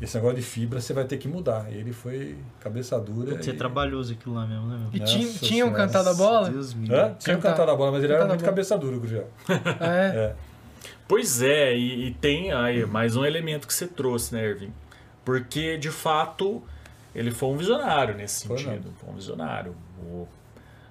esse 0.01 0.17
negócio 0.17 0.37
de 0.37 0.43
fibra 0.43 0.81
você 0.81 0.93
vai 0.93 1.05
ter 1.05 1.19
que 1.19 1.29
mudar. 1.29 1.67
E 1.71 1.77
ele 1.77 1.93
foi 1.93 2.37
cabeça 2.59 2.99
dura. 2.99 3.33
Pode 3.33 3.45
ser 3.45 3.55
e... 3.55 3.57
trabalhoso 3.57 4.13
aquilo 4.13 4.35
lá 4.35 4.47
mesmo, 4.47 4.67
né? 4.67 4.87
E 4.93 5.01
tinha, 5.01 5.33
tinham 5.35 5.73
cantado 5.73 6.09
a 6.09 6.15
bola? 6.15 6.51
Deus 6.51 6.75
Hã? 6.91 7.15
Tinham 7.19 7.41
cantado 7.41 7.71
a 7.71 7.77
bola, 7.77 7.93
mas 7.93 8.05
ele 8.05 8.13
era 8.13 8.27
muito 8.27 8.45
cabeça 8.45 8.79
dura, 8.79 8.97
Gurgel. 8.97 9.29
é. 9.81 10.17
é. 10.17 10.37
Pois 11.07 11.43
é, 11.43 11.77
e, 11.77 12.07
e, 12.07 12.15
tem 12.15 12.53
aí 12.53 12.87
mais 12.87 13.17
um 13.17 13.25
elemento 13.25 13.67
que 13.67 13.75
você 13.75 13.87
trouxe, 13.87 14.33
né, 14.33 14.45
Ervin? 14.45 14.73
Porque, 15.25 15.77
de 15.77 15.91
fato, 15.91 16.63
ele 17.15 17.33
foi 17.33 17.49
um 17.49 17.57
visionário 17.57 18.15
nesse 18.15 18.47
foi 18.47 18.59
sentido. 18.59 18.87
Não. 18.87 18.95
Foi 18.95 19.11
um 19.11 19.17
visionário. 19.17 19.75
O, 19.99 20.29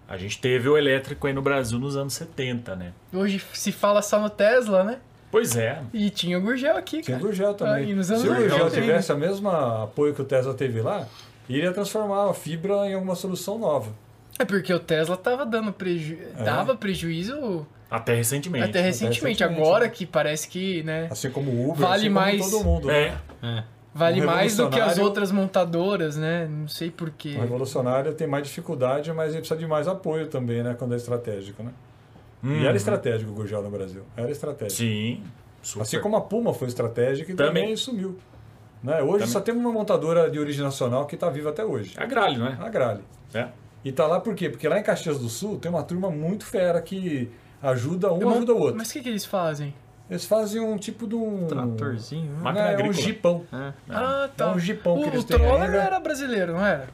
a 0.09 0.17
gente 0.17 0.41
teve 0.41 0.67
o 0.67 0.75
elétrico 0.75 1.27
aí 1.27 1.33
no 1.33 1.41
Brasil 1.41 1.77
nos 1.77 1.95
anos 1.95 2.13
70, 2.13 2.75
né? 2.75 2.93
Hoje 3.13 3.39
se 3.53 3.71
fala 3.71 4.01
só 4.01 4.19
no 4.19 4.27
Tesla, 4.27 4.83
né? 4.83 4.97
Pois 5.31 5.55
é. 5.55 5.83
E 5.93 6.09
tinha 6.09 6.39
o 6.39 6.41
Gurgel 6.41 6.75
aqui, 6.75 7.01
Tinha 7.01 7.17
o 7.17 7.19
Gurgel 7.19 7.53
também. 7.53 7.93
Ah, 7.97 8.03
Se 8.03 8.27
o 8.27 8.33
Gurgel 8.33 8.71
tivesse 8.71 9.13
o 9.13 9.17
mesmo 9.17 9.47
apoio 9.47 10.15
que 10.15 10.21
o 10.23 10.25
Tesla 10.25 10.55
teve 10.55 10.81
lá, 10.81 11.07
iria 11.47 11.71
transformar 11.71 12.27
a 12.27 12.33
fibra 12.33 12.87
em 12.87 12.95
alguma 12.95 13.13
solução 13.13 13.59
nova. 13.59 13.93
É 14.39 14.45
porque 14.45 14.73
o 14.73 14.79
Tesla 14.79 15.15
tava 15.15 15.45
dando 15.45 15.71
preju... 15.71 16.17
É. 16.35 16.43
dava 16.43 16.75
prejuízo 16.75 17.67
até 17.91 18.15
recentemente. 18.15 18.65
Até 18.65 18.81
recentemente. 18.81 19.19
Até 19.19 19.27
recentemente 19.29 19.43
Agora 19.43 19.85
né? 19.85 19.91
que 19.91 20.05
parece 20.07 20.47
que, 20.47 20.81
né? 20.83 21.07
Assim 21.11 21.29
como 21.29 21.51
o 21.51 21.71
Uber, 21.71 21.87
vale 21.87 22.01
assim 22.01 22.09
mais, 22.09 22.49
todo 22.49 22.63
mundo. 22.63 22.89
É. 22.89 23.11
Né? 23.11 23.19
é. 23.43 23.78
Vale 23.93 24.21
um 24.21 24.25
mais 24.25 24.55
do 24.55 24.69
que 24.69 24.79
as 24.79 24.97
outras 24.97 25.31
montadoras, 25.31 26.15
né? 26.15 26.47
Não 26.47 26.67
sei 26.67 26.91
porquê. 26.91 27.35
O 27.37 27.41
revolucionário 27.41 28.13
tem 28.13 28.27
mais 28.27 28.47
dificuldade, 28.47 29.11
mas 29.11 29.31
ele 29.31 29.39
precisa 29.39 29.59
de 29.59 29.67
mais 29.67 29.87
apoio 29.87 30.27
também, 30.27 30.61
né? 30.61 30.75
Quando 30.77 30.93
é 30.93 30.97
estratégico, 30.97 31.63
né? 31.63 31.71
Hum. 32.43 32.53
E 32.53 32.59
era 32.59 32.69
uhum. 32.69 32.75
estratégico 32.75 33.31
o 33.31 33.33
Gurgel 33.33 33.63
no 33.63 33.69
Brasil. 33.69 34.03
Era 34.15 34.29
estratégico. 34.29 34.77
Sim. 34.77 35.23
Super. 35.61 35.81
Assim 35.81 35.99
como 35.99 36.15
a 36.15 36.21
Puma 36.21 36.53
foi 36.53 36.67
estratégica 36.67 37.31
e 37.31 37.35
também, 37.35 37.63
também 37.63 37.75
sumiu. 37.75 38.17
Né? 38.81 39.01
Hoje 39.01 39.11
também. 39.11 39.27
só 39.27 39.41
tem 39.41 39.53
uma 39.53 39.71
montadora 39.71 40.29
de 40.29 40.39
origem 40.39 40.63
nacional 40.63 41.05
que 41.05 41.15
está 41.15 41.29
viva 41.29 41.49
até 41.49 41.65
hoje. 41.65 41.95
A 41.97 42.05
Grale, 42.05 42.37
não 42.37 42.47
é? 42.47 42.57
A 42.59 42.69
Grale. 42.69 43.03
É. 43.33 43.47
E 43.83 43.91
tá 43.91 44.07
lá 44.07 44.19
por 44.19 44.35
quê? 44.35 44.49
Porque 44.49 44.67
lá 44.69 44.79
em 44.79 44.83
Caxias 44.83 45.19
do 45.19 45.27
Sul 45.27 45.57
tem 45.57 45.69
uma 45.69 45.83
turma 45.83 46.09
muito 46.09 46.45
fera 46.45 46.81
que 46.81 47.29
Ajuda 47.61 48.13
um, 48.13 48.29
ajuda 48.29 48.53
o 48.53 48.57
outro. 48.57 48.77
Mas 48.77 48.89
o 48.89 48.93
que, 48.93 49.01
que 49.01 49.09
eles 49.09 49.25
fazem? 49.25 49.73
Eles 50.09 50.25
fazem 50.25 50.59
um 50.59 50.75
tipo 50.77 51.05
de 51.05 51.15
um. 51.15 51.45
Tratorzinho, 51.45 52.31
né? 52.31 52.39
Máquina 52.41 52.71
é, 52.71 52.83
um 52.83 52.93
jipão. 52.93 53.45
É. 53.53 53.73
Ah, 53.87 54.29
tá. 54.35 54.45
É 54.45 54.49
um 54.49 54.59
jipão 54.59 54.97
o, 54.97 55.03
que 55.03 55.09
eles 55.09 55.23
têm. 55.23 55.37
O 55.37 55.39
Troller 55.39 55.73
era 55.75 55.99
brasileiro, 55.99 56.53
não 56.53 56.65
era? 56.65 56.87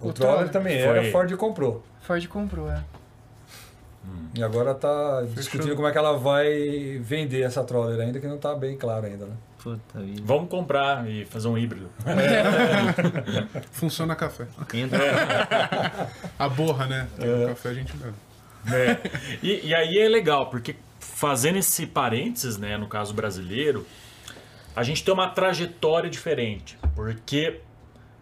O, 0.00 0.08
o 0.08 0.12
Troller, 0.12 0.34
Troller 0.34 0.48
também 0.50 0.78
Foi. 0.78 0.98
era, 0.98 1.10
Ford 1.10 1.36
comprou. 1.36 1.82
Ford 2.00 2.26
comprou, 2.28 2.70
é. 2.70 2.82
Hum. 4.04 4.28
E 4.34 4.42
agora 4.42 4.72
tá 4.72 5.18
Fechou. 5.22 5.34
discutindo 5.34 5.74
como 5.74 5.88
é 5.88 5.92
que 5.92 5.98
ela 5.98 6.16
vai 6.16 6.98
vender 7.02 7.42
essa 7.42 7.64
Troller 7.64 8.00
ainda, 8.00 8.20
que 8.20 8.26
não 8.28 8.38
tá 8.38 8.54
bem 8.54 8.76
claro 8.76 9.06
ainda, 9.06 9.26
né? 9.26 9.34
Puta 9.62 9.98
vida. 9.98 10.22
Vamos 10.24 10.48
comprar 10.48 11.06
e 11.06 11.26
fazer 11.26 11.48
um 11.48 11.58
híbrido. 11.58 11.90
É. 12.06 13.60
Funciona 13.72 14.14
café. 14.14 14.46
É. 14.72 16.08
A 16.38 16.48
borra, 16.48 16.86
né? 16.86 17.08
É. 17.18 17.48
café 17.48 17.68
a 17.70 17.74
gente 17.74 17.94
bebe. 17.96 18.14
É. 18.72 18.96
E, 19.42 19.68
e 19.68 19.74
aí 19.74 19.98
é 19.98 20.08
legal, 20.08 20.48
porque 20.48 20.76
fazendo 21.20 21.56
esse 21.56 21.86
parênteses, 21.86 22.56
né, 22.56 22.78
no 22.78 22.88
caso 22.88 23.12
brasileiro, 23.12 23.86
a 24.74 24.82
gente 24.82 25.04
tem 25.04 25.12
uma 25.12 25.28
trajetória 25.28 26.08
diferente, 26.08 26.78
porque 26.96 27.60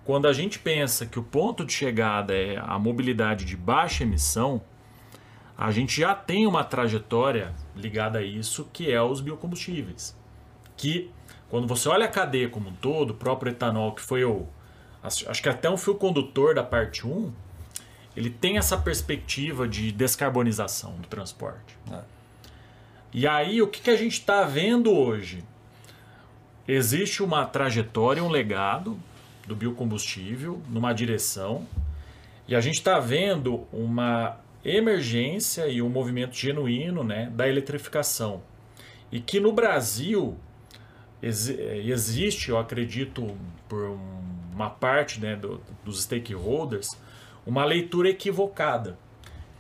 quando 0.05 0.27
a 0.27 0.33
gente 0.33 0.59
pensa 0.59 1.07
que 1.07 1.17
o 1.17 1.23
ponto 1.23 1.65
de 1.65 1.73
chegada 1.73 2.35
é 2.35 2.57
a 2.59 2.77
mobilidade 2.77 3.45
de 3.45 3.57
baixa 3.57 4.03
emissão, 4.03 4.61
a 5.57 5.71
gente 5.71 6.01
já 6.01 6.13
tem 6.13 6.45
uma 6.45 6.65
trajetória 6.65 7.55
ligada 7.77 8.19
a 8.19 8.23
isso, 8.23 8.69
que 8.73 8.91
é 8.91 9.01
os 9.01 9.21
biocombustíveis. 9.21 10.17
Que 10.77 11.09
quando 11.49 11.69
você 11.69 11.89
olha 11.89 12.07
a 12.07 12.09
cadeia 12.09 12.49
como 12.49 12.69
um 12.71 12.75
todo, 12.75 13.11
o 13.11 13.15
próprio 13.15 13.53
etanol, 13.53 13.93
que 13.93 14.03
foi 14.03 14.25
o. 14.25 14.45
Acho 15.01 15.41
que 15.41 15.49
até 15.49 15.71
um 15.71 15.77
fio 15.77 15.95
condutor 15.95 16.53
da 16.53 16.65
parte 16.65 17.07
1, 17.07 17.33
ele 18.17 18.31
tem 18.31 18.59
essa 18.59 18.77
perspectiva 18.77 19.69
de 19.69 19.93
descarbonização 19.93 20.97
do 20.97 21.07
transporte. 21.07 21.79
Né? 21.89 22.03
E 23.13 23.27
aí, 23.27 23.63
o 23.63 23.69
que, 23.69 23.81
que 23.81 23.91
a 23.91 23.97
gente 23.97 24.13
está 24.13 24.45
vendo 24.45 24.93
hoje? 24.93 25.43
Existe 26.67 27.23
uma 27.23 27.47
trajetória, 27.47 28.23
um 28.23 28.29
legado 28.29 28.99
do 29.47 29.57
biocombustível 29.57 30.61
numa 30.69 30.93
direção, 30.93 31.67
e 32.47 32.55
a 32.55 32.61
gente 32.61 32.75
está 32.75 33.01
vendo 33.01 33.67
uma 33.73 34.39
emergência 34.63 35.67
e 35.69 35.81
um 35.81 35.89
movimento 35.89 36.37
genuíno 36.37 37.03
né, 37.03 37.31
da 37.35 37.49
eletrificação. 37.49 38.43
E 39.11 39.21
que 39.21 39.41
no 39.41 39.53
Brasil 39.53 40.37
existe, 41.23 42.51
eu 42.51 42.59
acredito, 42.59 43.35
por 43.67 43.99
uma 44.53 44.69
parte 44.69 45.19
né, 45.21 45.35
do, 45.35 45.61
dos 45.85 46.03
stakeholders, 46.03 46.89
uma 47.47 47.65
leitura 47.65 48.11
equivocada, 48.11 48.99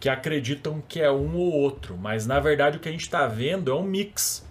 que 0.00 0.08
acreditam 0.08 0.82
que 0.86 1.00
é 1.00 1.10
um 1.10 1.36
ou 1.36 1.52
outro, 1.52 1.96
mas 1.96 2.26
na 2.26 2.38
verdade 2.38 2.76
o 2.76 2.80
que 2.80 2.88
a 2.88 2.92
gente 2.92 3.02
está 3.02 3.26
vendo 3.26 3.70
é 3.70 3.74
um 3.74 3.82
mix, 3.82 4.46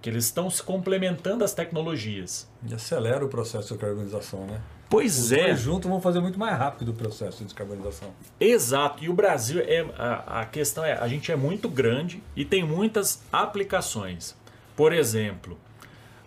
que 0.00 0.08
eles 0.08 0.24
estão 0.24 0.50
se 0.50 0.62
complementando 0.62 1.44
as 1.44 1.52
tecnologias. 1.52 2.48
E 2.68 2.74
acelera 2.74 3.24
o 3.24 3.28
processo 3.28 3.68
de 3.68 3.74
descarbonização, 3.74 4.46
né? 4.46 4.60
Pois 4.92 5.18
Os 5.18 5.32
é. 5.32 5.56
juntos 5.56 5.88
vão 5.88 6.02
fazer 6.02 6.20
muito 6.20 6.38
mais 6.38 6.56
rápido 6.58 6.90
o 6.90 6.94
processo 6.94 7.38
de 7.38 7.44
descarbonização. 7.44 8.12
Exato. 8.38 9.02
E 9.02 9.08
o 9.08 9.14
Brasil 9.14 9.62
é 9.66 9.86
a, 9.96 10.42
a 10.42 10.44
questão 10.44 10.84
é 10.84 10.92
a 10.92 11.08
gente 11.08 11.32
é 11.32 11.36
muito 11.36 11.66
grande 11.66 12.22
e 12.36 12.44
tem 12.44 12.62
muitas 12.62 13.22
aplicações. 13.32 14.36
Por 14.76 14.92
exemplo, 14.92 15.58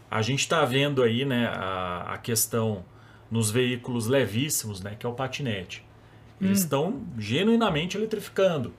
a 0.09 0.23
gente 0.23 0.39
está 0.39 0.65
vendo 0.65 1.03
aí 1.03 1.25
né, 1.25 1.45
a, 1.45 2.13
a 2.13 2.17
questão 2.17 2.83
nos 3.29 3.51
veículos 3.51 4.07
levíssimos, 4.07 4.81
né, 4.81 4.95
que 4.97 5.05
é 5.05 5.09
o 5.09 5.13
patinete. 5.13 5.84
Eles 6.39 6.59
hum. 6.59 6.63
estão 6.63 7.01
genuinamente 7.17 7.97
eletrificando. 7.97 8.73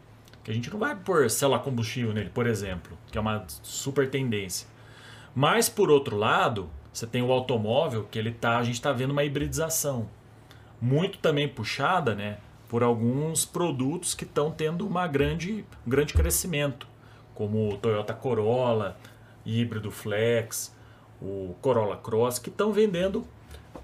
Que 0.44 0.50
a 0.50 0.54
gente 0.54 0.70
não 0.70 0.78
vai 0.78 0.94
pôr 0.94 1.28
célula 1.28 1.58
combustível 1.58 2.12
nele, 2.12 2.30
por 2.30 2.46
exemplo, 2.46 2.96
que 3.10 3.18
é 3.18 3.20
uma 3.20 3.44
super 3.62 4.08
tendência. 4.08 4.68
Mas 5.34 5.68
por 5.68 5.90
outro 5.90 6.16
lado, 6.16 6.70
você 6.92 7.06
tem 7.06 7.20
o 7.20 7.32
automóvel 7.32 8.06
que 8.10 8.18
ele 8.18 8.30
tá, 8.30 8.58
a 8.58 8.62
gente 8.62 8.76
está 8.76 8.92
vendo 8.92 9.10
uma 9.10 9.24
hibridização 9.24 10.08
muito 10.80 11.18
também 11.18 11.48
puxada, 11.48 12.14
né, 12.14 12.38
por 12.68 12.82
alguns 12.82 13.44
produtos 13.44 14.14
que 14.14 14.24
estão 14.24 14.50
tendo 14.50 14.86
uma 14.86 15.06
grande, 15.06 15.64
um 15.86 15.90
grande 15.90 16.12
crescimento, 16.12 16.86
como 17.34 17.68
o 17.72 17.76
Toyota 17.76 18.14
Corolla, 18.14 18.96
híbrido 19.44 19.90
Flex, 19.90 20.74
o 21.20 21.54
Corolla 21.60 21.96
Cross, 21.96 22.38
que 22.38 22.50
estão 22.50 22.72
vendendo 22.72 23.26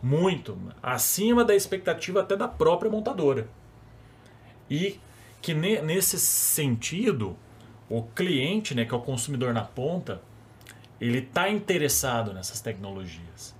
muito, 0.03 0.59
acima 0.83 1.45
da 1.45 1.55
expectativa 1.55 2.21
até 2.21 2.37
da 2.37 2.49
própria 2.49 2.91
montadora. 2.91 3.47
E 4.73 4.99
que 5.43 5.53
nesse 5.53 6.19
sentido, 6.19 7.37
o 7.91 8.03
cliente, 8.03 8.75
né, 8.75 8.87
que 8.87 8.95
é 8.95 8.97
o 8.97 9.01
consumidor 9.01 9.53
na 9.53 9.61
ponta, 9.61 10.23
ele 10.99 11.19
está 11.19 11.51
interessado 11.51 12.33
nessas 12.33 12.63
tecnologias. 12.63 13.55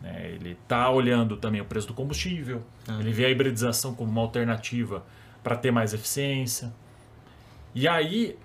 Né? 0.00 0.30
Ele 0.30 0.52
está 0.62 0.88
olhando 0.88 1.36
também 1.36 1.60
o 1.60 1.64
preço 1.64 1.88
do 1.88 1.94
combustível, 1.94 2.62
ah. 2.86 2.98
ele 3.00 3.12
vê 3.12 3.24
a 3.24 3.30
hibridização 3.30 3.92
como 3.92 4.12
uma 4.12 4.20
alternativa 4.20 5.04
para 5.42 5.56
ter 5.56 5.72
mais 5.72 5.92
eficiência. 5.94 6.72
E 7.74 7.88
aí, 7.88 8.38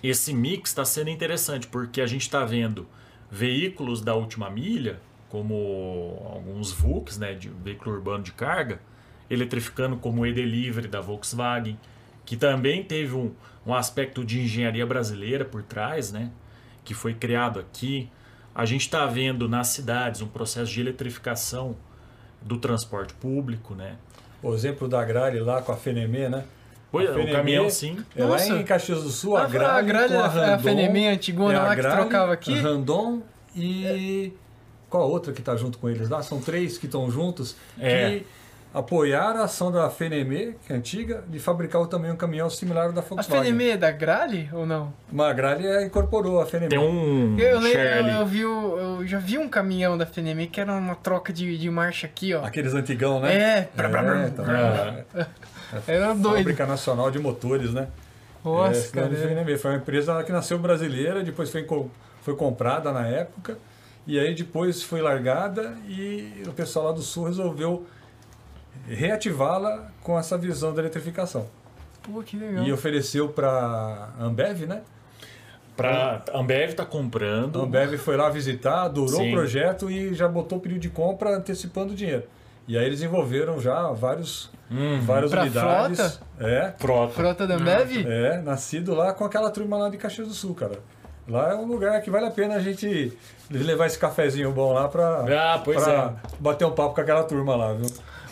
esse 0.00 0.32
mix 0.32 0.70
está 0.70 0.84
sendo 0.84 1.10
interessante, 1.10 1.66
porque 1.66 2.00
a 2.00 2.06
gente 2.06 2.22
está 2.22 2.44
vendo 2.44 2.86
veículos 3.28 4.02
da 4.02 4.14
última 4.14 4.48
milha, 4.48 5.00
como 5.28 6.30
alguns 6.32 6.70
VUCs, 6.70 7.18
né, 7.18 7.34
de 7.34 7.48
veículo 7.48 7.96
urbano 7.96 8.22
de 8.22 8.32
carga, 8.32 8.80
eletrificando 9.30 9.96
como 9.96 10.22
o 10.22 10.26
e-delivery 10.26 10.88
da 10.88 11.00
Volkswagen, 11.00 11.78
que 12.24 12.36
também 12.36 12.82
teve 12.82 13.14
um, 13.14 13.32
um 13.66 13.74
aspecto 13.74 14.24
de 14.24 14.40
engenharia 14.40 14.86
brasileira 14.86 15.44
por 15.44 15.62
trás, 15.62 16.12
né, 16.12 16.30
que 16.84 16.94
foi 16.94 17.14
criado 17.14 17.58
aqui. 17.60 18.08
A 18.54 18.64
gente 18.64 18.82
está 18.82 19.06
vendo 19.06 19.48
nas 19.48 19.68
cidades 19.68 20.20
um 20.20 20.26
processo 20.26 20.72
de 20.72 20.80
eletrificação 20.80 21.76
do 22.42 22.58
transporte 22.58 23.14
público, 23.14 23.74
né? 23.74 23.96
O 24.42 24.54
exemplo 24.54 24.88
da 24.88 25.04
Grale 25.04 25.40
lá 25.40 25.60
com 25.62 25.72
a 25.72 25.76
FNM, 25.76 26.28
né? 26.28 26.44
Pois, 26.90 27.10
o 27.10 27.30
caminhão 27.30 27.68
sim. 27.68 27.98
É 28.16 28.24
lá 28.24 28.44
em 28.46 28.62
Caxias 28.64 29.02
do 29.02 29.10
Sul, 29.10 29.36
a 29.36 29.42
Ah, 29.42 29.46
Grale, 29.46 29.90
a 29.92 30.08
com 30.08 30.18
a 30.18 30.24
a 30.24 30.28
Randon, 30.28 30.62
FNM 30.62 31.08
antigona 31.08 31.54
é 31.54 31.56
a 31.56 31.62
lá 31.64 31.76
que 31.76 31.82
Grale, 31.82 32.00
trocava 32.00 32.32
aqui. 32.32 32.58
a 32.58 32.62
Randon 32.62 33.22
e... 33.54 34.32
Qual 34.88 35.02
a 35.02 35.06
outra 35.06 35.32
que 35.34 35.40
está 35.40 35.54
junto 35.54 35.76
com 35.78 35.88
eles 35.90 36.08
lá? 36.08 36.22
São 36.22 36.40
três 36.40 36.78
que 36.78 36.86
estão 36.86 37.10
juntos 37.10 37.54
É. 37.78 38.20
que 38.20 38.26
apoiaram 38.72 39.40
a 39.40 39.44
ação 39.44 39.72
da 39.72 39.88
FNM, 39.88 40.54
que 40.66 40.72
é 40.72 40.76
antiga, 40.76 41.24
de 41.26 41.38
fabricar 41.38 41.84
também 41.86 42.10
um 42.10 42.16
caminhão 42.16 42.50
similar 42.50 42.86
ao 42.86 42.92
da 42.92 43.00
A 43.00 43.04
Volkswagen. 43.04 43.52
FNM 43.52 43.70
é 43.70 43.76
da 43.76 43.90
Grale 43.90 44.48
ou 44.52 44.66
não? 44.66 44.92
Mas 45.10 45.26
a 45.26 45.32
Grale 45.32 45.84
incorporou 45.84 46.40
a 46.40 46.46
FNM. 46.46 46.68
Tem 46.68 46.78
um 46.78 47.38
Eu, 47.38 47.60
eu, 47.60 47.98
ali. 47.98 48.10
eu 48.12 48.26
vi 48.26 48.40
eu 48.40 49.06
já 49.06 49.18
vi 49.18 49.38
um 49.38 49.48
caminhão 49.48 49.96
da 49.96 50.04
FNM 50.04 50.46
que 50.46 50.60
era 50.60 50.72
uma 50.72 50.94
troca 50.94 51.32
de, 51.32 51.56
de 51.56 51.70
marcha 51.70 52.06
aqui, 52.06 52.34
ó. 52.34 52.44
Aqueles 52.44 52.74
antigão, 52.74 53.20
né? 53.20 53.34
É, 53.34 53.68
É, 53.76 54.28
então, 54.28 54.44
era 55.86 56.14
doido. 56.14 56.36
Fábrica 56.38 56.66
Nacional 56.66 57.10
de 57.10 57.18
Motores, 57.18 57.72
né? 57.72 57.88
Nossa, 58.44 58.70
é, 58.70 58.90
cara. 58.90 59.08
cidade 59.08 59.16
de 59.16 59.22
FNM. 59.22 59.58
Foi 59.58 59.70
uma 59.72 59.76
empresa 59.78 60.22
que 60.22 60.32
nasceu 60.32 60.58
brasileira, 60.58 61.22
depois 61.22 61.50
foi, 61.50 61.66
foi 62.22 62.36
comprada 62.36 62.92
na 62.92 63.06
época, 63.06 63.58
e 64.06 64.18
aí 64.18 64.34
depois 64.34 64.82
foi 64.82 65.00
largada 65.00 65.76
e 65.88 66.42
o 66.46 66.52
pessoal 66.52 66.86
lá 66.86 66.92
do 66.92 67.02
Sul 67.02 67.24
resolveu 67.26 67.86
reativá-la 68.88 69.88
com 70.02 70.18
essa 70.18 70.36
visão 70.38 70.72
da 70.74 70.80
eletrificação. 70.82 71.46
Pô, 72.02 72.22
que 72.22 72.36
legal. 72.36 72.64
E 72.64 72.72
ofereceu 72.72 73.28
para 73.28 74.08
Ambev, 74.20 74.62
né? 74.66 74.82
Pra, 75.76 76.22
a 76.32 76.38
Ambev 76.38 76.70
está 76.70 76.84
comprando. 76.84 77.60
A 77.60 77.64
Ambev 77.64 77.94
foi 77.98 78.16
lá 78.16 78.28
visitar, 78.28 78.82
adorou 78.82 79.20
Sim. 79.20 79.30
o 79.30 79.32
projeto 79.34 79.90
e 79.90 80.12
já 80.14 80.26
botou 80.26 80.58
o 80.58 80.60
período 80.60 80.80
de 80.80 80.88
compra 80.90 81.36
antecipando 81.36 81.92
o 81.92 81.96
dinheiro. 81.96 82.24
E 82.66 82.76
aí 82.76 82.84
eles 82.84 82.98
desenvolveram 82.98 83.60
já 83.60 83.90
vários, 83.92 84.50
Uhum. 84.70 85.00
várias 85.02 85.30
Pra 85.30 85.42
unidades. 85.42 85.98
frota? 85.98 86.20
É, 86.40 86.72
Frota. 86.78 87.12
Frota 87.14 87.46
da 87.46 87.54
Ambev? 87.54 88.04
É, 88.06 88.40
nascido 88.42 88.94
lá 88.94 89.12
com 89.12 89.24
aquela 89.24 89.50
turma 89.50 89.76
lá 89.78 89.88
de 89.88 89.96
Caxias 89.96 90.26
do 90.28 90.34
Sul, 90.34 90.54
cara. 90.54 90.78
Lá 91.28 91.52
é 91.52 91.54
um 91.54 91.66
lugar 91.66 92.00
que 92.02 92.10
vale 92.10 92.26
a 92.26 92.30
pena 92.30 92.54
a 92.56 92.60
gente 92.60 93.12
levar 93.50 93.86
esse 93.86 93.98
cafezinho 93.98 94.50
bom 94.50 94.72
lá 94.72 94.88
pra, 94.88 95.24
Ah, 95.54 95.58
pra 95.58 96.14
bater 96.40 96.66
um 96.66 96.70
papo 96.72 96.94
com 96.94 97.00
aquela 97.00 97.22
turma 97.22 97.54
lá, 97.54 97.72
viu? 97.74 97.86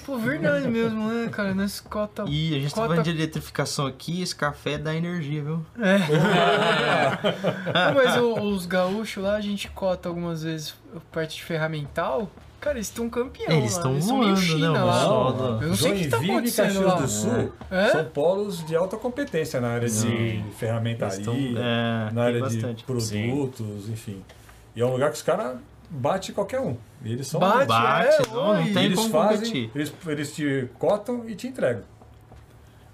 Pô, 0.06 0.16
verdade 0.18 0.68
mesmo, 0.68 1.08
né, 1.08 1.28
cara? 1.28 1.52
Nós 1.52 1.80
cota. 1.80 2.24
E 2.28 2.54
a 2.54 2.60
gente 2.60 2.70
tá 2.70 2.76
cota- 2.82 2.88
falando 2.88 3.04
de 3.04 3.10
eletrificação 3.10 3.86
aqui, 3.86 4.22
esse 4.22 4.36
café 4.36 4.78
dá 4.78 4.94
energia, 4.94 5.42
viu? 5.42 5.66
Pô, 5.74 5.80
mas 7.94 8.16
o- 8.16 8.40
os 8.40 8.66
gaúchos 8.66 9.22
lá, 9.22 9.36
a 9.36 9.40
gente 9.40 9.68
cota 9.70 10.08
algumas 10.08 10.42
vezes 10.42 10.74
parte 11.12 11.36
de 11.36 11.44
ferramental. 11.44 12.28
Cara, 12.60 12.78
eles 12.78 12.88
estão 12.88 13.08
campeão. 13.08 13.52
Eles 13.52 13.72
estão 13.72 13.92
meio 13.92 14.02
voando, 14.04 14.36
China 14.40 14.72
né, 14.72 14.82
o 14.82 14.86
lá. 14.86 15.32
da- 15.32 15.64
Eu 15.64 15.68
não 15.68 15.76
sei 15.76 15.92
o 15.92 15.96
que 15.96 16.08
tá 16.08 16.18
e 16.18 16.30
acontecendo 16.30 16.84
lá. 16.86 16.94
do 16.94 17.08
Sul 17.08 17.52
É? 17.70 17.88
são 17.90 18.04
polos 18.06 18.66
de 18.66 18.74
alta 18.74 18.96
competência 18.96 19.60
na 19.60 19.68
área 19.68 19.88
de 19.88 19.94
Sim. 19.94 20.44
ferramentaria, 20.58 21.14
Eles 21.16 21.24
tão- 21.24 21.34
é, 21.36 22.10
na 22.12 22.22
área 22.24 22.40
bastante. 22.40 22.78
de 22.78 22.84
produtos, 22.84 23.88
enfim. 23.88 24.22
E 24.74 24.80
é 24.80 24.84
um 24.86 24.90
lugar 24.92 25.10
que 25.10 25.16
os 25.16 25.22
caras 25.22 25.58
batem 25.90 26.34
qualquer 26.34 26.60
um. 26.60 26.76
Eles 27.04 27.26
são 27.26 27.38
Bate, 27.38 27.66
Bate, 27.66 28.08
é, 28.08 28.26
não, 28.28 28.54
não 28.54 28.72
tem 28.72 28.84
eles 28.86 28.98
como 28.98 29.10
fazem, 29.10 29.38
competir. 29.38 29.70
eles, 29.74 29.92
eles 30.06 30.34
te 30.34 30.68
cotam 30.78 31.28
e 31.28 31.34
te 31.34 31.46
entregam. 31.46 31.82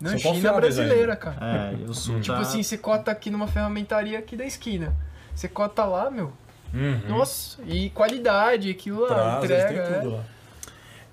Não, 0.01 0.11
São 0.11 0.19
China 0.19 0.35
confiáveis 0.35 0.77
brasileira, 0.77 1.13
ainda. 1.13 1.17
cara. 1.17 1.73
É, 1.73 1.89
o 1.89 1.95
sul 1.95 2.21
Tipo 2.21 2.37
tá... 2.37 2.43
assim, 2.43 2.63
você 2.63 2.77
cota 2.77 3.11
aqui 3.11 3.31
numa 3.31 3.47
ferramentaria 3.47 4.19
aqui 4.19 4.37
da 4.37 4.45
esquina. 4.45 4.95
Você 5.35 5.49
cota 5.49 5.85
lá, 5.85 6.11
meu. 6.11 6.33
Uhum. 6.75 7.01
Nossa, 7.09 7.63
e 7.67 7.91
qualidade, 7.91 8.71
aquilo 8.71 9.03
lá, 9.03 9.41
Traz, 9.41 9.45
entrega. 9.45 9.69
têm 9.69 9.79
é. 9.79 9.99
tudo 10.01 10.17
lá. 10.17 10.25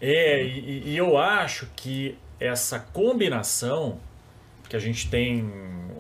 É, 0.02 0.44
e, 0.44 0.90
e 0.90 0.98
eu 0.98 1.18
acho 1.18 1.68
que 1.76 2.18
essa 2.40 2.80
combinação 2.80 4.00
que 4.68 4.76
a 4.76 4.80
gente 4.80 5.10
tem, 5.10 5.52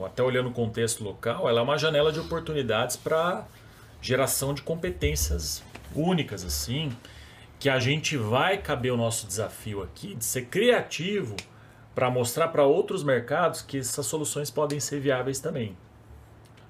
até 0.05 0.23
olhando 0.23 0.49
o 0.49 0.51
contexto 0.51 1.03
local, 1.03 1.49
ela 1.49 1.59
é 1.59 1.63
uma 1.63 1.77
janela 1.77 2.11
de 2.11 2.19
oportunidades 2.19 2.95
para 2.95 3.43
geração 4.01 4.53
de 4.53 4.61
competências 4.61 5.61
únicas, 5.95 6.43
assim, 6.43 6.91
que 7.59 7.69
a 7.69 7.79
gente 7.79 8.15
vai 8.15 8.57
caber 8.57 8.91
o 8.91 8.97
nosso 8.97 9.27
desafio 9.27 9.83
aqui 9.83 10.15
de 10.15 10.23
ser 10.23 10.45
criativo 10.45 11.35
para 11.93 12.09
mostrar 12.09 12.47
para 12.47 12.63
outros 12.63 13.03
mercados 13.03 13.61
que 13.61 13.79
essas 13.79 14.05
soluções 14.05 14.49
podem 14.49 14.79
ser 14.79 14.99
viáveis 14.99 15.39
também. 15.39 15.75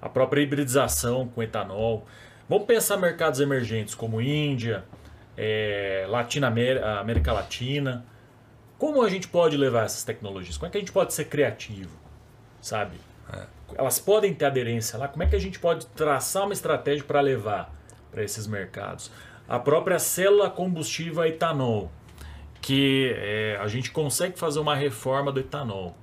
A 0.02 0.10
própria 0.10 0.42
hibridização 0.42 1.28
com 1.28 1.44
etanol. 1.44 2.08
Vamos 2.48 2.66
pensar 2.66 2.98
mercados 2.98 3.40
emergentes 3.40 3.94
como 3.94 4.20
Índia, 4.20 4.84
é, 5.38 6.06
Latinoamérica, 6.10 7.00
América 7.00 7.34
Latina. 7.34 8.04
Como 8.78 9.04
a 9.04 9.10
gente 9.10 9.28
pode 9.28 9.56
levar 9.58 9.86
essas 9.86 10.04
tecnologias? 10.04 10.58
Como 10.58 10.68
é 10.68 10.72
que 10.72 10.78
a 10.78 10.80
gente 10.80 10.92
pode 10.92 11.14
ser 11.14 11.26
criativo? 11.26 11.96
Sabe? 12.62 12.98
Elas 13.76 14.00
podem 14.00 14.34
ter 14.34 14.46
aderência 14.46 14.98
lá. 14.98 15.08
Como 15.08 15.22
é 15.22 15.28
que 15.28 15.36
a 15.36 15.40
gente 15.40 15.60
pode 15.60 15.86
traçar 15.88 16.44
uma 16.44 16.54
estratégia 16.54 17.04
para 17.04 17.22
levar 17.22 17.79
para 18.12 18.24
esses 18.24 18.48
mercados? 18.48 19.12
A 19.48 19.58
própria 19.58 19.98
célula 20.00 20.50
combustível 20.50 21.22
a 21.24 21.28
etanol, 21.28 21.92
que 22.62 23.14
é, 23.18 23.58
a 23.60 23.68
gente 23.68 23.92
consegue 23.92 24.38
fazer 24.38 24.60
uma 24.60 24.76
reforma 24.76 25.32
do 25.32 25.40
etanol. 25.40 25.98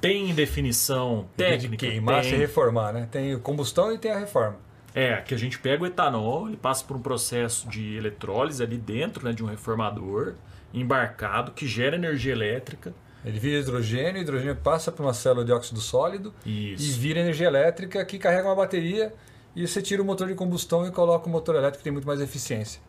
Tem 0.00 0.34
definição 0.34 1.26
De 1.36 1.44
técnica? 1.44 1.86
queimar 1.86 2.22
Tem. 2.22 2.34
e 2.34 2.36
reformar, 2.36 2.92
né? 2.92 3.08
Tem 3.10 3.38
combustão 3.38 3.92
e 3.92 3.98
tem 3.98 4.10
a 4.10 4.18
reforma. 4.18 4.56
É, 4.94 5.16
que 5.16 5.34
a 5.34 5.38
gente 5.38 5.58
pega 5.58 5.82
o 5.82 5.86
etanol, 5.86 6.48
ele 6.48 6.56
passa 6.56 6.84
por 6.84 6.96
um 6.96 7.00
processo 7.00 7.68
de 7.68 7.96
eletrólise 7.96 8.62
ali 8.62 8.76
dentro 8.76 9.24
né, 9.24 9.32
de 9.32 9.42
um 9.44 9.46
reformador 9.46 10.34
embarcado 10.74 11.52
que 11.52 11.66
gera 11.66 11.96
energia 11.96 12.32
elétrica. 12.32 12.92
Ele 13.24 13.38
vira 13.38 13.60
hidrogênio, 13.60 14.18
o 14.18 14.22
hidrogênio 14.22 14.56
passa 14.56 14.90
para 14.90 15.04
uma 15.04 15.12
célula 15.12 15.44
de 15.44 15.52
óxido 15.52 15.80
sólido 15.80 16.34
e 16.44 16.72
Isso. 16.72 16.98
vira 16.98 17.20
energia 17.20 17.46
elétrica 17.46 18.04
que 18.04 18.18
carrega 18.18 18.48
uma 18.48 18.56
bateria 18.56 19.12
e 19.54 19.66
você 19.66 19.80
tira 19.82 20.02
o 20.02 20.04
motor 20.04 20.28
de 20.28 20.34
combustão 20.34 20.86
e 20.86 20.90
coloca 20.90 21.26
o 21.26 21.30
motor 21.30 21.54
elétrico 21.56 21.78
que 21.78 21.84
tem 21.84 21.92
muito 21.92 22.06
mais 22.06 22.20
eficiência. 22.20 22.80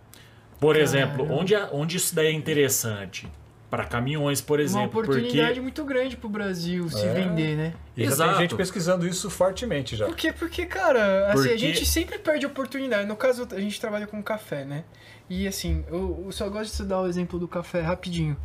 Por 0.60 0.76
exemplo, 0.76 1.26
onde, 1.32 1.56
onde 1.72 1.98
isso 1.98 2.14
daí 2.14 2.28
é 2.28 2.32
interessante? 2.32 3.28
Para 3.70 3.86
caminhões, 3.86 4.42
por 4.42 4.60
Uma 4.60 4.66
exemplo. 4.66 5.00
oportunidade 5.00 5.46
Porque. 5.48 5.62
muito 5.62 5.86
grande 5.86 6.18
pro 6.18 6.28
Brasil 6.28 6.90
se 6.90 7.06
É. 7.06 7.14
vender, 7.14 7.56
né? 7.56 7.74
E 7.96 8.04
já 8.04 8.12
Exato. 8.12 8.32
tem 8.34 8.42
gente 8.42 8.56
pesquisando 8.56 9.08
isso 9.08 9.30
fortemente 9.30 9.96
já. 9.96 10.06
Por 10.06 10.16
quê? 10.16 10.34
Porque, 10.34 10.66
cara, 10.66 11.28
assim, 11.28 11.34
Porque- 11.38 11.54
a 11.54 11.58
gente 11.58 11.86
sempre 11.86 12.20
perde 12.20 12.46
oportunidade. 12.46 13.08
No 13.08 13.16
caso, 13.16 13.48
a 13.50 13.60
gente 13.60 13.80
trabalha 13.80 14.06
com 14.06 14.22
café, 14.22 14.66
né? 14.66 14.84
E 15.30 15.48
assim, 15.48 15.86
eu, 15.88 16.22
eu 16.26 16.32
só 16.34 16.50
gosto 16.50 16.84
de 16.84 16.90
dar 16.90 17.00
o 17.02 17.08
exemplo 17.08 17.40
do 17.40 17.48
café 17.48 17.80
rapidinho. 17.82 18.36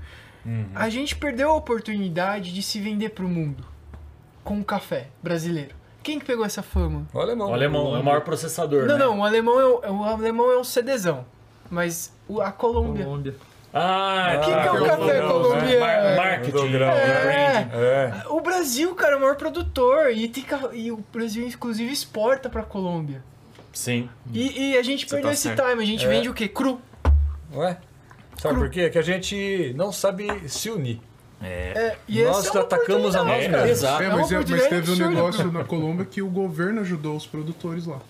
Uhum. 0.45 0.67
A 0.77 0.89
gente 0.89 1.17
perdeu 1.17 1.51
a 1.51 1.55
oportunidade 1.55 2.55
de 2.55 2.63
se 2.63 2.81
vender 2.81 3.09
pro 3.11 3.29
mundo 3.29 3.65
com 4.45 4.61
o 4.61 4.65
café 4.65 5.09
brasileiro. 5.21 5.75
Quem 6.07 6.21
que 6.21 6.25
pegou 6.25 6.45
essa 6.47 6.63
fama? 6.63 7.05
O 7.13 7.19
alemão. 7.21 7.51
O 7.51 7.53
alemão 7.55 7.97
é 7.97 7.99
o 7.99 8.05
maior 8.05 8.21
processador. 8.21 8.87
Não, 8.87 8.97
né? 8.97 9.05
não, 9.05 9.19
o 9.19 9.25
alemão 9.25 9.61
é, 9.61 9.65
o, 9.91 9.97
o 9.99 10.05
alemão 10.05 10.53
é 10.53 10.57
um 10.57 10.63
CDzão. 10.63 11.25
Mas 11.69 12.13
o- 12.29 12.41
a 12.41 12.53
Colômbia. 12.53 13.05
Colômbia. 13.05 13.35
Ah, 13.75 14.39
Que 14.39 14.45
que 14.47 14.51
é 14.53 14.71
o 14.73 14.85
tá, 14.85 14.97
café 14.97 15.15
grão, 15.17 15.29
colombiano? 15.29 15.67
né? 15.67 15.81
Mar- 15.81 16.17
Marketing, 16.17 16.71
grão, 16.73 16.89
É. 16.93 17.69
É. 17.73 18.23
O 18.29 18.41
Brasil, 18.41 18.95
cara, 18.95 19.15
é 19.15 19.17
o 19.17 19.21
maior 19.21 19.35
produtor. 19.35 20.13
E, 20.13 20.29
tem, 20.29 20.45
e 20.75 20.93
o 20.93 21.05
Brasil, 21.13 21.45
inclusive, 21.45 21.93
exporta 21.93 22.49
pra 22.49 22.63
Colômbia. 22.63 23.21
Sim. 23.73 24.09
E, 24.33 24.71
e 24.71 24.79
a 24.79 24.83
gente 24.85 25.07
Você 25.07 25.11
perdeu 25.17 25.29
tá 25.31 25.35
esse 25.35 25.43
certo. 25.43 25.61
time. 25.69 25.83
A 25.83 25.87
gente 25.87 26.07
É. 26.07 26.09
vende 26.09 26.29
o 26.29 26.33
quê? 26.35 26.47
Cru. 26.49 26.81
Ué? 27.53 27.77
Sabe 28.39 28.55
Cru. 28.55 28.65
por 28.65 28.71
quê? 28.71 28.83
É 28.83 28.89
que 28.91 28.99
a 28.99 29.03
gente 29.03 29.75
não 29.77 29.91
sabe 29.91 30.49
se 30.49 30.71
unir. 30.71 31.01
É, 31.43 31.97
e 32.09 32.23
Nós 32.23 32.47
é 32.55 32.59
atacamos 32.59 33.15
a 33.15 33.23
nós 33.23 33.27
oportunidade, 33.29 33.45
É, 33.47 33.51
cara. 33.59 33.71
exato. 33.71 34.03
É, 34.03 34.07
É 34.07 34.09
mas, 34.11 34.33
é- 34.33 34.37
mas 34.49 34.67
teve 34.69 34.91
um 34.91 35.09
negócio 35.11 35.53
na 35.53 35.65
Colômbia 35.65 36.05
que 36.07 36.23
o 36.23 36.29
governo 36.29 36.81
ajudou 36.81 37.15
os 37.17 37.27
produtores 37.27 37.87
lá. 37.87 38.01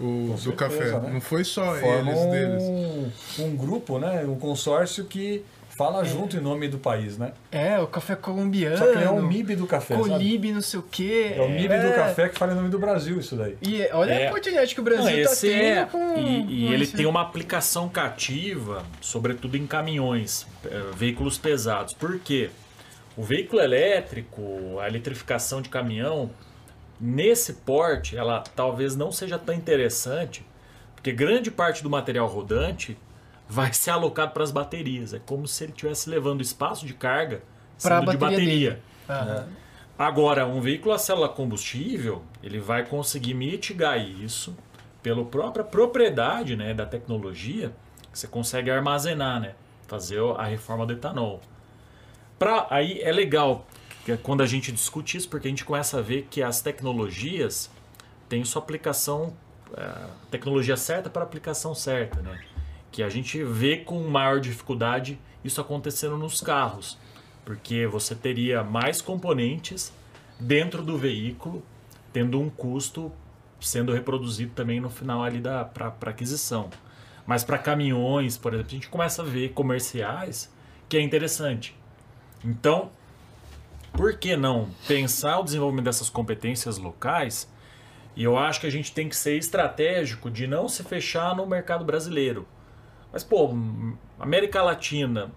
O, 0.00 0.32
do 0.34 0.38
certeza, 0.38 0.52
café. 0.56 1.00
né? 1.00 1.10
Não 1.14 1.20
foi 1.22 1.42
só 1.42 1.74
Forma 1.76 2.10
eles 2.12 2.26
deles. 2.26 2.62
um, 2.62 3.44
um 3.44 3.56
grupo, 3.56 3.98
né? 3.98 4.24
Um 4.26 4.36
consórcio 4.38 5.04
que 5.06 5.42
fala 5.76 6.02
junto 6.04 6.36
em 6.36 6.40
nome 6.40 6.68
do 6.68 6.78
país, 6.78 7.18
né? 7.18 7.32
É, 7.52 7.78
o 7.78 7.86
café 7.86 8.16
colombiano. 8.16 8.78
Só 8.78 8.90
que 8.92 8.98
é 9.02 9.10
o 9.10 9.22
MIB 9.22 9.56
do 9.56 9.66
café, 9.66 9.94
sabe? 9.96 10.08
Colib, 10.08 10.52
não 10.52 10.60
sei 10.62 10.80
o 10.80 10.82
quê. 10.82 11.34
É 11.36 11.42
o 11.42 11.48
MIB 11.50 11.78
do 11.78 11.92
café 11.94 12.28
que 12.28 12.38
fala 12.38 12.52
em 12.52 12.56
nome 12.56 12.68
do 12.70 12.78
Brasil, 12.78 13.18
isso 13.20 13.36
daí. 13.36 13.56
E 13.60 13.82
é- 13.82 13.94
olha 13.94 14.12
É. 14.12 14.26
a 14.26 14.30
oportunidade 14.30 14.74
que 14.74 14.80
o 14.80 14.84
Brasil 14.84 15.04
Não, 15.04 15.10
tá 15.12 15.18
esse 15.32 15.48
tendo 15.48 15.62
é, 15.62 15.84
com... 15.86 16.16
e, 16.16 16.40
e 16.64 16.66
com 16.68 16.72
ele 16.72 16.82
esse- 16.84 16.96
tem 16.96 17.06
uma 17.06 17.20
aplicação 17.20 17.88
cativa, 17.88 18.84
sobretudo 19.00 19.56
em 19.56 19.66
caminhões, 19.66 20.46
eh, 20.64 20.82
veículos 20.96 21.36
pesados. 21.38 21.92
Por 21.92 22.18
quê? 22.20 22.50
O 23.16 23.22
veículo 23.22 23.60
elétrico, 23.62 24.78
a 24.80 24.88
eletrificação 24.88 25.60
de 25.62 25.68
caminhão, 25.68 26.30
nesse 27.00 27.52
porte 27.52 28.16
ela 28.16 28.42
talvez 28.54 28.96
não 28.96 29.12
seja 29.12 29.38
tão 29.38 29.54
interessante, 29.54 30.44
porque 30.94 31.12
grande 31.12 31.50
parte 31.50 31.82
do 31.82 31.90
material 31.90 32.26
rodante 32.26 32.96
vai 33.48 33.72
ser 33.72 33.90
alocado 33.90 34.32
para 34.32 34.42
as 34.42 34.50
baterias. 34.50 35.14
É 35.14 35.18
como 35.18 35.46
se 35.46 35.64
ele 35.64 35.72
estivesse 35.72 36.10
levando 36.10 36.40
espaço 36.40 36.86
de 36.86 36.94
carga 36.94 37.42
para 37.82 38.00
de 38.00 38.16
bateria. 38.16 38.80
É. 39.08 39.44
Agora, 39.98 40.46
um 40.46 40.60
veículo 40.60 40.94
a 40.94 40.98
célula 40.98 41.28
combustível, 41.28 42.22
ele 42.42 42.58
vai 42.58 42.84
conseguir 42.84 43.34
mitigar 43.34 43.98
isso 43.98 44.54
pela 45.02 45.24
própria 45.24 45.64
propriedade 45.64 46.54
né, 46.54 46.74
da 46.74 46.84
tecnologia, 46.84 47.72
você 48.12 48.26
consegue 48.26 48.70
armazenar, 48.70 49.40
né, 49.40 49.54
fazer 49.86 50.20
a 50.36 50.44
reforma 50.44 50.84
do 50.84 50.92
etanol. 50.92 51.40
Pra, 52.38 52.66
aí 52.68 53.00
é 53.00 53.10
legal 53.10 53.66
que 54.04 54.14
quando 54.18 54.42
a 54.42 54.46
gente 54.46 54.70
discute 54.70 55.16
isso, 55.16 55.28
porque 55.28 55.48
a 55.48 55.50
gente 55.50 55.64
começa 55.64 55.98
a 55.98 56.02
ver 56.02 56.26
que 56.30 56.42
as 56.42 56.60
tecnologias 56.60 57.70
têm 58.28 58.44
sua 58.44 58.60
aplicação, 58.60 59.32
é, 59.74 59.92
tecnologia 60.30 60.76
certa 60.76 61.08
para 61.08 61.22
aplicação 61.22 61.74
certa, 61.74 62.20
né? 62.20 62.38
Que 62.96 63.02
a 63.02 63.10
gente 63.10 63.44
vê 63.44 63.76
com 63.76 64.08
maior 64.08 64.40
dificuldade 64.40 65.20
isso 65.44 65.60
acontecendo 65.60 66.16
nos 66.16 66.40
carros, 66.40 66.96
porque 67.44 67.86
você 67.86 68.14
teria 68.14 68.64
mais 68.64 69.02
componentes 69.02 69.92
dentro 70.40 70.82
do 70.82 70.96
veículo, 70.96 71.62
tendo 72.10 72.40
um 72.40 72.48
custo 72.48 73.12
sendo 73.60 73.92
reproduzido 73.92 74.54
também 74.54 74.80
no 74.80 74.88
final 74.88 75.22
ali 75.22 75.40
da 75.40 75.62
para 75.62 75.92
aquisição. 76.04 76.70
Mas 77.26 77.44
para 77.44 77.58
caminhões, 77.58 78.38
por 78.38 78.54
exemplo, 78.54 78.70
a 78.70 78.74
gente 78.76 78.88
começa 78.88 79.20
a 79.20 79.26
ver 79.26 79.52
comerciais 79.52 80.50
que 80.88 80.96
é 80.96 81.00
interessante. 81.02 81.76
Então, 82.42 82.90
por 83.92 84.16
que 84.16 84.38
não 84.38 84.70
pensar 84.88 85.38
o 85.40 85.44
desenvolvimento 85.44 85.84
dessas 85.84 86.08
competências 86.08 86.78
locais? 86.78 87.46
E 88.16 88.24
eu 88.24 88.38
acho 88.38 88.58
que 88.58 88.66
a 88.66 88.72
gente 88.72 88.90
tem 88.90 89.06
que 89.06 89.16
ser 89.16 89.36
estratégico 89.36 90.30
de 90.30 90.46
não 90.46 90.66
se 90.66 90.82
fechar 90.82 91.36
no 91.36 91.46
mercado 91.46 91.84
brasileiro. 91.84 92.48
Mas, 93.12 93.24
pô, 93.24 93.50
América 94.18 94.62
Latina, 94.62 95.30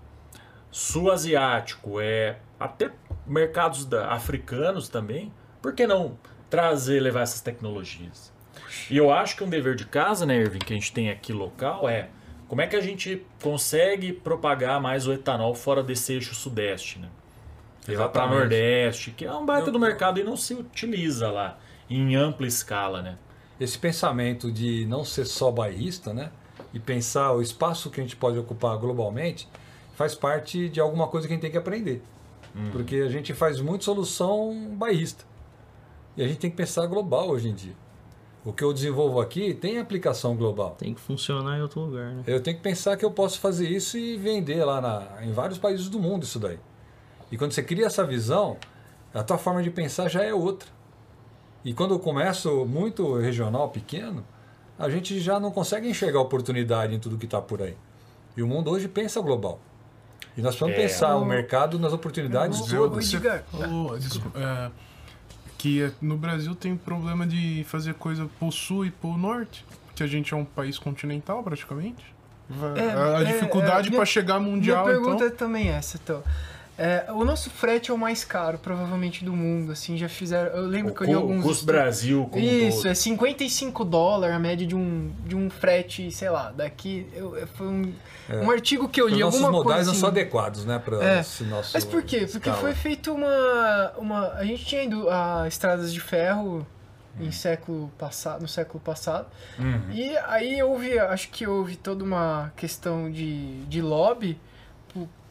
Sul 0.71 1.11
Asiático, 1.11 1.99
é, 1.99 2.37
até 2.59 2.91
mercados 3.25 3.85
da, 3.85 4.11
africanos 4.11 4.89
também, 4.89 5.31
por 5.61 5.73
que 5.73 5.87
não 5.87 6.17
trazer, 6.49 6.99
levar 6.99 7.21
essas 7.21 7.41
tecnologias? 7.41 8.33
E 8.89 8.97
eu 8.97 9.11
acho 9.11 9.35
que 9.35 9.43
um 9.43 9.49
dever 9.49 9.75
de 9.75 9.85
casa, 9.85 10.25
né, 10.25 10.35
Irving, 10.37 10.59
que 10.59 10.73
a 10.73 10.75
gente 10.75 10.91
tem 10.91 11.09
aqui 11.09 11.31
local 11.31 11.87
é 11.87 12.09
como 12.47 12.61
é 12.61 12.67
que 12.67 12.75
a 12.75 12.81
gente 12.81 13.23
consegue 13.41 14.11
propagar 14.11 14.81
mais 14.81 15.05
o 15.05 15.13
etanol 15.13 15.53
fora 15.53 15.83
desse 15.83 16.13
eixo 16.13 16.33
sudeste, 16.33 16.97
né? 16.97 17.07
Levar 17.87 18.09
para 18.09 18.27
Nordeste, 18.27 19.11
que 19.11 19.23
é 19.23 19.31
um 19.31 19.45
baita 19.45 19.71
do 19.71 19.79
mercado 19.79 20.19
e 20.19 20.23
não 20.23 20.35
se 20.35 20.53
utiliza 20.53 21.29
lá 21.29 21.59
em 21.89 22.15
ampla 22.15 22.47
escala, 22.47 23.01
né? 23.01 23.17
Esse 23.59 23.77
pensamento 23.77 24.51
de 24.51 24.85
não 24.85 25.05
ser 25.05 25.25
só 25.25 25.51
bairrista, 25.51 26.13
né? 26.13 26.31
E 26.73 26.79
pensar 26.79 27.31
o 27.31 27.41
espaço 27.41 27.89
que 27.89 27.99
a 27.99 28.03
gente 28.03 28.15
pode 28.15 28.37
ocupar 28.37 28.77
globalmente 28.77 29.47
faz 29.95 30.15
parte 30.15 30.69
de 30.69 30.79
alguma 30.79 31.07
coisa 31.07 31.27
que 31.27 31.33
a 31.33 31.35
gente 31.35 31.41
tem 31.41 31.51
que 31.51 31.57
aprender. 31.57 32.01
Uhum. 32.55 32.69
Porque 32.71 32.97
a 32.97 33.09
gente 33.09 33.33
faz 33.33 33.59
muito 33.59 33.83
solução 33.83 34.75
bairrista. 34.75 35.25
E 36.15 36.23
a 36.23 36.27
gente 36.27 36.39
tem 36.39 36.49
que 36.49 36.57
pensar 36.57 36.85
global 36.85 37.29
hoje 37.29 37.49
em 37.49 37.53
dia. 37.53 37.75
O 38.45 38.53
que 38.53 38.63
eu 38.63 38.73
desenvolvo 38.73 39.19
aqui 39.19 39.53
tem 39.53 39.79
aplicação 39.79 40.35
global. 40.35 40.75
Tem 40.77 40.93
que 40.93 41.01
funcionar 41.01 41.57
em 41.57 41.61
outro 41.61 41.81
lugar, 41.81 42.13
né? 42.13 42.23
Eu 42.25 42.41
tenho 42.41 42.55
que 42.55 42.63
pensar 42.63 42.95
que 42.95 43.03
eu 43.03 43.11
posso 43.11 43.39
fazer 43.39 43.67
isso 43.67 43.97
e 43.97 44.15
vender 44.17 44.63
lá 44.63 44.79
na, 44.79 45.23
em 45.25 45.31
vários 45.31 45.57
países 45.57 45.89
do 45.89 45.99
mundo 45.99 46.23
isso 46.23 46.39
daí. 46.39 46.59
E 47.31 47.37
quando 47.37 47.51
você 47.51 47.61
cria 47.61 47.85
essa 47.85 48.03
visão, 48.03 48.57
a 49.13 49.23
tua 49.23 49.37
forma 49.37 49.61
de 49.61 49.69
pensar 49.69 50.07
já 50.07 50.23
é 50.23 50.33
outra. 50.33 50.69
E 51.63 51.73
quando 51.73 51.93
eu 51.93 51.99
começo 51.99 52.65
muito 52.65 53.17
regional, 53.17 53.69
pequeno, 53.69 54.23
a 54.79 54.89
gente 54.89 55.19
já 55.19 55.39
não 55.39 55.51
consegue 55.51 55.89
enxergar 55.89 56.21
oportunidade 56.21 56.95
em 56.95 56.99
tudo 56.99 57.17
que 57.17 57.25
está 57.25 57.41
por 57.41 57.61
aí. 57.61 57.75
E 58.37 58.41
o 58.41 58.47
mundo 58.47 58.71
hoje 58.71 58.87
pensa 58.87 59.19
global. 59.19 59.59
E 60.37 60.41
nós 60.41 60.55
precisamos 60.55 60.79
é, 60.79 60.87
pensar 60.87 61.15
o, 61.17 61.23
o 61.23 61.25
mercado 61.25 61.77
nas 61.77 61.91
oportunidades 61.91 62.61
todas. 62.61 63.13
Oh, 63.53 63.97
desculpa, 63.97 64.39
é, 64.39 64.71
que 65.57 65.91
no 66.01 66.15
Brasil 66.15 66.55
tem 66.55 66.77
problema 66.77 67.27
de 67.27 67.65
fazer 67.65 67.93
coisa 67.95 68.29
pro 68.39 68.49
sul 68.49 68.85
e 68.85 68.91
pro 68.91 69.17
norte, 69.17 69.65
que 69.93 70.01
a 70.01 70.07
gente 70.07 70.33
é 70.33 70.37
um 70.37 70.45
país 70.45 70.79
continental 70.79 71.43
praticamente. 71.43 72.15
É, 72.77 72.91
a, 72.91 73.17
a 73.17 73.21
é, 73.21 73.25
dificuldade 73.25 73.89
é, 73.89 73.91
para 73.91 74.05
chegar 74.05 74.39
mundial. 74.39 74.85
Minha 74.85 74.97
pergunta 74.97 75.25
então... 75.25 75.27
é 75.27 75.31
também 75.31 75.67
essa, 75.67 75.99
então. 76.01 76.23
É, 76.79 77.11
o 77.11 77.25
nosso 77.25 77.49
frete 77.49 77.91
é 77.91 77.93
o 77.93 77.97
mais 77.97 78.23
caro, 78.23 78.57
provavelmente, 78.57 79.25
do 79.25 79.33
mundo. 79.33 79.73
Assim, 79.73 79.97
já 79.97 80.07
fizeram. 80.07 80.55
Eu 80.55 80.65
lembro 80.65 80.93
o 80.93 80.95
que 80.95 81.03
eu 81.03 81.07
li 81.07 81.13
alguns. 81.13 81.43
Custo 81.43 81.65
Brasil, 81.65 82.25
como 82.31 82.41
Isso, 82.41 82.83
todo. 82.83 82.91
é 82.91 82.95
55 82.95 83.83
dólares 83.83 84.33
a 84.33 84.39
média 84.39 84.65
de 84.65 84.75
um, 84.75 85.11
de 85.25 85.35
um 85.35 85.49
frete, 85.49 86.09
sei 86.09 86.29
lá, 86.29 86.51
daqui. 86.51 87.05
Eu, 87.13 87.35
foi 87.47 87.67
um, 87.67 87.93
é. 88.29 88.37
um 88.37 88.49
artigo 88.49 88.87
que 88.87 89.01
eu 89.01 89.09
li. 89.09 89.15
Os 89.15 89.19
nossos 89.19 89.41
modais 89.41 89.81
assim, 89.81 89.87
não 89.89 89.95
são 89.95 90.07
adequados, 90.07 90.63
né, 90.63 90.79
para 90.79 91.03
é. 91.03 91.19
esse 91.19 91.43
nosso. 91.43 91.71
Mas 91.73 91.83
por 91.83 92.01
quê? 92.01 92.19
Porque 92.19 92.49
escala. 92.49 92.57
foi 92.57 92.73
feito 92.73 93.11
uma, 93.11 93.91
uma. 93.97 94.29
A 94.35 94.45
gente 94.45 94.65
tinha 94.65 94.81
ido 94.81 95.09
a 95.09 95.45
estradas 95.49 95.91
de 95.91 95.99
ferro 95.99 96.65
em 97.19 97.27
hum. 97.27 97.31
século 97.33 97.91
passado, 97.97 98.41
no 98.41 98.47
século 98.47 98.79
passado. 98.79 99.27
Uhum. 99.59 99.91
E 99.91 100.15
aí 100.19 100.63
houve, 100.63 100.97
acho 100.97 101.27
que 101.29 101.45
houve 101.45 101.75
toda 101.75 102.05
uma 102.05 102.53
questão 102.55 103.11
de, 103.11 103.65
de 103.65 103.81
lobby 103.81 104.39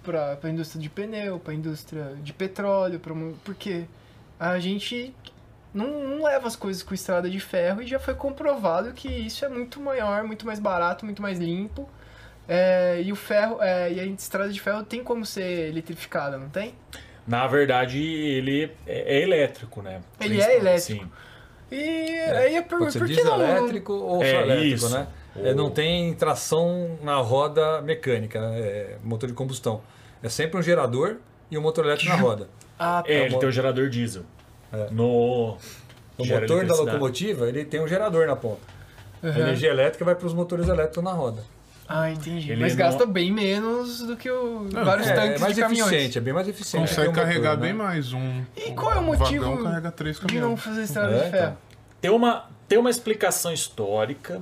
para 0.08 0.38
a 0.42 0.50
indústria 0.50 0.80
de 0.80 0.88
pneu, 0.88 1.38
para 1.38 1.52
a 1.52 1.56
indústria 1.56 2.14
de 2.22 2.32
petróleo, 2.32 2.98
pra, 2.98 3.14
porque 3.44 3.84
a 4.40 4.58
gente 4.58 5.14
não, 5.74 5.86
não, 6.02 6.24
leva 6.24 6.48
as 6.48 6.56
coisas 6.56 6.82
com 6.82 6.94
estrada 6.94 7.28
de 7.28 7.38
ferro 7.38 7.82
e 7.82 7.86
já 7.86 7.98
foi 7.98 8.14
comprovado 8.14 8.92
que 8.92 9.08
isso 9.08 9.44
é 9.44 9.48
muito 9.48 9.78
maior, 9.78 10.24
muito 10.24 10.46
mais 10.46 10.58
barato, 10.58 11.04
muito 11.04 11.20
mais 11.20 11.38
limpo. 11.38 11.88
É, 12.48 13.02
e 13.02 13.12
o 13.12 13.16
ferro, 13.16 13.58
é, 13.60 13.92
e 13.92 14.00
a 14.00 14.06
estrada 14.06 14.50
de 14.50 14.58
ferro 14.58 14.82
tem 14.82 15.04
como 15.04 15.26
ser 15.26 15.68
eletrificada, 15.68 16.38
não 16.38 16.48
tem? 16.48 16.74
Na 17.26 17.46
verdade, 17.46 18.02
ele 18.02 18.72
é, 18.86 19.18
é 19.18 19.22
elétrico, 19.22 19.82
né? 19.82 20.00
Ele 20.18 20.40
é 20.40 20.56
elétrico. 20.56 21.04
Sim. 21.04 21.10
E 21.70 22.14
é, 22.14 22.38
aí 22.38 22.62
pergunto, 22.62 22.98
por 22.98 23.06
que 23.06 23.22
não? 23.22 23.34
elétrico 23.34 23.92
ou 23.92 24.22
é, 24.22 24.30
só 24.30 24.40
elétrico, 24.40 24.74
isso. 24.74 24.88
né? 24.88 25.06
É, 25.36 25.52
não 25.52 25.70
tem 25.70 26.14
tração 26.14 26.98
na 27.02 27.16
roda 27.16 27.82
mecânica, 27.82 28.40
né? 28.40 28.58
é 28.58 28.96
motor 29.04 29.28
de 29.28 29.34
combustão. 29.34 29.82
É 30.22 30.28
sempre 30.28 30.58
um 30.58 30.62
gerador 30.62 31.16
e 31.50 31.56
um 31.56 31.60
motor 31.60 31.84
elétrico 31.84 32.10
na 32.14 32.20
roda. 32.20 32.48
Ah, 32.78 33.02
tá. 33.04 33.10
É, 33.10 33.26
ele 33.26 33.38
tem 33.38 33.48
um 33.48 33.52
gerador 33.52 33.88
diesel. 33.88 34.22
É. 34.72 34.88
No, 34.90 35.56
o 36.16 36.24
motor 36.24 36.66
da 36.66 36.74
locomotiva 36.74 37.48
ele 37.48 37.64
tem 37.64 37.80
um 37.80 37.88
gerador 37.88 38.26
na 38.26 38.36
ponta. 38.36 38.60
Uhum. 39.22 39.32
A 39.32 39.38
energia 39.38 39.70
elétrica 39.70 40.04
vai 40.04 40.14
para 40.14 40.26
os 40.26 40.34
motores 40.34 40.68
elétricos 40.68 41.02
na 41.02 41.12
roda. 41.12 41.42
Ah, 41.88 42.10
entendi. 42.10 42.52
Ele 42.52 42.60
Mas 42.60 42.72
não... 42.72 42.78
gasta 42.78 43.06
bem 43.06 43.32
menos 43.32 44.02
do 44.02 44.14
que 44.14 44.30
o 44.30 44.68
não, 44.70 44.84
vários 44.84 45.08
é, 45.08 45.14
tanques 45.14 45.36
é 45.36 45.38
mais 45.38 45.54
de 45.54 45.60
caminhões. 45.62 45.90
eficiente, 45.90 46.18
é 46.18 46.20
bem 46.20 46.34
mais 46.34 46.46
eficiente. 46.46 46.88
Consegue 46.88 47.12
carregar 47.14 47.50
motor, 47.52 47.62
bem 47.62 47.72
né? 47.72 47.78
mais 47.82 48.12
um. 48.12 48.42
E 48.54 48.72
qual 48.72 48.92
é 48.92 48.98
o 48.98 49.02
motivo 49.02 49.62
carrega 49.62 49.90
três 49.90 50.20
de 50.20 50.38
não 50.38 50.56
fazer 50.56 50.82
estrada 50.82 51.14
é, 51.14 51.24
de 51.24 51.30
ferro? 51.30 51.46
Então. 51.46 51.56
Tem 52.00 52.10
uma, 52.10 52.44
tem 52.68 52.78
uma 52.78 52.90
explicação 52.90 53.52
histórica 53.52 54.40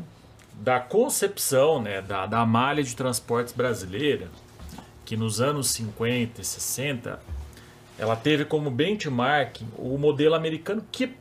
da 0.55 0.81
concepção 0.81 1.81
né, 1.81 2.03
da, 2.03 2.27
da 2.27 2.45
malha 2.45 2.83
de 2.83 2.97
transportes 2.97 3.55
brasileira 3.55 4.29
que 5.07 5.17
nos 5.17 5.41
anos 5.41 5.71
50 5.71 6.41
e 6.43 6.45
60 6.45 7.19
ela 7.99 8.17
teve 8.17 8.45
como 8.45 8.71
benchmark 8.71 9.63
o 9.79 9.97
modelo 9.97 10.35
americano 10.35 10.85
que 10.93 11.15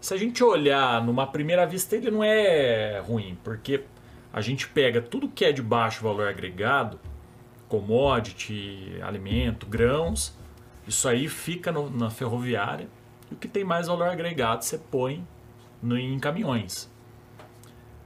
se 0.00 0.12
a 0.12 0.18
gente 0.18 0.44
olhar 0.44 1.02
numa 1.02 1.26
primeira 1.26 1.64
vista 1.64 1.96
ele 1.96 2.10
não 2.10 2.22
é 2.22 3.00
ruim, 3.06 3.38
porque 3.42 3.84
a 4.30 4.42
gente 4.42 4.68
pega 4.68 5.00
tudo 5.00 5.28
que 5.28 5.44
é 5.44 5.52
de 5.52 5.62
baixo 5.62 6.02
valor 6.02 6.28
agregado, 6.28 7.00
commodity, 7.68 8.98
alimento, 9.00 9.64
grãos, 9.64 10.36
isso 10.86 11.08
aí 11.08 11.26
fica 11.28 11.72
no, 11.72 11.88
na 11.88 12.10
ferroviária, 12.10 12.88
e 13.30 13.34
o 13.34 13.36
que 13.38 13.48
tem 13.48 13.64
mais 13.64 13.86
valor 13.86 14.08
agregado 14.08 14.62
você 14.62 14.76
põe 14.76 15.26
no, 15.80 15.96
em 15.96 16.18
caminhões. 16.18 16.90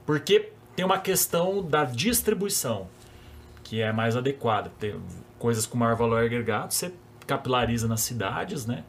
Porque 0.05 0.53
tem 0.75 0.85
uma 0.85 0.99
questão 0.99 1.61
da 1.61 1.83
distribuição 1.83 2.87
que 3.69 3.83
é 3.83 3.93
mais 3.93 4.17
adequada. 4.17 4.71
Tem 4.79 4.99
coisas 5.37 5.67
com 5.67 5.77
maior 5.77 5.95
valor 5.95 6.23
agregado, 6.25 6.73
você 6.73 6.91
capilariza 7.27 7.87
nas 7.87 8.01
cidades, 8.01 8.65
né? 8.65 8.83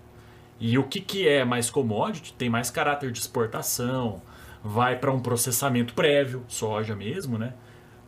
E 0.58 0.78
o 0.78 0.84
que, 0.84 1.00
que 1.02 1.28
é 1.28 1.44
mais 1.44 1.68
commodity 1.68 2.32
tem 2.32 2.48
mais 2.48 2.70
caráter 2.70 3.12
de 3.12 3.18
exportação, 3.18 4.22
vai 4.64 4.96
para 4.96 5.12
um 5.12 5.20
processamento 5.20 5.92
prévio, 5.92 6.42
soja 6.48 6.96
mesmo, 6.96 7.36
né? 7.36 7.52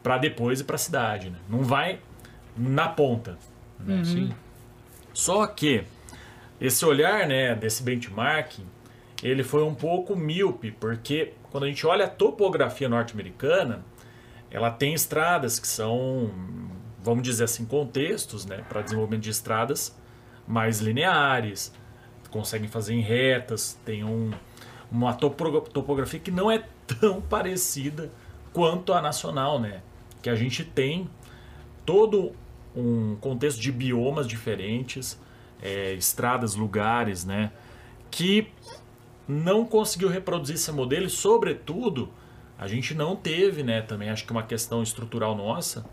Para 0.03 0.17
depois 0.17 0.61
ir 0.61 0.65
para 0.65 0.77
a 0.77 0.79
cidade, 0.79 1.29
né? 1.29 1.39
Não 1.47 1.63
vai 1.63 2.01
na 2.57 2.89
ponta, 2.89 3.39
né? 3.79 3.97
Uhum. 3.97 4.05
Sim. 4.05 4.35
Só 5.13 5.47
que 5.47 5.85
esse 6.59 6.87
olhar, 6.87 7.27
né, 7.27 7.55
desse 7.55 7.83
benchmarking, 7.83 8.65
ele 9.23 9.45
foi 9.45 9.63
um 9.63 9.75
pouco 9.75 10.17
míope, 10.17 10.71
porque 10.73 11.35
quando 11.51 11.65
a 11.65 11.69
gente 11.69 11.87
olha 11.87 12.07
a 12.07 12.09
topografia 12.09 12.89
norte-americana, 12.89 13.85
ela 14.53 14.71
tem 14.71 14.93
estradas 14.93 15.59
que 15.59 15.67
são, 15.67 16.31
vamos 17.03 17.23
dizer 17.23 17.45
assim, 17.45 17.65
contextos 17.65 18.45
né, 18.45 18.63
para 18.69 18.83
desenvolvimento 18.83 19.23
de 19.23 19.31
estradas 19.31 19.97
mais 20.47 20.81
lineares, 20.81 21.73
conseguem 22.31 22.69
fazer 22.69 22.95
em 22.95 23.01
retas, 23.01 23.79
tem 23.85 24.05
um, 24.05 24.31
uma 24.91 25.15
topografia 25.15 26.21
que 26.21 26.31
não 26.31 26.51
é 26.51 26.65
tão 26.87 27.21
parecida 27.23 28.11
quanto 28.53 28.93
a 28.93 29.01
nacional, 29.01 29.59
né? 29.59 29.83
Que 30.21 30.29
a 30.29 30.35
gente 30.35 30.65
tem 30.65 31.09
todo 31.87 32.33
um 32.75 33.17
contexto 33.17 33.61
de 33.61 33.71
biomas 33.73 34.27
diferentes, 34.27 35.21
é, 35.61 35.93
estradas, 35.95 36.55
lugares, 36.55 37.25
né? 37.25 37.53
Que 38.11 38.49
não 39.27 39.65
conseguiu 39.65 40.09
reproduzir 40.09 40.57
esse 40.57 40.73
modelo 40.73 41.07
e, 41.07 41.11
sobretudo, 41.11 42.11
a 42.63 42.69
gente 42.69 42.95
não 42.95 43.17
teve, 43.17 43.65
né? 43.65 43.83
Também 43.83 44.09
acho 44.09 44.25
que 44.25 44.31
uma 44.31 44.45
questão 44.45 44.85
estrutural 44.85 45.35
nossa, 45.35 45.85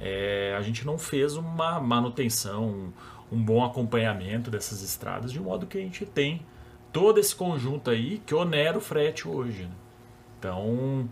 é, 0.00 0.52
a 0.58 0.60
gente 0.62 0.84
não 0.84 0.98
fez 0.98 1.36
uma 1.36 1.78
manutenção, 1.78 2.64
um, 2.68 2.92
um 3.36 3.40
bom 3.40 3.64
acompanhamento 3.64 4.50
dessas 4.50 4.82
estradas, 4.82 5.30
de 5.30 5.38
modo 5.38 5.64
que 5.64 5.78
a 5.78 5.80
gente 5.80 6.04
tem 6.04 6.44
todo 6.92 7.20
esse 7.20 7.36
conjunto 7.36 7.88
aí 7.88 8.20
que 8.26 8.34
onera 8.34 8.76
o 8.76 8.80
frete 8.80 9.28
hoje. 9.28 9.62
Né? 9.62 9.70
Então, 10.38 11.08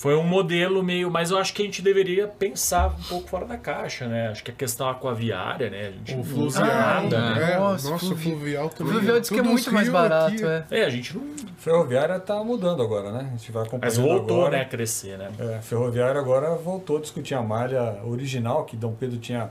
foi 0.00 0.16
um 0.16 0.22
modelo 0.22 0.82
meio. 0.82 1.10
Mas 1.10 1.30
eu 1.30 1.36
acho 1.36 1.52
que 1.52 1.60
a 1.60 1.64
gente 1.66 1.82
deveria 1.82 2.26
pensar 2.26 2.96
um 2.98 3.02
pouco 3.02 3.28
fora 3.28 3.44
da 3.44 3.58
caixa, 3.58 4.08
né? 4.08 4.28
Acho 4.28 4.42
que 4.42 4.50
a 4.50 4.54
questão 4.54 4.88
aquaviária, 4.88 5.68
né? 5.68 5.88
A 5.88 5.90
gente 5.90 6.14
o 6.16 6.24
fluvial. 6.24 6.66
Nada, 6.66 7.18
ah, 7.18 7.34
né? 7.34 7.52
É, 7.52 7.58
nossa, 7.58 7.90
nossa 7.90 8.16
fluvial 8.16 8.70
também. 8.70 8.94
O 8.94 8.96
fluvial 8.96 9.20
diz 9.20 9.28
que 9.28 9.38
é 9.38 9.42
muito 9.42 9.70
mais 9.70 9.90
barato, 9.90 10.32
aqui. 10.32 10.42
é. 10.42 10.64
É, 10.70 10.84
a 10.86 10.88
gente 10.88 11.14
não. 11.14 11.22
Ferroviária 11.58 12.16
está 12.16 12.42
mudando 12.42 12.82
agora, 12.82 13.12
né? 13.12 13.28
A 13.28 13.36
gente 13.36 13.52
vai 13.52 13.62
acompanhando. 13.62 13.84
Mas 13.84 13.98
voltou, 13.98 14.40
agora. 14.40 14.56
né, 14.56 14.62
a 14.62 14.64
crescer, 14.64 15.18
né? 15.18 15.30
É, 15.38 15.58
ferroviária 15.60 16.18
agora 16.18 16.54
voltou 16.54 16.96
a 16.96 17.00
discutir 17.02 17.34
a 17.34 17.42
malha 17.42 18.00
original 18.06 18.64
que 18.64 18.78
Dom 18.78 18.94
Pedro 18.94 19.18
tinha 19.18 19.50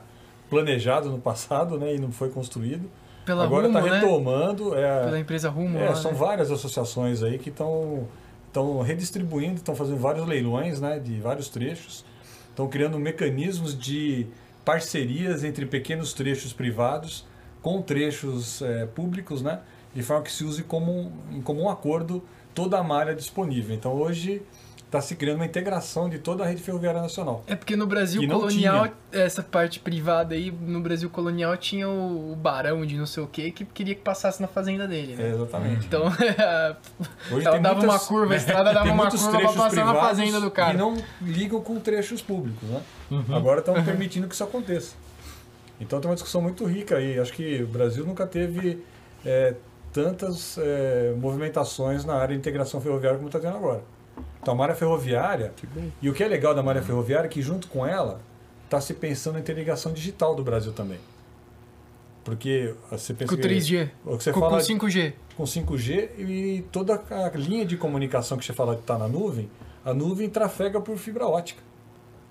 planejado 0.50 1.08
no 1.10 1.20
passado, 1.20 1.78
né? 1.78 1.94
E 1.94 1.98
não 2.00 2.10
foi 2.10 2.28
construído. 2.28 2.90
Pela 3.24 3.44
agora 3.44 3.68
está 3.68 3.80
né? 3.80 4.00
retomando. 4.00 4.74
É, 4.76 5.04
Pela 5.04 5.20
empresa 5.20 5.48
Rumo. 5.48 5.78
É, 5.78 5.90
lá, 5.90 5.94
são 5.94 6.10
né? 6.10 6.18
várias 6.18 6.50
associações 6.50 7.22
aí 7.22 7.38
que 7.38 7.50
estão 7.50 8.08
estão 8.50 8.82
redistribuindo, 8.82 9.56
estão 9.56 9.74
fazendo 9.74 9.98
vários 9.98 10.26
leilões 10.26 10.80
né, 10.80 10.98
de 10.98 11.20
vários 11.20 11.48
trechos, 11.48 12.04
estão 12.48 12.68
criando 12.68 12.98
mecanismos 12.98 13.78
de 13.78 14.26
parcerias 14.64 15.42
entre 15.44 15.64
pequenos 15.64 16.12
trechos 16.12 16.52
privados 16.52 17.24
com 17.62 17.80
trechos 17.80 18.60
é, 18.60 18.86
públicos, 18.86 19.40
né, 19.40 19.60
de 19.94 20.02
forma 20.02 20.22
que 20.22 20.32
se 20.32 20.44
use 20.44 20.62
como, 20.62 21.12
em 21.30 21.40
comum 21.40 21.68
acordo 21.68 22.22
toda 22.54 22.78
a 22.78 22.82
malha 22.82 23.14
disponível. 23.14 23.74
Então 23.74 23.94
hoje 23.94 24.42
está 24.90 25.00
se 25.00 25.14
criando 25.14 25.36
uma 25.36 25.46
integração 25.46 26.08
de 26.08 26.18
toda 26.18 26.42
a 26.42 26.46
rede 26.46 26.60
ferroviária 26.60 27.00
nacional. 27.00 27.44
É 27.46 27.54
porque 27.54 27.76
no 27.76 27.86
Brasil 27.86 28.26
colonial, 28.28 28.88
essa 29.12 29.40
parte 29.40 29.78
privada 29.78 30.34
aí, 30.34 30.50
no 30.50 30.80
Brasil 30.80 31.08
colonial 31.08 31.56
tinha 31.56 31.88
o, 31.88 32.32
o, 32.32 32.36
barão 32.36 32.84
de 32.84 32.96
não 32.96 33.06
sei 33.06 33.22
o 33.22 33.26
que 33.28 33.52
que 33.52 33.64
queria 33.64 33.94
que 33.94 34.00
passasse 34.00 34.42
na 34.42 34.48
fazenda 34.48 34.88
dele, 34.88 35.14
né? 35.14 35.28
É, 35.28 35.32
exatamente. 35.32 35.86
Então, 35.86 36.06
Hoje 37.30 37.46
ela 37.46 37.58
dava 37.60 37.80
muitas, 37.80 37.94
uma 37.94 37.98
curva, 38.00 38.34
a 38.34 38.36
estrada 38.36 38.72
dava 38.74 38.92
uma 38.92 39.08
curva 39.08 39.30
para 39.30 39.52
passar 39.52 39.84
na 39.84 39.94
fazenda 39.94 40.40
do 40.40 40.50
cara. 40.50 40.74
E 40.74 40.76
não 40.76 40.96
ligam 41.22 41.60
com 41.60 41.78
trechos 41.78 42.20
públicos, 42.20 42.68
né? 42.68 42.82
Uhum. 43.12 43.36
Agora 43.36 43.60
estão 43.60 43.74
permitindo 43.84 44.26
que 44.26 44.34
isso 44.34 44.42
aconteça. 44.42 44.96
Então 45.80 46.00
tem 46.00 46.10
uma 46.10 46.16
discussão 46.16 46.42
muito 46.42 46.64
rica 46.64 46.96
aí. 46.96 47.16
Acho 47.18 47.32
que 47.32 47.62
o 47.62 47.68
Brasil 47.68 48.04
nunca 48.04 48.26
teve 48.26 48.84
é, 49.24 49.54
tantas 49.92 50.58
é, 50.58 51.14
movimentações 51.16 52.04
na 52.04 52.14
área 52.14 52.34
de 52.34 52.40
integração 52.40 52.80
ferroviária 52.80 53.18
como 53.18 53.28
está 53.28 53.38
tendo 53.38 53.56
agora. 53.56 53.82
Então, 54.42 54.54
a 54.54 54.56
malha 54.56 54.74
ferroviária, 54.74 55.52
e 56.00 56.08
o 56.08 56.14
que 56.14 56.24
é 56.24 56.28
legal 56.28 56.54
da 56.54 56.62
malha 56.62 56.82
ferroviária 56.82 57.26
é 57.26 57.30
que, 57.30 57.42
junto 57.42 57.68
com 57.68 57.86
ela, 57.86 58.20
está 58.64 58.80
se 58.80 58.94
pensando 58.94 59.36
em 59.36 59.40
interligação 59.40 59.92
digital 59.92 60.34
do 60.34 60.42
Brasil 60.42 60.72
também. 60.72 60.98
Porque 62.24 62.74
você 62.90 63.12
pensa 63.12 63.34
com 63.34 63.40
3G, 63.40 63.90
o 64.04 64.16
que 64.16 64.24
você 64.24 64.32
com, 64.32 64.40
fala, 64.40 64.52
com 64.52 64.58
5G. 64.58 65.12
Com 65.36 65.44
5G 65.44 66.10
e 66.18 66.64
toda 66.70 66.94
a 66.94 67.30
linha 67.36 67.64
de 67.66 67.76
comunicação 67.76 68.38
que 68.38 68.44
você 68.44 68.52
fala 68.52 68.74
que 68.74 68.82
está 68.82 68.96
na 68.96 69.08
nuvem, 69.08 69.50
a 69.84 69.92
nuvem 69.92 70.28
trafega 70.28 70.80
por 70.80 70.96
fibra 70.96 71.26
ótica. 71.26 71.62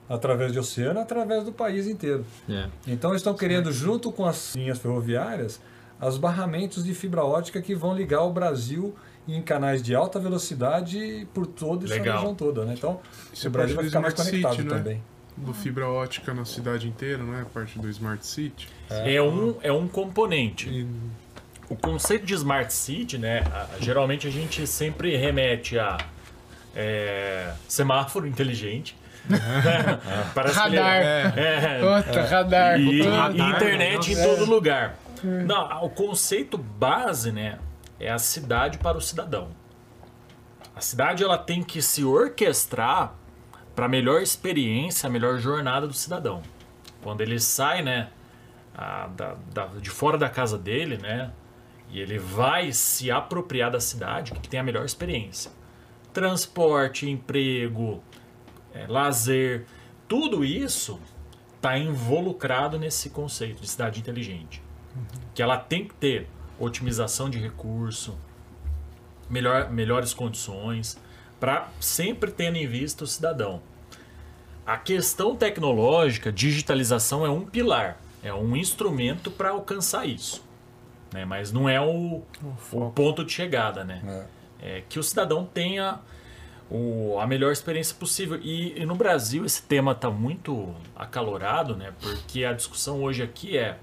Através 0.07 0.51
de 0.51 0.57
oceano, 0.57 0.99
através 0.99 1.43
do 1.43 1.51
país 1.51 1.86
inteiro. 1.86 2.26
É. 2.49 2.68
Então, 2.88 3.14
estão 3.14 3.36
querendo, 3.36 3.72
junto 3.72 4.12
com 4.12 4.26
as 4.26 4.55
linhas 4.55 4.80
ferroviárias, 4.80 5.60
as 5.99 6.18
barramentos 6.18 6.84
de 6.84 6.93
fibra 6.95 7.24
ótica 7.24 7.62
que 7.62 7.76
vão 7.76 7.93
ligar 7.93 8.24
o 8.24 8.32
Brasil 8.32 8.95
em 9.36 9.41
canais 9.41 9.82
de 9.82 9.95
alta 9.95 10.19
velocidade 10.19 11.27
por 11.34 11.45
toda 11.45 11.86
essa 11.86 11.95
Legal. 11.95 12.17
região 12.17 12.36
toda, 12.36 12.65
né? 12.65 12.73
Então, 12.77 12.99
Isso 13.34 13.47
o 13.47 13.51
Brasil 13.51 13.75
vai 13.75 13.86
ficar 13.86 13.99
mais 13.99 14.13
conectado 14.13 14.55
City, 14.55 14.67
né? 14.67 14.77
também. 14.77 15.03
Do 15.38 15.53
fibra 15.53 15.88
ótica 15.88 16.34
na 16.34 16.43
cidade 16.43 16.88
inteira, 16.88 17.23
né? 17.23 17.45
Parte 17.53 17.80
do 17.80 17.89
Smart 17.89 18.25
City. 18.25 18.67
É, 18.89 19.15
é 19.15 19.21
um, 19.21 19.55
é 19.61 19.71
um 19.71 19.88
componente. 19.88 20.69
E... 20.69 20.88
O 21.69 21.75
conceito 21.75 22.25
de 22.25 22.34
Smart 22.34 22.73
City, 22.73 23.17
né? 23.17 23.43
Geralmente 23.80 24.27
a 24.27 24.32
gente 24.32 24.65
sempre 24.65 25.15
remete 25.15 25.77
a 25.77 25.97
é, 26.75 27.53
semáforo 27.67 28.27
inteligente. 28.27 28.97
Radar. 29.30 31.38
É, 31.38 31.84
Outra, 31.84 32.25
radar. 32.25 32.80
E, 32.80 33.03
radar, 33.03 33.36
e 33.36 33.51
internet 33.51 34.11
em 34.11 34.15
todo 34.15 34.45
lugar. 34.45 34.95
Não, 35.23 35.86
o 35.86 35.89
conceito 35.89 36.57
base, 36.57 37.32
né? 37.32 37.59
É 38.00 38.10
a 38.10 38.18
cidade 38.18 38.78
para 38.78 38.97
o 38.97 39.02
cidadão. 39.02 39.50
A 40.76 40.82
cidade 40.82 41.24
ela 41.24 41.38
tem 41.38 41.62
que 41.62 41.82
se 41.82 42.04
orquestrar 42.04 43.14
para 43.76 43.86
a 43.86 43.89
melhor 43.89 44.22
experiência, 44.22 45.08
a 45.08 45.10
melhor 45.10 45.38
jornada 45.38 45.88
do 45.88 45.93
cidadão. 45.93 46.41
Quando 47.02 47.22
ele 47.22 47.39
sai, 47.39 47.82
né, 47.82 48.10
a, 48.74 49.08
da, 49.08 49.36
da, 49.54 49.66
de 49.68 49.89
fora 49.89 50.18
da 50.18 50.30
casa 50.30 50.58
dele, 50.58 50.97
né, 50.97 51.32
e 51.89 52.00
ele 52.00 52.18
vai 52.18 52.72
se 52.72 53.12
apropriar 53.12 53.72
da 53.72 53.80
cidade, 53.80 54.32
que 54.34 54.47
tem 54.47 54.60
a 54.60 54.64
melhor 54.64 54.86
experiência. 54.86 55.52
Transporte, 56.14 57.10
emprego, 57.10 58.04
é, 58.74 58.86
lazer, 58.88 59.66
tudo 60.08 60.45
isso 60.45 61.00
está 61.56 61.78
involucrado 61.78 62.80
nesse 62.80 63.10
conceito 63.10 63.62
de 63.62 63.68
cidade 63.68 64.00
inteligente. 64.00 64.62
Uhum. 64.95 65.04
Que 65.34 65.41
ela 65.41 65.58
tem 65.58 65.88
que 65.88 65.93
ter 65.95 66.30
otimização 66.60 67.30
de 67.30 67.38
recurso, 67.38 68.18
melhor, 69.30 69.70
melhores 69.72 70.14
condições, 70.14 70.97
para 71.39 71.70
sempre 71.80 72.32
tendo 72.32 72.57
em 72.57 72.68
vista 72.68 73.03
o 73.03 73.07
cidadão. 73.07 73.62
A 74.66 74.78
questão 74.78 75.36
tecnológica, 75.36 76.32
digitalização 76.32 77.26
é 77.26 77.30
um 77.30 77.45
pilar, 77.45 77.97
é 78.22 78.34
um 78.34 78.55
instrumento 78.55 79.32
para 79.32 79.49
alcançar 79.49 80.05
isso. 80.05 80.43
Né? 81.12 81.26
Mas 81.26 81.51
não 81.51 81.68
é 81.68 81.82
o, 81.82 82.22
o 82.72 82.91
ponto 82.91 83.24
de 83.24 83.32
chegada. 83.32 83.84
Né? 83.84 84.28
É. 84.62 84.78
é 84.78 84.84
que 84.88 84.99
o 84.99 85.03
cidadão 85.03 85.45
tenha 85.45 85.99
o, 86.70 87.18
a 87.20 87.26
melhor 87.26 87.51
experiência 87.51 87.95
possível. 87.95 88.39
E, 88.43 88.80
e 88.80 88.86
no 88.86 88.95
Brasil 88.95 89.45
esse 89.45 89.62
tema 89.64 89.93
está 89.93 90.12
muito 90.12 90.76
acalorado, 90.95 91.76
né? 91.76 91.93
porque 91.99 92.43
a 92.43 92.53
discussão 92.53 93.01
hoje 93.01 93.24
aqui 93.24 93.57
é 93.57 93.78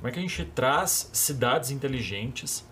como 0.00 0.08
é 0.08 0.12
que 0.12 0.18
a 0.18 0.22
gente 0.22 0.44
traz 0.46 1.10
cidades 1.12 1.70
inteligentes 1.70 2.66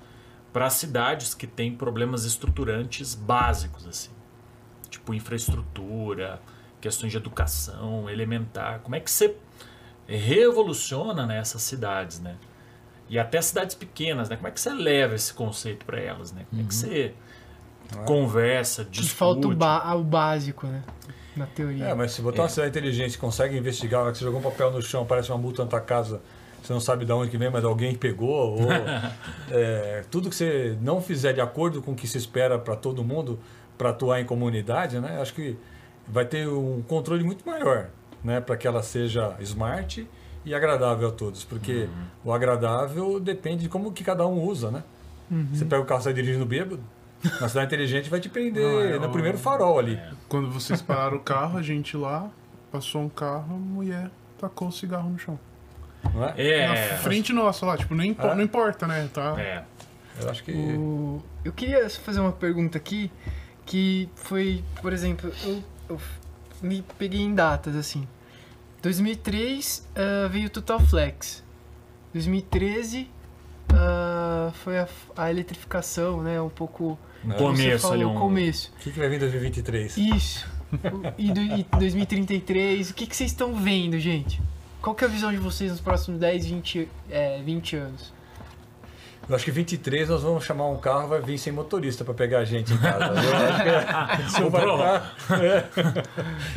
para 0.51 0.71
cidades 0.71 1.35
que 1.35 1.47
têm 1.47 1.77
problemas 1.77 2.25
estruturantes 2.25 3.15
básicos, 3.15 3.87
assim? 3.87 4.11
Tipo 4.89 5.13
infraestrutura, 5.13 6.41
questões 6.81 7.13
de 7.13 7.19
educação, 7.19 8.09
elementar. 8.09 8.81
Como 8.81 8.97
é 8.97 9.01
que 9.01 9.11
você 9.11 9.37
revoluciona 10.07 11.27
nessas 11.27 11.61
né, 11.61 11.69
cidades, 11.69 12.19
né? 12.19 12.37
E 13.11 13.19
até 13.19 13.43
cidades 13.43 13.75
pequenas, 13.75 14.31
né? 14.31 14.37
Como 14.37 14.49
é 14.49 14.51
que 14.51 14.59
você 14.59 14.73
leva 14.73 15.15
esse 15.15 15.35
conceito 15.35 15.85
para 15.85 16.01
elas, 16.01 16.33
né? 16.33 16.47
Como 16.49 16.63
é 16.63 16.65
que 16.65 16.75
uhum. 16.75 16.81
você 16.81 17.15
uhum. 17.95 18.05
conversa, 18.07 18.87
discute? 18.87 19.15
Falta 19.15 19.49
o, 19.49 19.55
ba 19.55 19.95
o 19.95 20.03
básico, 20.03 20.67
né? 20.67 20.83
Na 21.37 21.45
teoria. 21.45 21.89
É, 21.89 21.95
mas 21.95 22.13
se 22.13 22.23
botar 22.23 22.39
é. 22.39 22.43
uma 22.45 22.49
cidade 22.49 22.71
inteligente 22.71 23.19
consegue 23.19 23.55
investigar, 23.55 24.11
que 24.11 24.17
você 24.17 24.25
jogou 24.25 24.41
um 24.41 24.43
papel 24.43 24.71
no 24.71 24.81
chão, 24.81 25.05
parece 25.05 25.31
uma 25.31 25.37
multa 25.37 25.63
na 25.63 25.69
tua 25.69 25.81
casa, 25.83 26.23
você 26.63 26.73
não 26.73 26.81
sabe 26.81 27.05
de 27.05 27.13
onde 27.13 27.31
que 27.31 27.39
vem, 27.39 27.51
mas 27.51 27.65
alguém 27.65 27.95
pegou. 27.95 28.61
Ou, 28.61 28.73
é, 29.51 30.05
tudo 30.11 30.29
que 30.29 30.37
você 30.37 30.77
não 30.81 31.01
fizer 31.01 31.33
de 31.33 31.41
acordo 31.41 31.81
com 31.81 31.93
o 31.93 31.95
que 31.95 32.07
se 32.07 32.19
espera 32.19 32.59
para 32.59 32.77
todo 32.77 33.03
mundo 33.05 33.39
para 33.77 33.91
atuar 33.91 34.21
em 34.21 34.25
comunidade, 34.25 34.99
né? 35.01 35.21
Acho 35.21 35.33
que 35.35 35.57
vai 36.07 36.25
ter 36.25 36.49
um 36.49 36.83
controle 36.83 37.23
muito 37.23 37.49
maior, 37.49 37.91
né? 38.25 38.41
Para 38.41 38.57
que 38.57 38.67
ela 38.67 38.83
seja 38.83 39.37
smart 39.41 40.07
e 40.45 40.55
agradável 40.55 41.09
a 41.09 41.13
todos, 41.13 41.45
porque 41.45 41.85
uhum. 41.85 42.05
o 42.25 42.33
agradável 42.33 43.21
depende 43.21 43.63
de 43.63 43.69
como 43.69 43.93
que 43.93 44.03
cada 44.03 44.27
um 44.27 44.43
usa, 44.43 44.71
né? 44.71 44.83
Uhum. 45.31 45.49
Você 45.53 45.65
pega 45.65 45.83
o 45.83 45.85
carro 45.85 46.01
e 46.01 46.05
sai 46.05 46.13
dirigindo 46.13 46.47
bêbado, 46.47 46.81
na 47.41 47.49
cidade 47.49 47.67
inteligente 47.67 48.09
vai 48.09 48.21
te 48.21 48.29
prender 48.29 48.63
não, 48.65 48.81
é, 48.81 48.99
no 48.99 49.11
primeiro 49.11 49.39
farol 49.39 49.79
ali. 49.79 50.01
Quando 50.29 50.51
vocês 50.51 50.81
pararam 50.81 51.17
o 51.17 51.21
carro, 51.21 51.59
a 51.59 51.63
gente 51.63 51.97
lá 51.97 52.31
passou 52.71 53.03
um 53.03 53.09
carro, 53.09 53.55
a 53.55 53.59
mulher 53.59 54.11
tacou 54.39 54.69
o 54.69 54.73
cigarro 54.73 55.11
no 55.11 55.19
chão. 55.19 55.39
É? 56.37 56.61
é. 56.61 56.93
Na 56.93 56.99
frente 56.99 57.33
nossa 57.33 57.67
lá, 57.67 57.77
tipo, 57.77 57.95
não, 57.95 58.05
impo 58.05 58.27
é? 58.27 58.35
não 58.35 58.43
importa, 58.43 58.87
né? 58.87 59.09
Tá... 59.13 59.35
É. 59.39 59.65
Eu 60.21 60.31
acho 60.31 60.43
que. 60.43 60.53
O... 60.53 61.23
Eu 61.45 61.53
queria 61.53 61.89
fazer 61.89 62.21
uma 62.21 62.33
pergunta 62.33 62.77
aqui 62.77 63.11
que 63.65 64.09
foi, 64.15 64.65
por 64.81 64.93
exemplo, 64.93 65.31
eu, 65.45 65.63
eu 65.89 66.01
me 66.63 66.85
peguei 66.99 67.21
em 67.21 67.35
datas 67.35 67.77
assim. 67.77 68.07
2003 68.83 69.87
uh, 69.91 70.29
veio 70.29 70.51
Total 70.51 70.81
Flex. 70.81 71.45
2013 72.13 73.09
uh, 73.73 74.49
a, 74.49 74.53
foi 74.53 74.79
a, 74.79 74.89
a 75.17 75.31
eletrificação, 75.31 76.23
né? 76.23 76.41
Um 76.41 76.49
pouco. 76.49 76.99
No 77.23 77.35
começo 77.35 77.83
falou, 77.83 77.95
ali. 77.95 78.05
Um... 78.05 78.15
começo. 78.19 78.73
O 78.77 78.83
que, 78.83 78.91
que 78.93 78.99
vai 78.99 79.09
vir 79.09 79.17
em 79.17 79.21
2023? 79.21 79.97
Isso. 79.97 80.49
e, 81.19 81.33
do, 81.33 81.41
e 81.41 81.67
2033. 81.79 82.91
O 82.91 82.95
que, 82.95 83.07
que 83.07 83.17
vocês 83.17 83.31
estão 83.31 83.55
vendo, 83.55 83.99
gente? 83.99 84.41
Qual 84.81 84.95
que 84.95 85.05
é 85.05 85.09
a 85.09 85.11
visão 85.11 85.31
de 85.33 85.39
vocês 85.39 85.71
nos 85.73 85.81
próximos 85.81 86.21
10, 86.21 86.47
20, 86.47 86.89
é, 87.11 87.43
20 87.43 87.77
anos? 87.77 88.13
Eu 89.29 89.37
acho 89.37 89.45
que 89.45 89.51
23 89.51 90.09
nós 90.09 90.23
vamos 90.23 90.45
chamar 90.45 90.69
um 90.69 90.79
carro 90.79 91.09
vai 91.09 91.21
vir 91.21 91.37
sem 91.39 91.53
motorista 91.53 92.03
para 92.03 92.15
pegar 92.15 92.39
a 92.39 92.45
gente 92.45 92.73
em 92.73 92.79
casa. 92.79 93.05
Eu 93.05 93.37
acho 93.37 94.35
que 94.35 94.43
vai 94.49 94.65
estar, 94.65 95.15
é. 95.45 95.65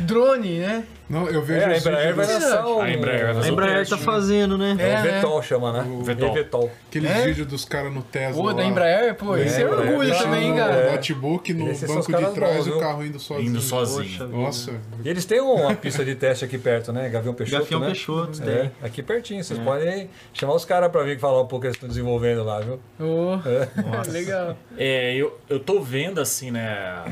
Drone, 0.00 0.58
né? 0.60 0.84
Não, 1.12 1.28
eu 1.28 1.42
vejo 1.42 1.60
é, 1.60 1.74
a 1.74 1.76
Embraer 1.76 2.14
vai 2.14 2.26
lançar 2.26 2.66
o... 2.66 2.80
A 2.80 2.90
Embraer, 2.90 3.36
a 3.36 3.46
Embraer 3.46 3.86
tá 3.86 3.98
fazendo, 3.98 4.56
né? 4.56 4.74
É, 4.78 4.92
é 4.92 4.98
o 4.98 5.02
Vetol 5.02 5.36
né? 5.36 5.42
chama, 5.42 5.72
né? 5.72 5.86
O 5.86 6.02
Vetol. 6.02 6.32
Vetol. 6.32 6.70
Aqueles 6.88 7.10
é? 7.10 7.26
vídeos 7.26 7.46
dos 7.46 7.64
caras 7.66 7.92
no 7.92 8.02
Tesla 8.02 8.42
Pô, 8.42 8.54
da 8.54 8.64
Embraer, 8.64 9.14
pô, 9.16 9.36
é, 9.36 9.44
isso 9.44 9.60
é 9.60 9.66
orgulho 9.66 10.16
também, 10.16 10.56
cara. 10.56 10.72
É. 10.72 10.92
Notebook 10.92 11.52
no 11.52 11.70
Esses 11.70 11.86
banco 11.86 12.10
de 12.10 12.30
trás 12.30 12.66
e 12.66 12.70
o 12.70 12.80
carro 12.80 13.04
indo 13.04 13.20
sozinho. 13.20 13.50
Indo 13.50 13.60
sozinho. 13.60 14.28
Nossa. 14.28 14.72
E 15.04 15.08
eles 15.10 15.26
têm 15.26 15.42
uma 15.42 15.74
pista 15.74 16.02
de 16.02 16.14
teste 16.14 16.46
aqui 16.46 16.56
perto, 16.56 16.94
né? 16.94 17.10
Gavião 17.10 17.34
Peixoto, 17.34 17.60
Gavião 17.60 17.80
né? 17.80 17.86
Peixoto, 17.88 18.42
é. 18.48 18.70
Aqui 18.82 19.02
pertinho, 19.02 19.44
vocês 19.44 19.58
podem 19.58 20.08
chamar 20.32 20.54
os 20.54 20.64
caras 20.64 20.90
para 20.90 21.02
vir 21.02 21.18
falar 21.18 21.42
um 21.42 21.46
pouco 21.46 21.60
que 21.60 21.66
eles 21.66 21.76
estão 21.76 21.90
desenvolvendo 21.90 22.42
lá, 22.42 22.61
viu? 22.62 22.80
Oh, 22.98 23.48
é. 23.48 24.10
legal. 24.10 24.56
É, 24.76 25.14
eu, 25.14 25.38
eu 25.48 25.60
tô 25.60 25.80
vendo 25.80 26.20
assim, 26.20 26.50
né? 26.50 27.04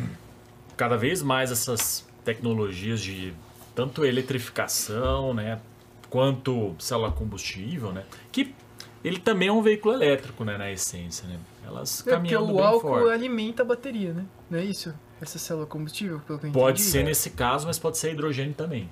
Cada 0.77 0.97
vez 0.97 1.23
mais 1.23 1.51
essas 1.51 2.07
tecnologias 2.25 3.01
de 3.01 3.35
tanto 3.75 4.05
eletrificação, 4.05 5.33
né, 5.33 5.61
quanto 6.09 6.75
célula 6.79 7.11
combustível, 7.13 7.93
né, 7.93 8.05
que 8.31 8.55
ele 9.03 9.19
também 9.19 9.49
é 9.49 9.53
um 9.53 9.63
veículo 9.63 9.95
elétrico, 9.95 10.45
né, 10.45 10.59
na 10.59 10.71
essência, 10.71 11.27
né. 11.27 11.39
Elas 11.67 12.07
é 12.07 12.17
porque 12.17 12.37
o 12.37 12.59
álcool 12.59 12.89
forte. 12.89 13.13
alimenta 13.13 13.63
a 13.63 13.65
bateria, 13.65 14.13
né? 14.13 14.25
Não 14.51 14.59
é 14.59 14.65
isso? 14.65 14.93
Essa 15.21 15.39
célula 15.39 15.67
combustível, 15.67 16.21
pelo 16.27 16.39
que 16.39 16.47
eu 16.47 16.53
Pode 16.53 16.81
entendi, 16.81 16.91
ser 16.91 17.05
nesse 17.05 17.31
caso, 17.31 17.67
mas 17.67 17.79
pode 17.79 17.97
ser 17.97 18.13
hidrogênio 18.13 18.55
também. 18.55 18.91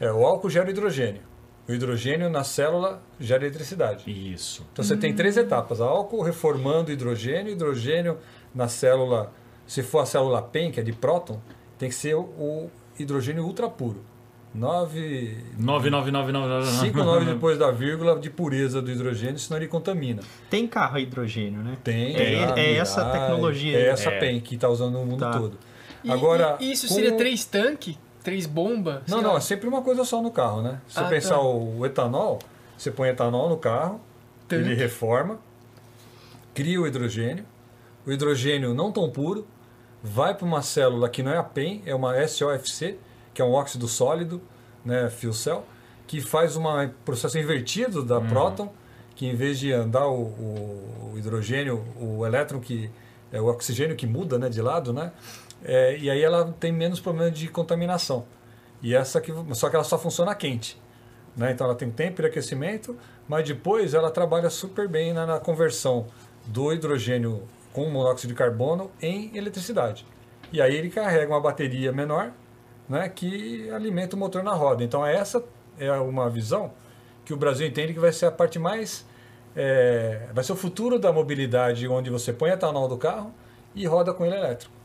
É, 0.00 0.10
o 0.10 0.24
álcool 0.24 0.48
gera 0.48 0.70
hidrogênio. 0.70 1.20
O 1.68 1.72
hidrogênio 1.72 2.30
na 2.30 2.44
célula 2.44 3.02
gera 3.18 3.44
eletricidade. 3.44 4.08
Isso. 4.10 4.64
Então 4.72 4.84
você 4.84 4.94
hum. 4.94 4.98
tem 4.98 5.14
três 5.14 5.36
etapas: 5.36 5.80
álcool 5.80 6.22
reformando 6.22 6.92
hidrogênio, 6.92 7.52
hidrogênio 7.52 8.18
na 8.54 8.68
célula. 8.68 9.32
Se 9.66 9.82
for 9.82 10.00
a 10.00 10.06
célula 10.06 10.40
PEN, 10.40 10.70
que 10.70 10.78
é 10.78 10.82
de 10.82 10.92
próton, 10.92 11.40
tem 11.76 11.88
que 11.88 11.94
ser 11.94 12.14
o 12.14 12.70
hidrogênio 12.98 13.44
ultra 13.44 13.68
puro. 13.68 14.04
9... 14.54 15.36
5, 16.80 16.98
9 16.98 17.26
depois 17.26 17.58
da 17.58 17.70
vírgula 17.70 18.18
de 18.18 18.30
pureza 18.30 18.80
do 18.80 18.90
hidrogênio, 18.90 19.38
senão 19.38 19.58
ele 19.58 19.68
contamina. 19.68 20.22
Tem 20.48 20.66
carro 20.66 20.96
a 20.96 21.00
hidrogênio, 21.00 21.60
né? 21.60 21.76
Tem. 21.84 22.16
É, 22.16 22.34
é, 22.34 22.60
é 22.60 22.76
essa 22.76 23.04
tecnologia. 23.04 23.76
É 23.76 23.88
essa 23.88 24.08
é. 24.10 24.18
PEN 24.18 24.40
que 24.40 24.54
está 24.54 24.68
usando 24.68 24.94
no 24.94 25.04
mundo 25.04 25.20
tá. 25.20 25.38
todo. 25.38 25.58
E, 26.02 26.10
Agora, 26.10 26.56
e 26.60 26.72
isso 26.72 26.88
seria 26.88 27.16
três 27.16 27.44
tanques? 27.44 27.98
Três 28.26 28.44
bombas? 28.44 29.02
Não, 29.06 29.22
não, 29.22 29.36
é 29.36 29.40
sempre 29.40 29.68
uma 29.68 29.82
coisa 29.82 30.04
só 30.04 30.20
no 30.20 30.32
carro, 30.32 30.60
né? 30.60 30.80
Se 30.88 30.98
ah, 30.98 31.04
você 31.04 31.10
pensar 31.10 31.34
tá. 31.36 31.40
o, 31.42 31.78
o, 31.78 31.86
etanol, 31.86 32.40
você 32.76 32.90
põe 32.90 33.08
etanol 33.08 33.48
no 33.48 33.56
carro, 33.56 34.00
Tanque. 34.48 34.64
ele 34.64 34.74
reforma, 34.74 35.38
cria 36.52 36.80
o 36.80 36.88
hidrogênio, 36.88 37.46
o 38.04 38.10
hidrogênio 38.10 38.74
não 38.74 38.90
tão 38.90 39.08
puro, 39.08 39.46
vai 40.02 40.34
para 40.34 40.44
uma 40.44 40.60
célula 40.60 41.08
que 41.08 41.22
não 41.22 41.30
é 41.30 41.38
a 41.38 41.42
PEN, 41.44 41.82
é 41.86 41.94
uma 41.94 42.26
SOFC, 42.26 42.98
que 43.32 43.40
é 43.40 43.44
um 43.44 43.52
óxido 43.52 43.86
sólido, 43.86 44.42
né, 44.84 45.08
fuel 45.08 45.32
cell, 45.32 45.64
que 46.04 46.20
faz 46.20 46.56
um 46.56 46.64
processo 47.04 47.38
invertido 47.38 48.02
da 48.02 48.18
uhum. 48.18 48.26
próton, 48.26 48.72
que 49.14 49.24
em 49.24 49.36
vez 49.36 49.56
de 49.56 49.72
andar 49.72 50.08
o, 50.08 50.22
o, 50.22 51.12
o, 51.12 51.14
hidrogênio, 51.16 51.80
o 51.94 52.26
elétron 52.26 52.58
que 52.58 52.90
é 53.30 53.40
o 53.40 53.46
oxigênio 53.46 53.94
que 53.94 54.04
muda, 54.04 54.36
né, 54.36 54.48
de 54.48 54.60
lado, 54.60 54.92
né, 54.92 55.12
é, 55.64 55.96
e 55.96 56.10
aí 56.10 56.22
ela 56.22 56.54
tem 56.58 56.72
menos 56.72 57.00
problema 57.00 57.30
de 57.30 57.48
contaminação. 57.48 58.26
E 58.82 58.94
essa 58.94 59.20
que 59.20 59.32
só 59.54 59.68
que 59.68 59.76
ela 59.76 59.84
só 59.84 59.98
funciona 59.98 60.34
quente, 60.34 60.80
né? 61.36 61.52
Então 61.52 61.66
ela 61.66 61.74
tem 61.74 61.90
tempo 61.90 62.22
de 62.22 62.28
aquecimento, 62.28 62.96
mas 63.28 63.46
depois 63.46 63.94
ela 63.94 64.10
trabalha 64.10 64.50
super 64.50 64.88
bem 64.88 65.12
na, 65.12 65.26
na 65.26 65.40
conversão 65.40 66.06
do 66.46 66.72
hidrogênio 66.72 67.42
com 67.72 67.88
monóxido 67.90 68.32
de 68.32 68.38
carbono 68.38 68.90
em 69.00 69.36
eletricidade. 69.36 70.06
E 70.52 70.62
aí 70.62 70.74
ele 70.74 70.88
carrega 70.88 71.32
uma 71.32 71.40
bateria 71.40 71.92
menor 71.92 72.32
né, 72.88 73.08
que 73.08 73.68
alimenta 73.70 74.16
o 74.16 74.18
motor 74.18 74.42
na 74.42 74.52
roda. 74.52 74.84
Então 74.84 75.04
essa 75.04 75.44
é 75.78 75.90
uma 75.92 76.30
visão 76.30 76.72
que 77.24 77.34
o 77.34 77.36
Brasil 77.36 77.66
entende 77.66 77.92
que 77.92 78.00
vai 78.00 78.12
ser 78.12 78.26
a 78.26 78.30
parte 78.30 78.58
mais... 78.58 79.04
É, 79.54 80.28
vai 80.32 80.44
ser 80.44 80.52
o 80.52 80.56
futuro 80.56 80.98
da 80.98 81.10
mobilidade, 81.12 81.88
onde 81.88 82.10
você 82.10 82.32
põe 82.32 82.50
etanol 82.50 82.88
do 82.88 82.98
carro 82.98 83.32
e 83.74 83.86
roda 83.86 84.12
com 84.12 84.24
ele 84.24 84.36
elétrico. 84.36 84.75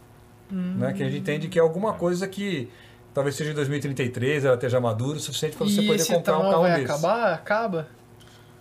Hum. 0.51 0.75
Né, 0.77 0.93
que 0.93 1.01
a 1.01 1.05
gente 1.05 1.19
entende 1.19 1.47
que 1.47 1.57
é 1.57 1.61
alguma 1.61 1.93
coisa 1.93 2.27
que 2.27 2.69
talvez 3.13 3.35
seja 3.35 3.51
em 3.51 3.53
2033, 3.53 4.45
ela 4.45 4.55
esteja 4.55 4.79
madura 4.79 5.17
o 5.17 5.19
suficiente 5.19 5.55
para 5.55 5.65
você 5.67 5.81
poder 5.81 6.05
comprar 6.05 6.37
um 6.39 6.49
carro 6.49 6.61
vai 6.61 6.79
desse. 6.79 6.91
acabar? 6.91 7.33
Acaba? 7.33 7.87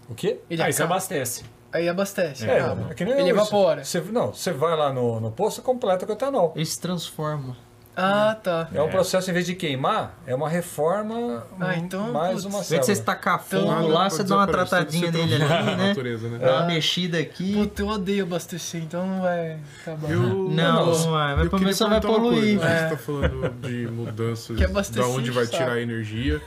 O 0.08 0.14
quê? 0.14 0.40
Ele 0.48 0.62
ah, 0.62 0.68
isso 0.68 0.82
abastece. 0.82 1.44
Aí 1.72 1.88
abastece. 1.88 2.48
É, 2.48 2.58
é 2.90 2.94
que 2.94 3.04
nem 3.04 3.14
Ele 3.14 3.30
evapora. 3.30 3.84
Você, 3.84 4.00
não, 4.00 4.32
você 4.32 4.52
vai 4.52 4.76
lá 4.76 4.92
no, 4.92 5.20
no 5.20 5.30
posto 5.30 5.62
completa 5.62 6.04
com 6.04 6.12
etanol. 6.12 6.52
Ele 6.56 6.66
se 6.66 6.80
transforma. 6.80 7.56
Ah, 7.96 8.36
tá. 8.40 8.68
É 8.72 8.80
um 8.80 8.88
processo, 8.88 9.30
em 9.30 9.34
vez 9.34 9.44
de 9.44 9.54
queimar, 9.54 10.18
é 10.26 10.34
uma 10.34 10.48
reforma, 10.48 11.44
ah, 11.58 11.76
então, 11.76 12.12
mais 12.12 12.34
putz. 12.34 12.44
uma 12.44 12.62
célula. 12.62 12.66
Em 12.66 12.68
vez 12.68 12.80
de 12.80 12.86
você 12.86 12.92
estacar 12.92 13.42
fogo 13.42 13.64
então, 13.64 13.88
lá, 13.88 14.08
você 14.08 14.22
dá 14.22 14.36
uma 14.36 14.46
tratadinha 14.46 15.10
nele 15.10 15.34
ali, 15.34 15.44
né? 15.76 15.88
Natureza, 15.88 16.28
né? 16.28 16.38
Dá 16.38 16.58
uma 16.58 16.66
mexida 16.66 17.18
aqui. 17.18 17.54
Puta, 17.54 17.82
eu 17.82 17.88
odeio 17.88 18.24
abastecer, 18.24 18.82
então 18.82 19.06
não 19.06 19.20
vai 19.20 19.58
acabar. 19.82 20.10
Eu, 20.10 20.20
não, 20.20 20.48
não, 20.48 20.86
não 20.86 21.10
vai. 21.10 21.36
Vai 21.36 21.48
começar 21.48 21.92
a 21.92 22.00
poluir. 22.00 22.58
Coisa, 22.58 22.72
é. 22.72 22.88
Você 22.88 22.90
tá 22.90 22.96
falando 22.96 23.60
de 23.60 23.86
mudanças, 23.88 24.56
da 24.92 25.06
onde 25.06 25.30
vai 25.30 25.46
tirar 25.46 25.72
a 25.72 25.80
energia, 25.80 26.40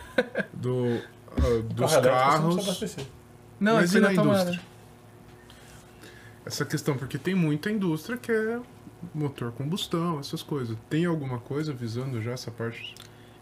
do, 0.54 0.86
uh, 0.86 1.62
dos 1.70 1.96
carros. 1.98 2.98
Não, 3.60 3.76
mas 3.76 3.94
é 3.94 3.98
e 3.98 4.02
na 4.02 4.14
indústria? 4.14 4.60
essa 6.46 6.66
questão, 6.66 6.98
porque 6.98 7.18
tem 7.18 7.34
muita 7.34 7.72
indústria 7.72 8.18
que 8.18 8.32
é 8.32 8.60
motor 9.14 9.51
combustão, 9.51 10.20
essas 10.20 10.43
coisas. 10.43 10.78
Tem 10.89 11.06
alguma 11.06 11.39
coisa 11.39 11.74
visando 11.74 12.22
já 12.22 12.32
essa 12.32 12.51
parte? 12.51 12.93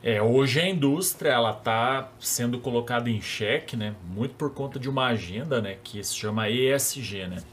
É, 0.03 0.22
hoje 0.22 0.59
a 0.59 0.68
indústria 0.68 1.30
ela 1.30 1.51
está 1.51 2.09
sendo 2.20 2.59
colocada 2.59 3.09
em 3.09 3.22
xeque, 3.22 3.78
né? 3.78 3.95
Muito 4.03 4.36
por 4.36 4.51
conta 4.51 4.80
de 4.80 4.89
uma 4.89 5.07
agenda, 5.07 5.62
né? 5.62 5.78
Que 5.84 6.03
se 6.03 6.16
chama 6.16 6.49
ESG, 6.49 7.28
né? 7.28 7.43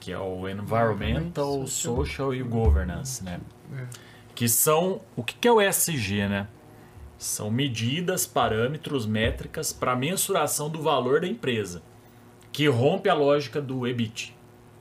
Que 0.00 0.12
é 0.12 0.18
o 0.18 0.48
Environmental, 0.48 1.66
Social 1.66 2.34
e 2.34 2.42
Governance, 2.42 3.22
né? 3.22 3.40
É. 3.76 3.86
Que 4.34 4.48
são 4.48 5.00
o 5.14 5.22
que 5.22 5.46
é 5.46 5.52
o 5.52 5.60
ESG, 5.60 6.28
né? 6.28 6.48
São 7.18 7.50
medidas, 7.50 8.26
parâmetros, 8.26 9.04
métricas 9.04 9.72
para 9.72 9.94
mensuração 9.94 10.70
do 10.70 10.80
valor 10.80 11.20
da 11.20 11.26
empresa, 11.26 11.82
que 12.52 12.66
rompe 12.68 13.08
a 13.08 13.14
lógica 13.14 13.60
do 13.60 13.86
EBIT 13.86 14.38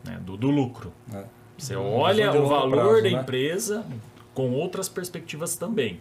né, 0.08 0.20
do, 0.22 0.38
do 0.38 0.50
lucro. 0.50 0.94
É. 1.14 1.26
Você 1.58 1.76
olha 1.76 2.32
o 2.32 2.48
valor 2.48 2.72
prazo, 2.72 3.04
da 3.04 3.10
né? 3.10 3.22
empresa 3.22 3.86
com 4.34 4.52
outras 4.52 4.88
perspectivas 4.88 5.56
também. 5.56 6.00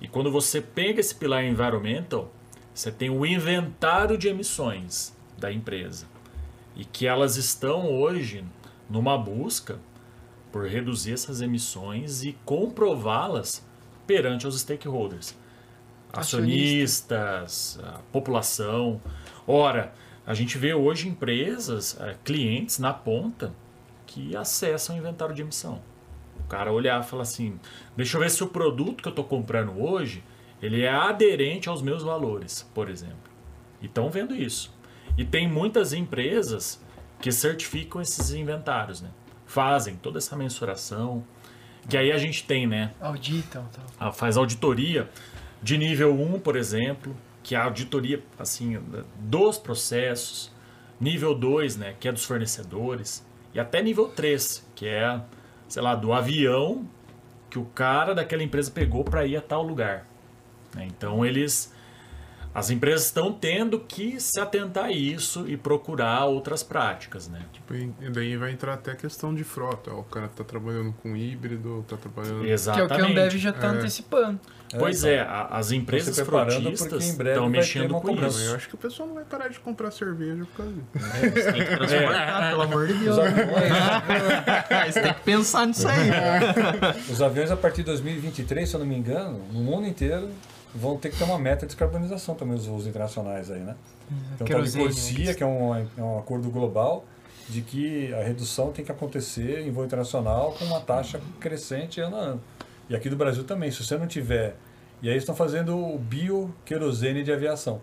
E 0.00 0.06
quando 0.06 0.30
você 0.30 0.60
pega 0.60 1.00
esse 1.00 1.14
pilar 1.14 1.44
environmental, 1.44 2.32
você 2.72 2.92
tem 2.92 3.10
o 3.10 3.24
inventário 3.26 4.16
de 4.16 4.28
emissões 4.28 5.16
da 5.38 5.50
empresa. 5.50 6.06
E 6.76 6.84
que 6.84 7.06
elas 7.06 7.36
estão 7.36 7.90
hoje 7.92 8.44
numa 8.88 9.16
busca 9.16 9.78
por 10.52 10.66
reduzir 10.66 11.12
essas 11.12 11.40
emissões 11.40 12.22
e 12.22 12.36
comprová-las 12.44 13.64
perante 14.06 14.46
os 14.46 14.60
stakeholders. 14.60 15.34
Acionistas, 16.12 17.80
a 17.82 17.98
população. 18.12 19.00
Ora, 19.46 19.92
a 20.24 20.32
gente 20.32 20.56
vê 20.56 20.72
hoje 20.72 21.08
empresas, 21.08 21.98
é, 22.00 22.16
clientes 22.24 22.78
na 22.78 22.92
ponta, 22.92 23.52
que 24.14 24.36
acessam 24.36 24.94
o 24.94 24.98
inventário 24.98 25.34
de 25.34 25.42
emissão. 25.42 25.82
O 26.38 26.44
cara 26.44 26.72
olhar 26.72 27.00
e 27.00 27.04
falar 27.04 27.22
assim: 27.22 27.58
deixa 27.96 28.16
eu 28.16 28.20
ver 28.20 28.30
se 28.30 28.44
o 28.44 28.46
produto 28.46 29.02
que 29.02 29.08
eu 29.08 29.10
estou 29.10 29.24
comprando 29.24 29.82
hoje 29.82 30.22
ele 30.62 30.82
é 30.82 30.88
aderente 30.88 31.68
aos 31.68 31.82
meus 31.82 32.02
valores, 32.02 32.62
por 32.72 32.88
exemplo. 32.88 33.30
E 33.82 33.86
estão 33.86 34.08
vendo 34.08 34.34
isso. 34.34 34.72
E 35.18 35.24
tem 35.24 35.48
muitas 35.48 35.92
empresas 35.92 36.80
que 37.20 37.30
certificam 37.32 38.00
esses 38.00 38.32
inventários, 38.32 39.02
né? 39.02 39.10
Fazem 39.46 39.96
toda 39.96 40.18
essa 40.18 40.36
mensuração. 40.36 41.24
Que 41.88 41.98
aí 41.98 42.10
a 42.12 42.16
gente 42.16 42.44
tem, 42.44 42.66
né? 42.66 42.94
Auditam. 43.00 43.68
Então. 43.70 44.12
Faz 44.12 44.36
auditoria 44.36 45.10
de 45.62 45.76
nível 45.76 46.14
1, 46.18 46.40
por 46.40 46.56
exemplo, 46.56 47.14
que 47.42 47.54
é 47.54 47.58
a 47.58 47.64
auditoria 47.64 48.22
assim 48.38 48.78
dos 49.18 49.58
processos, 49.58 50.50
nível 50.98 51.34
2, 51.34 51.76
né, 51.76 51.94
que 51.98 52.08
é 52.08 52.12
dos 52.12 52.24
fornecedores, 52.24 53.26
e 53.54 53.60
até 53.60 53.82
nível 53.82 54.08
3, 54.08 54.66
que 54.74 54.86
é, 54.86 55.20
sei 55.68 55.82
lá, 55.82 55.94
do 55.94 56.12
avião 56.12 56.86
que 57.48 57.58
o 57.58 57.64
cara 57.66 58.14
daquela 58.14 58.42
empresa 58.42 58.70
pegou 58.70 59.04
para 59.04 59.24
ir 59.24 59.36
a 59.36 59.40
tal 59.40 59.62
lugar. 59.62 60.06
Né? 60.74 60.86
Então 60.86 61.24
eles 61.24 61.72
as 62.54 62.70
empresas 62.70 63.06
estão 63.06 63.32
tendo 63.32 63.80
que 63.80 64.20
se 64.20 64.38
atentar 64.38 64.84
a 64.84 64.92
isso 64.92 65.44
e 65.48 65.56
procurar 65.56 66.26
outras 66.26 66.62
práticas, 66.62 67.28
né? 67.28 67.42
Tipo, 67.52 67.74
e 67.74 68.10
daí 68.12 68.36
vai 68.36 68.52
entrar 68.52 68.74
até 68.74 68.92
a 68.92 68.96
questão 68.96 69.34
de 69.34 69.42
frota. 69.42 69.92
O 69.92 70.04
cara 70.04 70.28
tá 70.28 70.44
trabalhando 70.44 70.94
com 71.02 71.16
híbrido, 71.16 71.84
tá 71.88 71.96
trabalhando... 71.96 72.46
Exatamente. 72.46 72.86
Que 72.86 72.92
é 72.92 72.96
o 72.96 72.98
que 72.98 73.06
a 73.06 73.10
Ambev 73.10 73.36
já 73.38 73.52
tá 73.52 73.66
é. 73.66 73.70
antecipando. 73.70 74.40
Pois 74.78 75.04
é, 75.04 75.22
então, 75.22 75.34
é, 75.34 75.46
as 75.50 75.72
empresas 75.72 76.18
frotistas 76.20 77.04
estão 77.04 77.48
mexendo 77.48 77.94
com 78.00 78.12
isso. 78.26 78.40
Eu 78.42 78.56
acho 78.56 78.68
que 78.68 78.74
o 78.74 78.78
pessoal 78.78 79.08
não 79.08 79.14
vai 79.16 79.24
parar 79.24 79.48
de 79.48 79.58
comprar 79.60 79.90
cerveja 79.90 80.44
por 80.44 80.56
causa 80.56 80.72
disso. 80.72 80.86
É, 80.94 81.30
você 81.30 81.52
tem 81.52 81.64
que 81.64 81.76
transportar, 81.76 82.44
é. 82.44 82.50
pelo 82.50 82.62
amor 82.62 82.86
de 82.86 82.94
Deus. 82.94 83.16
você 83.16 85.00
tem 85.02 85.14
que 85.14 85.20
pensar 85.22 85.66
nisso 85.66 85.86
aí. 85.88 86.10
Os 87.10 87.22
aviões, 87.22 87.50
a 87.50 87.56
partir 87.56 87.78
de 87.78 87.84
2023, 87.84 88.68
se 88.68 88.74
eu 88.74 88.80
não 88.80 88.86
me 88.86 88.96
engano, 88.96 89.40
no 89.52 89.60
mundo 89.60 89.86
inteiro, 89.86 90.28
vão 90.74 90.96
ter 90.96 91.10
que 91.10 91.16
ter 91.16 91.24
uma 91.24 91.38
meta 91.38 91.60
de 91.60 91.66
descarbonização 91.66 92.34
também, 92.34 92.56
os 92.56 92.66
voos 92.66 92.86
internacionais 92.86 93.50
aí, 93.50 93.60
né? 93.60 93.76
Então, 94.34 94.46
tal 94.46 94.62
de 94.62 94.76
Corsia, 94.76 95.34
que 95.34 95.42
é 95.42 95.46
um, 95.46 95.74
é 95.76 96.02
um 96.02 96.18
acordo 96.18 96.50
global, 96.50 97.04
de 97.48 97.60
que 97.60 98.12
a 98.14 98.22
redução 98.22 98.72
tem 98.72 98.84
que 98.84 98.90
acontecer 98.90 99.60
em 99.60 99.70
voo 99.70 99.84
internacional 99.84 100.52
com 100.58 100.64
uma 100.64 100.80
taxa 100.80 101.20
crescente 101.38 102.00
ano 102.00 102.16
a 102.16 102.20
ano. 102.20 102.40
E 102.88 102.96
aqui 102.96 103.08
do 103.08 103.16
Brasil 103.16 103.44
também, 103.44 103.70
se 103.70 103.84
você 103.84 103.96
não 103.96 104.06
tiver. 104.06 104.56
E 105.00 105.08
aí 105.08 105.16
estão 105.16 105.34
fazendo 105.34 105.76
o 105.76 105.98
bioquerosene 105.98 107.22
de 107.22 107.32
aviação, 107.32 107.80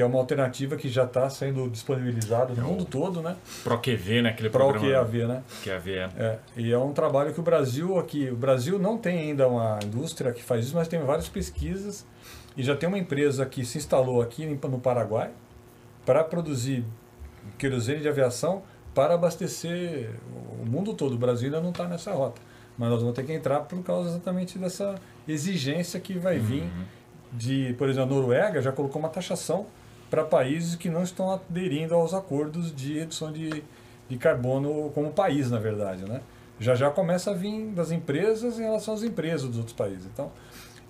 que 0.00 0.02
é 0.02 0.06
uma 0.06 0.18
alternativa 0.18 0.76
que 0.76 0.88
já 0.88 1.04
está 1.04 1.28
sendo 1.28 1.68
disponibilizada 1.68 2.54
no 2.54 2.62
é 2.62 2.64
mundo 2.64 2.86
todo, 2.86 3.20
né? 3.20 3.36
ProQV, 3.62 4.22
né? 4.22 4.30
Aquele 4.30 4.48
Pro 4.48 4.60
programa. 4.60 4.86
ProQAV, 4.86 5.26
né? 5.26 5.42
QAV, 5.62 5.88
é. 5.90 6.10
é. 6.16 6.38
E 6.56 6.72
é 6.72 6.78
um 6.78 6.94
trabalho 6.94 7.34
que 7.34 7.40
o 7.40 7.42
Brasil 7.42 7.98
aqui... 7.98 8.30
O 8.30 8.34
Brasil 8.36 8.78
não 8.78 8.96
tem 8.96 9.18
ainda 9.18 9.46
uma 9.46 9.78
indústria 9.84 10.32
que 10.32 10.42
faz 10.42 10.64
isso, 10.64 10.74
mas 10.74 10.88
tem 10.88 10.98
várias 11.00 11.28
pesquisas 11.28 12.06
e 12.56 12.62
já 12.62 12.74
tem 12.74 12.88
uma 12.88 12.98
empresa 12.98 13.44
que 13.44 13.62
se 13.62 13.76
instalou 13.76 14.22
aqui 14.22 14.46
no 14.46 14.80
Paraguai 14.80 15.32
para 16.06 16.24
produzir 16.24 16.82
querosene 17.58 18.00
de 18.00 18.08
aviação 18.08 18.62
para 18.94 19.12
abastecer 19.12 20.08
o 20.62 20.64
mundo 20.64 20.94
todo. 20.94 21.12
O 21.12 21.18
Brasil 21.18 21.48
ainda 21.48 21.60
não 21.60 21.70
está 21.70 21.86
nessa 21.86 22.10
rota 22.12 22.40
mas 22.78 22.88
nós 22.88 23.00
vamos 23.00 23.14
ter 23.14 23.24
que 23.24 23.34
entrar 23.34 23.60
por 23.60 23.82
causa 23.82 24.08
exatamente 24.08 24.58
dessa 24.58 24.94
exigência 25.28 26.00
que 26.00 26.14
vai 26.18 26.38
vir 26.38 26.62
uhum. 26.62 26.84
de, 27.30 27.74
por 27.76 27.90
exemplo, 27.90 28.10
a 28.10 28.16
Noruega 28.16 28.62
já 28.62 28.72
colocou 28.72 28.98
uma 28.98 29.10
taxação 29.10 29.66
para 30.10 30.24
países 30.24 30.74
que 30.74 30.90
não 30.90 31.02
estão 31.02 31.32
aderindo 31.32 31.94
aos 31.94 32.12
acordos 32.12 32.74
de 32.74 32.98
redução 32.98 33.32
de, 33.32 33.62
de 34.08 34.18
carbono 34.18 34.90
como 34.90 35.12
país, 35.12 35.50
na 35.50 35.58
verdade, 35.58 36.04
né? 36.04 36.20
Já 36.58 36.74
já 36.74 36.90
começa 36.90 37.30
a 37.30 37.34
vir 37.34 37.68
das 37.68 37.90
empresas 37.90 38.58
em 38.58 38.62
relação 38.62 38.92
às 38.92 39.02
empresas 39.02 39.48
dos 39.48 39.58
outros 39.58 39.74
países. 39.74 40.04
Então, 40.12 40.30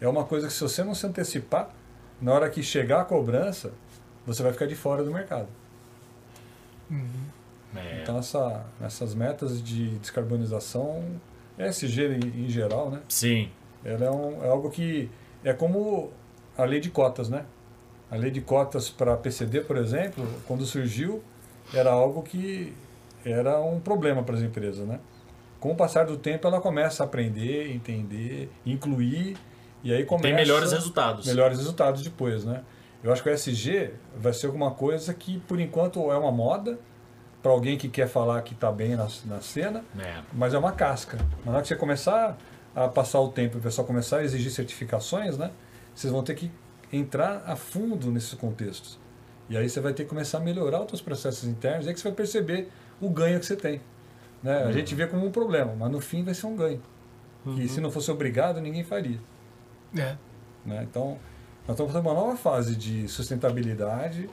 é 0.00 0.08
uma 0.08 0.24
coisa 0.24 0.48
que 0.48 0.52
se 0.52 0.60
você 0.60 0.82
não 0.82 0.94
se 0.94 1.06
antecipar, 1.06 1.70
na 2.20 2.32
hora 2.32 2.50
que 2.50 2.62
chegar 2.62 3.02
a 3.02 3.04
cobrança, 3.04 3.72
você 4.26 4.42
vai 4.42 4.52
ficar 4.52 4.66
de 4.66 4.74
fora 4.74 5.04
do 5.04 5.12
mercado. 5.12 5.48
Uhum. 6.90 7.08
É. 7.76 8.02
Então, 8.02 8.18
essa, 8.18 8.64
essas 8.82 9.14
metas 9.14 9.62
de 9.62 9.98
descarbonização 9.98 11.04
SG 11.58 12.16
em, 12.16 12.46
em 12.46 12.48
geral, 12.48 12.90
né? 12.90 13.00
Sim. 13.08 13.50
Ela 13.84 14.06
é, 14.06 14.10
um, 14.10 14.44
é 14.44 14.48
algo 14.48 14.70
que 14.70 15.08
é 15.44 15.52
como 15.52 16.10
a 16.56 16.64
lei 16.64 16.80
de 16.80 16.90
cotas, 16.90 17.28
né? 17.28 17.44
A 18.10 18.16
lei 18.16 18.30
de 18.30 18.40
cotas 18.40 18.90
para 18.90 19.16
PCD, 19.16 19.60
por 19.60 19.76
exemplo, 19.76 20.26
quando 20.46 20.66
surgiu, 20.66 21.22
era 21.72 21.90
algo 21.90 22.22
que 22.22 22.74
era 23.24 23.60
um 23.60 23.78
problema 23.78 24.22
para 24.22 24.34
as 24.34 24.42
empresas, 24.42 24.86
né? 24.86 24.98
Com 25.60 25.72
o 25.72 25.76
passar 25.76 26.06
do 26.06 26.16
tempo, 26.16 26.46
ela 26.46 26.60
começa 26.60 27.02
a 27.02 27.06
aprender, 27.06 27.70
entender, 27.70 28.50
incluir 28.64 29.36
e 29.84 29.92
aí 29.92 30.04
começa... 30.04 30.28
Tem 30.28 30.34
melhores 30.34 30.72
resultados. 30.72 31.26
Melhores 31.26 31.58
resultados 31.58 32.02
depois, 32.02 32.44
né? 32.44 32.62
Eu 33.02 33.12
acho 33.12 33.22
que 33.22 33.28
o 33.28 33.32
SG 33.32 33.92
vai 34.16 34.32
ser 34.32 34.46
alguma 34.46 34.72
coisa 34.72 35.14
que, 35.14 35.38
por 35.40 35.60
enquanto, 35.60 36.10
é 36.10 36.16
uma 36.16 36.32
moda, 36.32 36.78
para 37.42 37.52
alguém 37.52 37.78
que 37.78 37.88
quer 37.88 38.06
falar 38.08 38.42
que 38.42 38.52
está 38.52 38.70
bem 38.70 38.96
na, 38.96 39.08
na 39.24 39.40
cena, 39.40 39.84
é. 39.98 40.20
mas 40.32 40.52
é 40.52 40.58
uma 40.58 40.72
casca. 40.72 41.18
Na 41.44 41.52
hora 41.52 41.62
que 41.62 41.68
você 41.68 41.76
começar 41.76 42.36
a 42.74 42.88
passar 42.88 43.20
o 43.20 43.28
tempo 43.28 43.56
e 43.56 43.60
o 43.60 43.62
pessoal 43.62 43.86
começar 43.86 44.18
a 44.18 44.24
exigir 44.24 44.50
certificações, 44.50 45.38
né, 45.38 45.50
vocês 45.94 46.12
vão 46.12 46.22
ter 46.22 46.34
que 46.34 46.50
entrar 46.92 47.44
a 47.46 47.56
fundo 47.56 48.10
nesses 48.10 48.34
contextos. 48.34 48.98
E 49.48 49.56
aí 49.56 49.68
você 49.68 49.80
vai 49.80 49.92
ter 49.92 50.04
que 50.04 50.08
começar 50.08 50.38
a 50.38 50.40
melhorar 50.40 50.82
os 50.82 50.88
seus 50.88 51.00
processos 51.00 51.44
internos, 51.44 51.86
e 51.86 51.88
aí 51.88 51.94
que 51.94 52.00
você 52.00 52.08
vai 52.08 52.16
perceber 52.16 52.68
o 53.00 53.08
ganho 53.10 53.38
que 53.40 53.46
você 53.46 53.56
tem. 53.56 53.80
Né? 54.42 54.62
Uhum. 54.62 54.68
A 54.68 54.72
gente 54.72 54.94
vê 54.94 55.06
como 55.06 55.26
um 55.26 55.30
problema, 55.30 55.74
mas 55.76 55.90
no 55.90 56.00
fim 56.00 56.22
vai 56.22 56.34
ser 56.34 56.46
um 56.46 56.56
ganho. 56.56 56.80
Uhum. 57.44 57.56
Que 57.56 57.68
se 57.68 57.80
não 57.80 57.90
fosse 57.90 58.10
obrigado, 58.10 58.60
ninguém 58.60 58.84
faria. 58.84 59.18
É. 59.96 60.16
Né? 60.64 60.86
Então, 60.88 61.18
nós 61.66 61.74
estamos 61.74 61.92
fazendo 61.92 62.06
uma 62.06 62.14
nova 62.14 62.36
fase 62.36 62.76
de 62.76 63.08
sustentabilidade, 63.08 64.28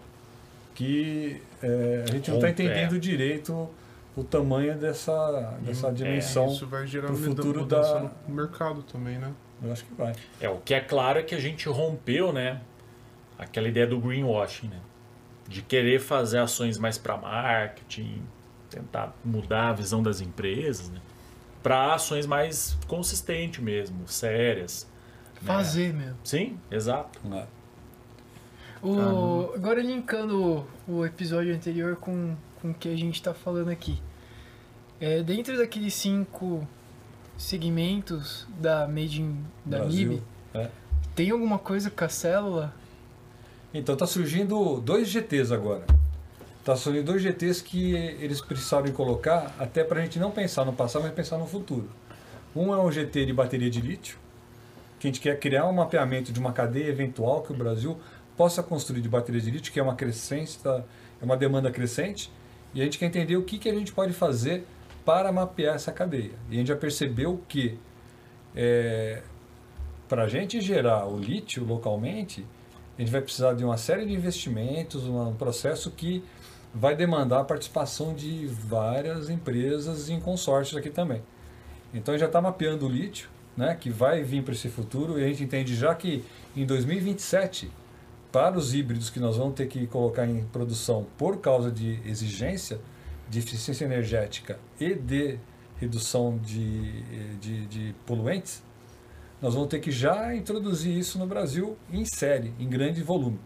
que 0.75 1.41
é, 1.61 2.05
a 2.07 2.11
gente 2.11 2.29
não 2.29 2.37
está 2.37 2.49
entendendo 2.49 2.95
é. 2.95 2.99
direito 2.99 3.67
o 4.15 4.23
tamanho 4.23 4.77
dessa, 4.77 5.57
dessa 5.61 5.91
dimensão. 5.91 6.45
É, 6.45 6.51
isso 6.51 6.67
vai 6.67 6.85
gerar 6.87 7.07
pro 7.07 7.17
futuro 7.17 7.65
da... 7.65 8.11
no 8.27 8.35
mercado 8.35 8.83
também, 8.83 9.17
né? 9.17 9.33
Eu 9.61 9.71
acho 9.71 9.85
que 9.85 9.93
vai. 9.95 10.13
É, 10.39 10.49
o 10.49 10.59
que 10.59 10.73
é 10.73 10.79
claro 10.79 11.19
é 11.19 11.23
que 11.23 11.33
a 11.33 11.39
gente 11.39 11.67
rompeu, 11.67 12.31
né? 12.31 12.61
Aquela 13.37 13.67
ideia 13.67 13.87
do 13.87 13.99
greenwashing, 13.99 14.67
né? 14.67 14.79
De 15.47 15.61
querer 15.61 15.99
fazer 15.99 16.39
ações 16.39 16.77
mais 16.77 16.97
para 16.97 17.17
marketing, 17.17 18.21
tentar 18.69 19.15
mudar 19.23 19.69
a 19.69 19.73
visão 19.73 20.03
das 20.03 20.21
empresas, 20.21 20.89
né? 20.89 21.01
Para 21.63 21.93
ações 21.93 22.25
mais 22.25 22.77
consistentes 22.87 23.63
mesmo, 23.63 24.07
sérias. 24.07 24.87
Né? 25.35 25.41
Fazer 25.41 25.93
né? 25.93 26.05
mesmo. 26.05 26.19
Sim, 26.23 26.59
exato. 26.69 27.19
É. 27.33 27.47
O, 28.81 29.53
agora 29.55 29.81
linkando 29.81 30.65
o 30.87 31.03
episódio 31.03 31.53
anterior 31.53 31.95
com, 31.95 32.35
com 32.61 32.71
o 32.71 32.73
que 32.73 32.89
a 32.89 32.95
gente 32.95 33.15
está 33.15 33.33
falando 33.33 33.69
aqui. 33.69 33.99
É, 34.99 35.21
dentro 35.23 35.57
daqueles 35.57 35.93
cinco 35.93 36.67
segmentos 37.37 38.47
da 38.59 38.87
Made 38.87 39.21
in 39.21 39.45
da 39.63 39.85
MIB, 39.85 40.21
é. 40.53 40.69
tem 41.15 41.29
alguma 41.29 41.59
coisa 41.59 41.89
com 41.89 42.03
a 42.03 42.09
célula? 42.09 42.73
Então 43.73 43.95
tá 43.95 44.07
surgindo 44.07 44.81
dois 44.81 45.07
GTs 45.07 45.53
agora. 45.53 45.85
Tá 46.65 46.75
surgindo 46.75 47.05
dois 47.05 47.21
GTs 47.21 47.63
que 47.63 47.93
eles 47.93 48.41
precisaram 48.41 48.91
colocar 48.91 49.55
até 49.59 49.83
para 49.83 49.99
a 49.99 50.03
gente 50.03 50.19
não 50.19 50.31
pensar 50.31 50.65
no 50.65 50.73
passado, 50.73 51.03
mas 51.03 51.13
pensar 51.13 51.37
no 51.37 51.45
futuro. 51.45 51.89
Um 52.55 52.73
é 52.73 52.81
um 52.81 52.91
GT 52.91 53.25
de 53.25 53.33
bateria 53.33 53.69
de 53.69 53.79
lítio, 53.79 54.17
que 54.99 55.07
a 55.07 55.09
gente 55.09 55.21
quer 55.21 55.39
criar 55.39 55.65
um 55.67 55.73
mapeamento 55.73 56.33
de 56.33 56.39
uma 56.39 56.51
cadeia 56.51 56.87
eventual 56.87 57.41
que 57.43 57.53
o 57.53 57.55
Brasil 57.55 57.97
possa 58.35 58.63
construir 58.63 59.01
de 59.01 59.09
bateria 59.09 59.39
de 59.39 59.51
lítio, 59.51 59.71
que 59.71 59.79
é 59.79 59.83
uma 59.83 59.95
crescente, 59.95 60.57
tá? 60.59 60.83
é 61.21 61.25
uma 61.25 61.37
demanda 61.37 61.71
crescente, 61.71 62.31
e 62.73 62.81
a 62.81 62.83
gente 62.83 62.97
quer 62.97 63.05
entender 63.05 63.37
o 63.37 63.43
que, 63.43 63.57
que 63.57 63.69
a 63.69 63.73
gente 63.73 63.91
pode 63.91 64.13
fazer 64.13 64.65
para 65.07 65.31
mapear 65.31 65.75
essa 65.75 65.89
cadeia. 65.89 66.33
E 66.49 66.55
a 66.55 66.57
gente 66.57 66.67
já 66.67 66.75
percebeu 66.75 67.41
que 67.47 67.79
é, 68.53 69.23
para 70.09 70.23
a 70.23 70.27
gente 70.27 70.59
gerar 70.59 71.07
o 71.07 71.17
lítio 71.17 71.63
localmente, 71.63 72.45
a 72.97 73.01
gente 73.01 73.09
vai 73.09 73.21
precisar 73.21 73.53
de 73.53 73.63
uma 73.63 73.77
série 73.77 74.05
de 74.05 74.11
investimentos, 74.11 75.07
um 75.07 75.33
processo 75.33 75.91
que 75.91 76.21
vai 76.73 76.93
demandar 76.93 77.39
a 77.39 77.43
participação 77.45 78.13
de 78.13 78.47
várias 78.47 79.29
empresas 79.29 80.09
em 80.09 80.19
consórcios 80.19 80.77
aqui 80.77 80.89
também. 80.89 81.23
Então 81.93 82.13
a 82.13 82.17
gente 82.17 82.25
já 82.25 82.27
está 82.27 82.41
mapeando 82.41 82.85
o 82.85 82.89
lítio, 82.89 83.29
né, 83.55 83.77
que 83.79 83.89
vai 83.89 84.23
vir 84.23 84.43
para 84.43 84.53
esse 84.53 84.67
futuro, 84.67 85.17
e 85.17 85.23
a 85.23 85.27
gente 85.29 85.41
entende 85.41 85.73
já 85.73 85.95
que 85.95 86.21
em 86.53 86.65
2027 86.65 87.71
para 88.29 88.57
os 88.57 88.75
híbridos 88.75 89.09
que 89.09 89.21
nós 89.21 89.37
vamos 89.37 89.53
ter 89.55 89.67
que 89.67 89.87
colocar 89.87 90.27
em 90.27 90.43
produção 90.47 91.05
por 91.17 91.37
causa 91.37 91.71
de 91.71 91.97
exigência 92.05 92.77
de 93.29 93.39
eficiência 93.39 93.85
energética 93.85 94.59
e 94.79 94.93
de 94.93 95.37
redução 95.79 96.37
de, 96.37 97.01
de, 97.39 97.65
de 97.67 97.95
poluentes, 98.05 98.63
nós 99.41 99.53
vamos 99.53 99.69
ter 99.69 99.79
que 99.79 99.91
já 99.91 100.35
introduzir 100.35 100.97
isso 100.97 101.19
no 101.19 101.27
Brasil 101.27 101.77
em 101.91 102.03
série, 102.05 102.53
em 102.59 102.67
grande 102.67 103.03
volume. 103.03 103.39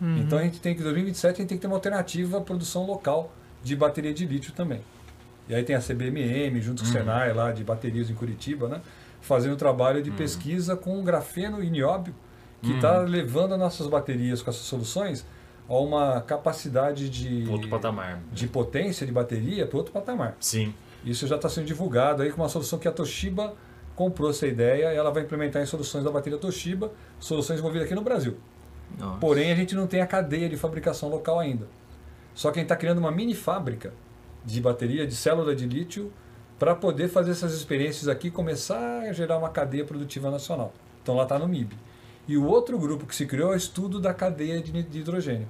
Uhum. 0.00 0.18
Então 0.18 0.38
a 0.38 0.42
gente 0.42 0.60
tem 0.60 0.74
que, 0.74 0.80
em 0.80 0.84
2027, 0.84 1.34
a 1.34 1.36
gente 1.36 1.48
tem 1.48 1.58
que 1.58 1.62
ter 1.62 1.66
uma 1.66 1.76
alternativa 1.76 2.38
à 2.38 2.40
produção 2.40 2.86
local 2.86 3.32
de 3.62 3.76
bateria 3.76 4.14
de 4.14 4.26
lítio 4.26 4.52
também. 4.52 4.80
E 5.48 5.54
aí 5.54 5.62
tem 5.62 5.76
a 5.76 5.80
CBMM, 5.80 6.60
junto 6.60 6.82
com 6.82 6.88
o 6.88 6.92
uhum. 6.92 6.98
Senai, 6.98 7.32
lá 7.34 7.52
de 7.52 7.62
baterias 7.62 8.08
em 8.08 8.14
Curitiba, 8.14 8.68
né? 8.68 8.80
fazendo 9.20 9.56
trabalho 9.56 10.02
de 10.02 10.10
uhum. 10.10 10.16
pesquisa 10.16 10.76
com 10.76 11.02
grafeno 11.02 11.62
e 11.62 11.70
nióbio 11.70 12.14
que 12.62 12.72
está 12.72 13.00
uhum. 13.00 13.06
levando 13.06 13.52
as 13.52 13.58
nossas 13.58 13.86
baterias 13.86 14.42
com 14.42 14.50
essas 14.50 14.62
soluções 14.62 15.24
a 15.68 15.74
uma 15.78 16.20
capacidade 16.20 17.08
de, 17.08 17.48
outro 17.50 17.68
patamar. 17.68 18.20
de 18.32 18.46
potência 18.46 19.06
de 19.06 19.12
bateria 19.12 19.66
para 19.66 19.78
outro 19.78 19.92
patamar. 19.92 20.36
Sim. 20.40 20.74
Isso 21.04 21.26
já 21.26 21.36
está 21.36 21.48
sendo 21.48 21.66
divulgado 21.66 22.22
aí 22.22 22.30
com 22.30 22.42
uma 22.42 22.48
solução 22.48 22.78
que 22.78 22.88
a 22.88 22.92
Toshiba 22.92 23.54
comprou 23.94 24.30
essa 24.30 24.46
ideia 24.46 24.92
e 24.92 24.96
ela 24.96 25.10
vai 25.10 25.22
implementar 25.22 25.62
em 25.62 25.66
soluções 25.66 26.04
da 26.04 26.10
bateria 26.10 26.38
Toshiba, 26.38 26.92
soluções 27.20 27.56
desenvolvidas 27.56 27.86
aqui 27.86 27.94
no 27.94 28.02
Brasil. 28.02 28.36
Nossa. 28.98 29.18
Porém, 29.18 29.52
a 29.52 29.54
gente 29.54 29.74
não 29.74 29.86
tem 29.86 30.00
a 30.00 30.06
cadeia 30.06 30.48
de 30.48 30.56
fabricação 30.56 31.08
local 31.08 31.38
ainda. 31.38 31.66
Só 32.34 32.50
que 32.50 32.58
a 32.58 32.60
gente 32.60 32.66
está 32.66 32.76
criando 32.76 32.98
uma 32.98 33.10
mini 33.10 33.34
fábrica 33.34 33.92
de 34.44 34.60
bateria, 34.60 35.06
de 35.06 35.14
célula 35.14 35.54
de 35.54 35.66
lítio, 35.66 36.12
para 36.58 36.74
poder 36.74 37.08
fazer 37.08 37.30
essas 37.30 37.54
experiências 37.54 38.08
aqui 38.08 38.28
e 38.28 38.30
começar 38.30 39.02
a 39.02 39.12
gerar 39.12 39.38
uma 39.38 39.48
cadeia 39.48 39.84
produtiva 39.84 40.30
nacional. 40.30 40.72
Então 41.02 41.14
lá 41.14 41.24
está 41.24 41.38
no 41.38 41.48
MIB. 41.48 41.76
E 42.26 42.36
o 42.36 42.44
outro 42.44 42.78
grupo 42.78 43.06
que 43.06 43.14
se 43.14 43.26
criou 43.26 43.52
é 43.52 43.54
o 43.54 43.56
estudo 43.56 44.00
da 44.00 44.14
cadeia 44.14 44.60
de, 44.60 44.98
hidrogênio. 44.98 45.46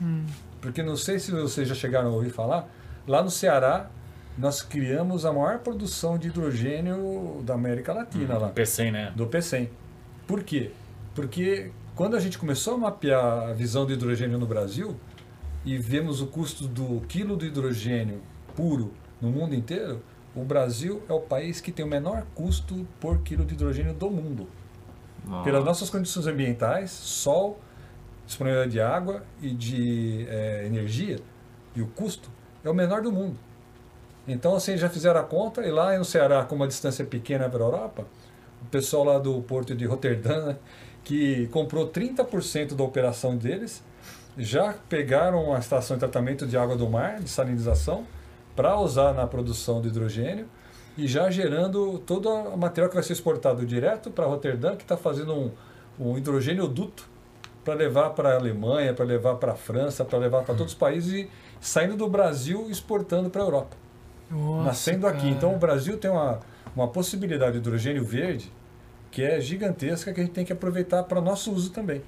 Hum. 0.00 0.24
Porque 0.60 0.82
não 0.82 0.96
sei 0.96 1.18
se 1.18 1.30
vocês 1.30 1.68
já 1.68 1.74
chegaram 1.74 2.08
a 2.08 2.12
ouvir 2.12 2.30
falar, 2.30 2.68
lá 3.06 3.22
no 3.22 3.30
Ceará 3.30 3.90
nós 4.36 4.62
criamos 4.62 5.24
a 5.24 5.32
maior 5.32 5.58
produção 5.60 6.18
de 6.18 6.28
hidrogênio 6.28 7.42
da 7.44 7.54
América 7.54 7.92
Latina 7.92 8.36
hum, 8.36 8.40
lá. 8.40 8.46
Do 8.48 8.54
PCM, 8.54 8.90
né? 8.90 9.12
Do 9.14 9.26
PCM. 9.26 9.70
Por 10.26 10.42
quê? 10.42 10.72
Porque 11.14 11.70
quando 11.94 12.16
a 12.16 12.20
gente 12.20 12.38
começou 12.38 12.74
a 12.74 12.78
mapear 12.78 13.50
a 13.50 13.52
visão 13.52 13.86
do 13.86 13.92
hidrogênio 13.92 14.38
no 14.38 14.46
Brasil 14.46 14.96
e 15.64 15.78
vemos 15.78 16.20
o 16.20 16.26
custo 16.26 16.66
do 16.66 17.00
quilo 17.06 17.36
do 17.36 17.46
hidrogênio 17.46 18.20
puro 18.56 18.92
no 19.20 19.30
mundo 19.30 19.54
inteiro, 19.54 20.02
o 20.34 20.44
Brasil 20.44 21.02
é 21.08 21.12
o 21.12 21.20
país 21.20 21.60
que 21.60 21.70
tem 21.70 21.84
o 21.84 21.88
menor 21.88 22.26
custo 22.34 22.86
por 22.98 23.18
quilo 23.18 23.44
de 23.44 23.54
hidrogênio 23.54 23.94
do 23.94 24.10
mundo. 24.10 24.48
Nossa. 25.24 25.44
Pelas 25.44 25.64
nossas 25.64 25.90
condições 25.90 26.26
ambientais, 26.26 26.90
sol, 26.90 27.58
disponibilidade 28.26 28.72
de 28.72 28.80
água 28.80 29.22
e 29.40 29.50
de 29.50 30.26
é, 30.28 30.66
energia, 30.66 31.18
e 31.74 31.82
o 31.82 31.86
custo 31.86 32.30
é 32.62 32.70
o 32.70 32.74
menor 32.74 33.02
do 33.02 33.10
mundo. 33.10 33.38
Então, 34.26 34.54
assim, 34.54 34.76
já 34.76 34.88
fizeram 34.88 35.20
a 35.20 35.24
conta, 35.24 35.62
e 35.62 35.70
lá 35.70 35.96
no 35.98 36.04
Ceará, 36.04 36.44
com 36.44 36.54
uma 36.54 36.66
distância 36.66 37.04
pequena 37.04 37.48
para 37.48 37.62
a 37.62 37.66
Europa, 37.66 38.06
o 38.62 38.66
pessoal 38.66 39.04
lá 39.04 39.18
do 39.18 39.42
porto 39.42 39.74
de 39.74 39.84
Roterdã, 39.84 40.46
né, 40.46 40.56
que 41.02 41.46
comprou 41.48 41.88
30% 41.88 42.74
da 42.74 42.82
operação 42.82 43.36
deles, 43.36 43.82
já 44.36 44.74
pegaram 44.88 45.54
a 45.54 45.58
estação 45.58 45.96
de 45.96 46.00
tratamento 46.00 46.46
de 46.46 46.56
água 46.56 46.76
do 46.76 46.88
mar, 46.88 47.20
de 47.20 47.28
salinização, 47.28 48.06
para 48.56 48.78
usar 48.78 49.12
na 49.12 49.26
produção 49.26 49.80
de 49.80 49.88
hidrogênio 49.88 50.48
e 50.96 51.06
já 51.06 51.30
gerando 51.30 51.98
todo 52.00 52.28
o 52.28 52.56
material 52.56 52.88
que 52.88 52.94
vai 52.94 53.02
ser 53.02 53.12
exportado 53.12 53.66
direto 53.66 54.10
para 54.10 54.26
Roterdã, 54.26 54.76
que 54.76 54.82
está 54.82 54.96
fazendo 54.96 55.34
um, 55.34 55.50
um 55.98 56.16
hidrogênio 56.16 56.68
duto 56.68 57.08
para 57.64 57.74
levar 57.74 58.10
para 58.10 58.30
a 58.30 58.36
Alemanha, 58.36 58.92
para 58.92 59.04
levar 59.04 59.36
para 59.36 59.52
a 59.52 59.56
França, 59.56 60.04
para 60.04 60.18
levar 60.18 60.42
para 60.42 60.54
todos 60.54 60.72
os 60.72 60.78
países 60.78 61.12
e 61.12 61.30
saindo 61.60 61.96
do 61.96 62.08
Brasil 62.08 62.70
exportando 62.70 63.30
para 63.30 63.42
a 63.42 63.44
Europa. 63.44 63.76
Nossa, 64.30 64.64
nascendo 64.64 65.06
aqui. 65.06 65.28
Então 65.28 65.54
o 65.54 65.58
Brasil 65.58 65.96
tem 65.96 66.10
uma, 66.10 66.40
uma 66.76 66.88
possibilidade 66.88 67.52
de 67.52 67.58
hidrogênio 67.58 68.04
verde 68.04 68.52
que 69.10 69.22
é 69.22 69.40
gigantesca 69.40 70.12
que 70.12 70.20
a 70.20 70.24
gente 70.24 70.32
tem 70.32 70.44
que 70.44 70.52
aproveitar 70.52 71.04
para 71.04 71.20
nosso 71.20 71.52
uso 71.52 71.70
também. 71.70 72.02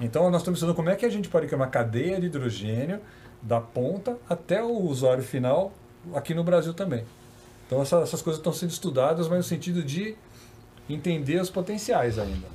Então 0.00 0.30
nós 0.30 0.42
estamos 0.42 0.60
pensando 0.60 0.74
como 0.74 0.90
é 0.90 0.96
que 0.96 1.06
a 1.06 1.10
gente 1.10 1.28
pode 1.28 1.46
criar 1.46 1.58
uma 1.58 1.68
cadeia 1.68 2.20
de 2.20 2.26
hidrogênio 2.26 3.00
da 3.40 3.60
ponta 3.60 4.18
até 4.28 4.62
o 4.62 4.72
usuário 4.82 5.22
final 5.22 5.72
aqui 6.14 6.34
no 6.34 6.44
Brasil 6.44 6.74
também. 6.74 7.04
Então 7.72 7.80
essas, 7.80 8.02
essas 8.02 8.20
coisas 8.20 8.38
estão 8.38 8.52
sendo 8.52 8.68
estudadas, 8.68 9.28
mas 9.28 9.38
no 9.38 9.44
sentido 9.44 9.82
de 9.82 10.14
entender 10.90 11.40
os 11.40 11.48
potenciais 11.48 12.18
ainda. 12.18 12.46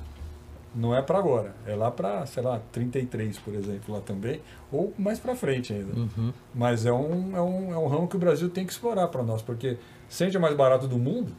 Não 0.72 0.94
é 0.94 1.02
para 1.02 1.18
agora, 1.18 1.56
é 1.66 1.74
lá 1.74 1.90
para, 1.90 2.24
sei 2.24 2.40
lá, 2.40 2.62
33, 2.70 3.36
por 3.40 3.52
exemplo, 3.52 3.92
lá 3.92 4.00
também, 4.00 4.40
ou 4.70 4.94
mais 4.96 5.18
para 5.18 5.34
frente 5.34 5.72
ainda. 5.72 5.98
Uhum. 5.98 6.32
Mas 6.54 6.86
é 6.86 6.92
um, 6.92 7.36
é, 7.36 7.42
um, 7.42 7.72
é 7.72 7.78
um 7.78 7.88
ramo 7.88 8.06
que 8.06 8.14
o 8.14 8.18
Brasil 8.18 8.48
tem 8.48 8.64
que 8.64 8.70
explorar 8.70 9.08
para 9.08 9.24
nós, 9.24 9.42
porque 9.42 9.76
se 10.08 10.22
a 10.22 10.26
gente 10.26 10.36
é 10.36 10.40
mais 10.40 10.54
barato 10.54 10.86
do 10.86 10.98
mundo, 10.98 11.32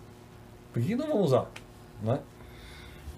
por 0.74 0.84
que 0.84 0.94
não 0.94 1.08
vamos 1.08 1.28
usar? 1.28 1.50
Né? 2.04 2.20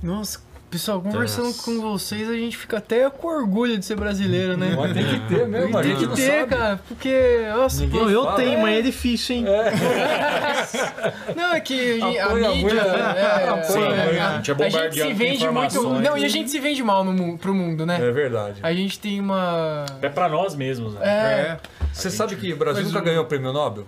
Nossa, 0.03 0.41
Pessoal, 0.71 1.01
conversando 1.01 1.47
Nossa. 1.47 1.63
com 1.63 1.81
vocês, 1.81 2.29
a 2.29 2.33
gente 2.33 2.55
fica 2.55 2.77
até 2.77 3.09
com 3.09 3.27
orgulho 3.27 3.77
de 3.77 3.83
ser 3.83 3.97
brasileiro, 3.97 4.55
né? 4.55 4.73
Mas 4.73 4.93
tem 4.93 5.03
que 5.05 5.19
ter 5.27 5.45
mesmo, 5.45 5.81
Tem 5.81 5.95
que 5.97 6.07
ter, 6.15 6.39
sabe. 6.39 6.55
cara, 6.55 6.79
porque, 6.87 7.45
nossa, 7.53 7.85
pô, 7.87 8.09
eu 8.09 8.23
fala, 8.23 8.35
tenho, 8.37 8.53
é. 8.53 8.61
mas 8.61 8.79
é 8.79 8.81
difícil, 8.81 9.35
hein? 9.35 9.45
É. 9.47 11.33
Não, 11.35 11.53
é 11.53 11.59
que 11.59 12.01
a, 12.01 12.25
a 12.25 12.33
mídia. 12.33 12.79
É, 12.79 13.63
Sim, 13.63 13.83
é, 13.83 14.19
a, 14.21 14.29
a, 14.29 14.35
gente 14.37 14.51
é 14.51 14.65
a 14.65 14.69
gente 14.69 15.01
se 15.01 15.13
vende 15.13 15.49
muito. 15.49 15.89
Não, 15.89 16.17
e 16.17 16.23
a 16.23 16.29
gente 16.29 16.49
se 16.49 16.59
vende 16.61 16.81
mal 16.81 17.03
no, 17.03 17.37
pro 17.37 17.53
mundo, 17.53 17.85
né? 17.85 17.99
É 18.01 18.11
verdade. 18.11 18.61
A 18.63 18.73
gente 18.73 18.97
tem 18.97 19.19
uma. 19.19 19.85
É 20.01 20.07
pra 20.07 20.29
nós 20.29 20.55
mesmos, 20.55 20.93
né? 20.93 21.01
É. 21.03 21.59
Você 21.91 22.09
sabe 22.09 22.37
que 22.37 22.53
o 22.53 22.55
Brasil 22.55 22.85
nunca 22.85 23.01
ganhou 23.01 23.25
o 23.25 23.27
prêmio 23.27 23.51
Nobel? 23.51 23.85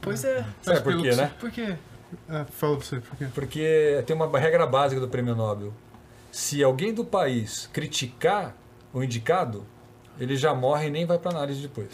Pois 0.00 0.24
é. 0.24 0.42
Sabe 0.62 0.80
por 0.80 0.96
quê, 1.02 1.14
né? 1.14 1.30
Por 1.38 1.50
quê? 1.50 1.74
É, 2.28 2.44
fala 2.44 2.76
você, 2.76 3.00
por 3.00 3.16
quê? 3.16 3.26
Porque 3.34 4.04
tem 4.06 4.14
uma 4.14 4.38
regra 4.38 4.66
básica 4.66 5.00
do 5.00 5.08
prêmio 5.08 5.34
Nobel. 5.34 5.72
Se 6.30 6.62
alguém 6.62 6.92
do 6.92 7.04
país 7.04 7.68
criticar 7.72 8.54
o 8.92 9.02
indicado, 9.02 9.64
ele 10.18 10.36
já 10.36 10.54
morre 10.54 10.88
e 10.88 10.90
nem 10.90 11.04
vai 11.06 11.18
para 11.18 11.30
análise 11.30 11.60
depois. 11.60 11.88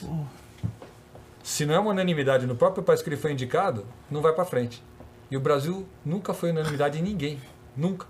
Se 1.43 1.67
não 1.67 1.75
é 1.75 1.79
uma 1.79 1.91
unanimidade 1.91 2.47
no 2.47 2.55
próprio 2.55 2.83
país 2.83 3.03
que 3.03 3.09
ele 3.09 3.17
foi 3.17 3.33
indicado, 3.33 3.87
não 4.11 4.21
vai 4.21 4.33
para 4.33 4.45
frente. 4.45 4.83
E 5.31 5.37
o 5.37 5.41
Brasil 5.41 5.87
nunca 6.05 6.35
foi 6.35 6.51
unanimidade 6.51 6.99
em 6.99 7.03
ninguém. 7.03 7.41
Nunca. 7.77 8.07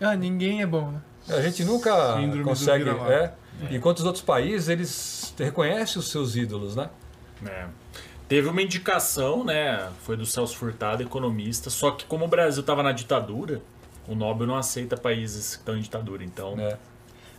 Ah, 0.00 0.16
ninguém 0.16 0.62
é 0.62 0.66
bom, 0.66 0.90
né? 0.90 1.00
A 1.28 1.40
gente 1.40 1.64
nunca 1.64 2.16
Síndrome 2.16 2.42
consegue. 2.42 2.88
É, 2.90 3.32
enquanto 3.70 3.98
os 3.98 4.04
outros 4.04 4.24
países, 4.24 4.68
eles 4.68 5.34
reconhecem 5.38 6.00
os 6.00 6.10
seus 6.10 6.34
ídolos, 6.34 6.74
né? 6.74 6.90
É. 7.46 7.66
Teve 8.32 8.48
uma 8.48 8.62
indicação, 8.62 9.44
né? 9.44 9.90
Foi 10.04 10.16
do 10.16 10.24
Celso 10.24 10.56
Furtado, 10.56 11.02
economista. 11.02 11.68
Só 11.68 11.90
que 11.90 12.06
como 12.06 12.24
o 12.24 12.28
Brasil 12.28 12.62
estava 12.62 12.82
na 12.82 12.90
ditadura, 12.90 13.60
o 14.08 14.14
Nobel 14.14 14.46
não 14.46 14.56
aceita 14.56 14.96
países 14.96 15.54
que 15.54 15.60
estão 15.60 15.76
em 15.76 15.82
ditadura. 15.82 16.24
Então. 16.24 16.58
É. 16.58 16.78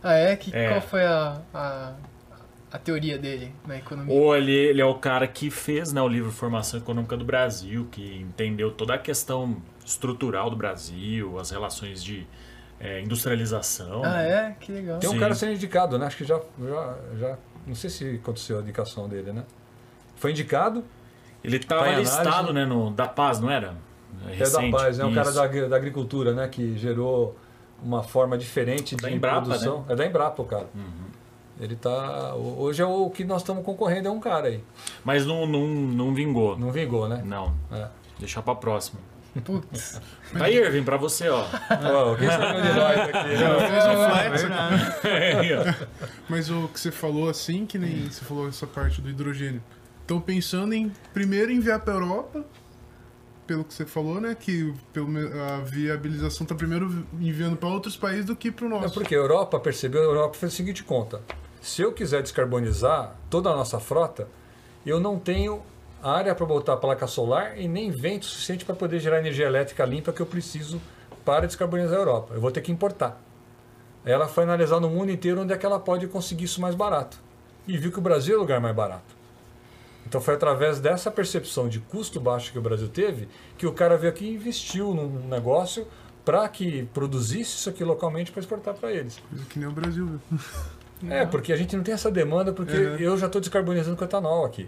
Ah, 0.00 0.14
é? 0.14 0.36
Que, 0.36 0.54
é. 0.54 0.68
Qual 0.68 0.80
foi 0.80 1.04
a, 1.04 1.42
a, 1.52 1.94
a, 2.70 2.78
teoria 2.78 3.18
dele 3.18 3.52
na 3.66 3.76
economia? 3.76 4.14
Ou 4.14 4.36
ele, 4.36 4.52
ele 4.52 4.80
é 4.80 4.84
o 4.84 4.94
cara 4.94 5.26
que 5.26 5.50
fez 5.50 5.92
né, 5.92 6.00
o 6.00 6.06
livro 6.06 6.30
Formação 6.30 6.78
Econômica 6.78 7.16
do 7.16 7.24
Brasil, 7.24 7.88
que 7.90 8.20
entendeu 8.20 8.70
toda 8.70 8.94
a 8.94 8.98
questão 8.98 9.56
estrutural 9.84 10.48
do 10.48 10.54
Brasil, 10.54 11.40
as 11.40 11.50
relações 11.50 12.04
de 12.04 12.24
é, 12.78 13.00
industrialização. 13.00 14.02
Ah, 14.04 14.22
é? 14.22 14.56
Que 14.60 14.70
legal. 14.70 15.00
Tem 15.00 15.10
um 15.10 15.14
Sim. 15.14 15.18
cara 15.18 15.34
sendo 15.34 15.54
indicado, 15.54 15.98
né? 15.98 16.06
Acho 16.06 16.18
que 16.18 16.24
já, 16.24 16.40
já, 16.56 16.98
já. 17.18 17.38
Não 17.66 17.74
sei 17.74 17.90
se 17.90 18.20
aconteceu 18.22 18.60
a 18.60 18.62
indicação 18.62 19.08
dele, 19.08 19.32
né? 19.32 19.42
Foi 20.24 20.30
indicado. 20.30 20.82
Ele 21.44 21.58
estava 21.58 21.84
tá 21.84 21.98
listado, 21.98 22.50
né, 22.50 22.64
no 22.64 22.90
da 22.90 23.06
Paz, 23.06 23.38
não 23.38 23.50
era? 23.50 23.74
Recente, 24.26 24.42
é 24.42 24.70
da 24.70 24.78
Paz, 24.78 24.98
é 24.98 25.04
um 25.04 25.12
cara 25.12 25.30
da, 25.30 25.46
da, 25.68 25.76
agricultura, 25.76 26.32
né, 26.32 26.48
que 26.48 26.78
gerou 26.78 27.36
uma 27.82 28.02
forma 28.02 28.38
diferente 28.38 28.96
da 28.96 29.10
de 29.10 29.16
Embrapa, 29.16 29.42
produção. 29.42 29.80
Né? 29.80 29.84
É 29.90 29.96
da 29.96 30.06
Embrapa, 30.06 30.40
o 30.40 30.46
cara. 30.46 30.66
Uhum. 30.74 31.10
Ele 31.60 31.76
tá. 31.76 32.34
Hoje 32.36 32.80
é 32.80 32.86
o 32.86 33.10
que 33.10 33.22
nós 33.22 33.42
estamos 33.42 33.62
concorrendo, 33.62 34.08
é 34.08 34.10
um 34.10 34.18
cara 34.18 34.48
aí. 34.48 34.64
Mas 35.04 35.26
não, 35.26 35.46
não, 35.46 35.66
não 35.66 36.14
vingou. 36.14 36.58
Não 36.58 36.72
vingou, 36.72 37.06
né? 37.06 37.20
Não. 37.22 37.54
É. 37.70 37.88
Deixar 38.18 38.40
pra 38.40 38.54
próxima. 38.54 38.98
Putz. 39.44 40.00
Tá 40.32 40.46
aí, 40.46 40.56
Irving, 40.56 40.84
pra 40.84 40.96
você, 40.96 41.28
ó. 41.28 41.44
quem 42.16 42.28
sabe 42.28 42.62
de 42.62 42.72
nós 42.72 42.98
aqui? 42.98 43.12
fez 43.68 43.86
um 43.86 44.40
flex 44.40 45.76
Mas 46.28 46.50
o 46.50 46.66
que 46.68 46.80
você 46.80 46.90
falou 46.90 47.28
assim, 47.28 47.66
que 47.66 47.78
nem 47.78 48.10
você 48.10 48.24
falou 48.24 48.48
essa 48.48 48.66
parte 48.66 49.02
do 49.02 49.10
hidrogênio. 49.10 49.62
Estão 50.04 50.20
pensando 50.20 50.74
em 50.74 50.92
primeiro 51.14 51.50
enviar 51.50 51.80
para 51.80 51.94
Europa, 51.94 52.44
pelo 53.46 53.64
que 53.64 53.72
você 53.72 53.86
falou, 53.86 54.20
né? 54.20 54.36
Que 54.38 54.74
a 55.50 55.60
viabilização 55.60 56.44
está 56.44 56.54
primeiro 56.54 57.06
enviando 57.14 57.56
para 57.56 57.70
outros 57.70 57.96
países 57.96 58.26
do 58.26 58.36
que 58.36 58.50
para 58.50 58.66
o 58.66 58.68
nosso. 58.68 58.84
É 58.84 58.90
porque 58.90 59.14
a 59.14 59.18
Europa 59.18 59.58
percebeu, 59.58 60.02
a 60.02 60.04
Europa 60.04 60.34
fez 60.34 60.52
a 60.52 60.56
seguinte 60.56 60.84
conta: 60.84 61.22
se 61.58 61.80
eu 61.80 61.90
quiser 61.90 62.20
descarbonizar 62.20 63.16
toda 63.30 63.48
a 63.48 63.56
nossa 63.56 63.80
frota, 63.80 64.28
eu 64.84 65.00
não 65.00 65.18
tenho 65.18 65.62
área 66.02 66.34
para 66.34 66.44
botar 66.44 66.76
placa 66.76 67.06
solar 67.06 67.58
e 67.58 67.66
nem 67.66 67.90
vento 67.90 68.26
suficiente 68.26 68.62
para 68.62 68.74
poder 68.74 69.00
gerar 69.00 69.20
energia 69.20 69.46
elétrica 69.46 69.86
limpa 69.86 70.12
que 70.12 70.20
eu 70.20 70.26
preciso 70.26 70.82
para 71.24 71.46
descarbonizar 71.46 71.96
a 71.96 72.00
Europa. 72.00 72.34
Eu 72.34 72.42
vou 72.42 72.50
ter 72.50 72.60
que 72.60 72.70
importar. 72.70 73.18
Ela 74.04 74.28
foi 74.28 74.44
analisar 74.44 74.80
no 74.80 74.90
mundo 74.90 75.10
inteiro 75.10 75.40
onde 75.40 75.54
é 75.54 75.56
que 75.56 75.64
ela 75.64 75.80
pode 75.80 76.06
conseguir 76.08 76.44
isso 76.44 76.60
mais 76.60 76.74
barato. 76.74 77.18
E 77.66 77.78
viu 77.78 77.90
que 77.90 77.98
o 77.98 78.02
Brasil 78.02 78.34
é 78.34 78.36
o 78.36 78.40
lugar 78.40 78.60
mais 78.60 78.76
barato. 78.76 79.23
Então 80.06 80.20
foi 80.20 80.34
através 80.34 80.80
dessa 80.80 81.10
percepção 81.10 81.68
de 81.68 81.80
custo 81.80 82.20
baixo 82.20 82.52
que 82.52 82.58
o 82.58 82.62
Brasil 82.62 82.88
teve 82.88 83.28
que 83.56 83.66
o 83.66 83.72
cara 83.72 83.96
veio 83.96 84.12
aqui 84.12 84.26
e 84.26 84.34
investiu 84.34 84.94
num 84.94 85.28
negócio 85.28 85.86
para 86.24 86.48
que 86.48 86.84
produzisse 86.94 87.56
isso 87.56 87.68
aqui 87.68 87.84
localmente 87.84 88.32
para 88.32 88.40
exportar 88.40 88.74
para 88.74 88.92
eles. 88.92 89.20
Coisa 89.28 89.44
que 89.44 89.58
nem 89.58 89.68
o 89.68 89.72
Brasil. 89.72 90.20
É, 91.10 91.26
porque 91.26 91.52
a 91.52 91.56
gente 91.56 91.76
não 91.76 91.82
tem 91.82 91.92
essa 91.92 92.10
demanda, 92.10 92.50
porque 92.50 92.72
é. 92.72 92.96
eu 92.98 93.18
já 93.18 93.26
estou 93.26 93.38
descarbonizando 93.38 93.94
com 93.94 94.04
etanol 94.04 94.46
aqui. 94.46 94.66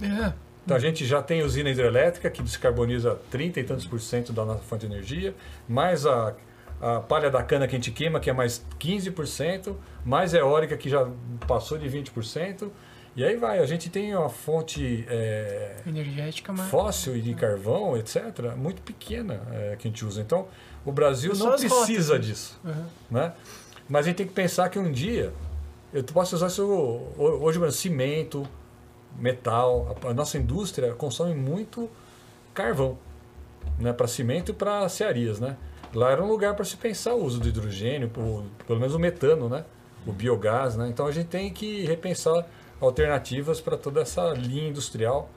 É. 0.00 0.32
Então 0.64 0.76
a 0.76 0.80
gente 0.80 1.04
já 1.04 1.22
tem 1.22 1.42
usina 1.42 1.68
hidrelétrica 1.68 2.30
que 2.30 2.42
descarboniza 2.42 3.18
30 3.30 3.60
e 3.60 3.64
tantos 3.64 3.86
por 3.86 4.00
cento 4.00 4.32
da 4.32 4.44
nossa 4.44 4.60
fonte 4.60 4.86
de 4.86 4.92
energia, 4.92 5.34
mais 5.68 6.06
a, 6.06 6.34
a 6.80 7.00
palha 7.00 7.30
da 7.30 7.42
cana 7.42 7.66
que 7.66 7.74
a 7.74 7.78
gente 7.78 7.90
queima, 7.90 8.20
que 8.20 8.30
é 8.30 8.32
mais 8.32 8.64
15%, 8.78 9.74
mais 10.04 10.32
eólica 10.32 10.76
que 10.76 10.88
já 10.88 11.08
passou 11.46 11.76
de 11.76 11.88
20%. 11.88 12.70
E 13.16 13.24
aí 13.24 13.36
vai, 13.36 13.60
a 13.60 13.66
gente 13.66 13.88
tem 13.88 14.14
uma 14.14 14.28
fonte 14.28 15.04
é, 15.08 15.76
energética 15.86 16.52
mas... 16.52 16.68
fóssil 16.68 17.16
e 17.16 17.20
de 17.20 17.34
carvão, 17.34 17.96
etc., 17.96 18.54
muito 18.56 18.82
pequena 18.82 19.40
é, 19.52 19.76
que 19.76 19.86
a 19.86 19.90
gente 19.90 20.04
usa. 20.04 20.20
Então, 20.20 20.48
o 20.84 20.90
Brasil 20.90 21.32
não 21.36 21.52
precisa 21.52 22.14
rotas, 22.14 22.26
disso. 22.26 22.60
Uhum. 22.64 22.84
Né? 23.10 23.32
Mas 23.88 24.06
a 24.06 24.08
gente 24.08 24.16
tem 24.16 24.26
que 24.26 24.32
pensar 24.32 24.68
que 24.68 24.78
um 24.78 24.90
dia 24.90 25.32
eu 25.92 26.02
posso 26.02 26.34
usar 26.34 26.48
isso 26.48 26.64
hoje, 27.16 27.58
mano, 27.58 27.70
cimento, 27.70 28.44
metal. 29.16 29.96
A, 30.04 30.12
nossa 30.12 30.36
indústria 30.36 30.92
consome 30.94 31.34
muito 31.34 31.88
carvão 32.52 32.98
né, 33.78 33.92
para 33.92 34.08
cimento 34.08 34.50
e 34.50 34.54
para 34.54 34.88
cearias. 34.88 35.38
Né? 35.38 35.56
lá 35.94 36.10
era 36.10 36.22
um 36.22 36.26
lugar 36.26 36.54
para 36.54 36.64
se 36.64 36.76
pensar 36.76 37.14
o 37.14 37.24
uso 37.24 37.38
do 37.38 37.48
hidrogênio, 37.48 38.10
o, 38.16 38.44
pelo 38.66 38.80
menos 38.80 38.94
o 38.94 38.98
metano, 38.98 39.48
né? 39.48 39.64
O 40.06 40.12
biogás, 40.12 40.76
né? 40.76 40.88
Então 40.88 41.06
a 41.06 41.12
gente 41.12 41.28
tem 41.28 41.52
que 41.52 41.84
repensar 41.84 42.44
alternativas 42.80 43.60
para 43.60 43.76
toda 43.76 44.00
essa 44.00 44.32
linha 44.32 44.68
industrial, 44.68 45.30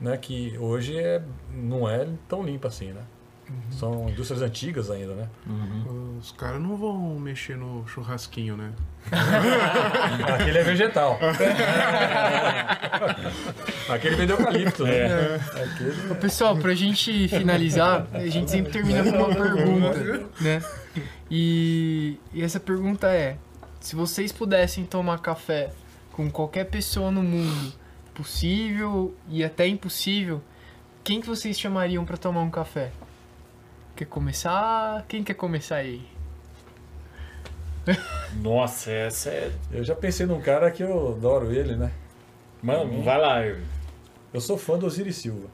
né? 0.00 0.16
Que 0.16 0.56
hoje 0.58 0.98
é, 0.98 1.22
não 1.52 1.88
é 1.88 2.08
tão 2.28 2.42
limpa 2.42 2.68
assim, 2.68 2.92
né? 2.92 3.02
Uhum. 3.48 3.72
São 3.72 4.08
indústrias 4.08 4.42
antigas 4.42 4.90
ainda, 4.90 5.14
né? 5.14 5.28
Uhum. 5.46 6.18
Os 6.18 6.32
caras 6.32 6.60
não 6.60 6.76
vão 6.76 7.18
mexer 7.18 7.56
no 7.56 7.86
churrasquinho, 7.86 8.56
né? 8.56 8.72
Aquele 10.34 10.58
é 10.58 10.62
vegetal. 10.62 11.18
Aquele 13.88 14.16
vem 14.16 14.26
de 14.26 14.32
eucalipto, 14.32 14.84
né? 14.84 14.96
É. 14.96 15.40
Aquele... 15.64 16.14
Pessoal, 16.20 16.56
pra 16.56 16.74
gente 16.74 17.28
finalizar, 17.28 18.06
a 18.12 18.26
gente 18.26 18.50
sempre 18.50 18.72
termina 18.72 19.02
com 19.02 19.10
uma 19.10 19.34
pergunta, 19.34 20.28
né? 20.40 20.62
E, 21.30 22.18
e 22.32 22.42
essa 22.42 22.60
pergunta 22.60 23.08
é: 23.08 23.36
se 23.80 23.96
vocês 23.96 24.30
pudessem 24.30 24.84
tomar 24.84 25.18
café 25.18 25.70
com 26.12 26.30
qualquer 26.30 26.64
pessoa 26.64 27.10
no 27.10 27.22
mundo, 27.22 27.72
possível 28.14 29.14
e 29.28 29.42
até 29.42 29.66
impossível, 29.66 30.42
quem 31.02 31.20
que 31.20 31.26
vocês 31.26 31.58
chamariam 31.58 32.04
para 32.04 32.16
tomar 32.16 32.42
um 32.42 32.50
café? 32.50 32.92
Quer 33.96 34.06
começar? 34.06 35.04
Quem 35.08 35.24
quer 35.24 35.34
começar 35.34 35.76
aí? 35.76 36.06
Nossa, 38.40 38.90
essa 38.90 39.30
é. 39.30 39.52
Eu 39.70 39.82
já 39.82 39.94
pensei 39.94 40.26
num 40.26 40.40
cara 40.40 40.70
que 40.70 40.82
eu 40.82 41.12
adoro 41.16 41.52
ele, 41.52 41.74
né? 41.74 41.90
Mano, 42.62 42.92
uhum. 42.92 43.02
vai 43.02 43.20
lá. 43.20 43.44
Eu... 43.44 43.58
eu 44.32 44.40
sou 44.40 44.56
fã 44.56 44.78
do 44.78 44.86
Osiris 44.86 45.16
Silva. 45.16 45.48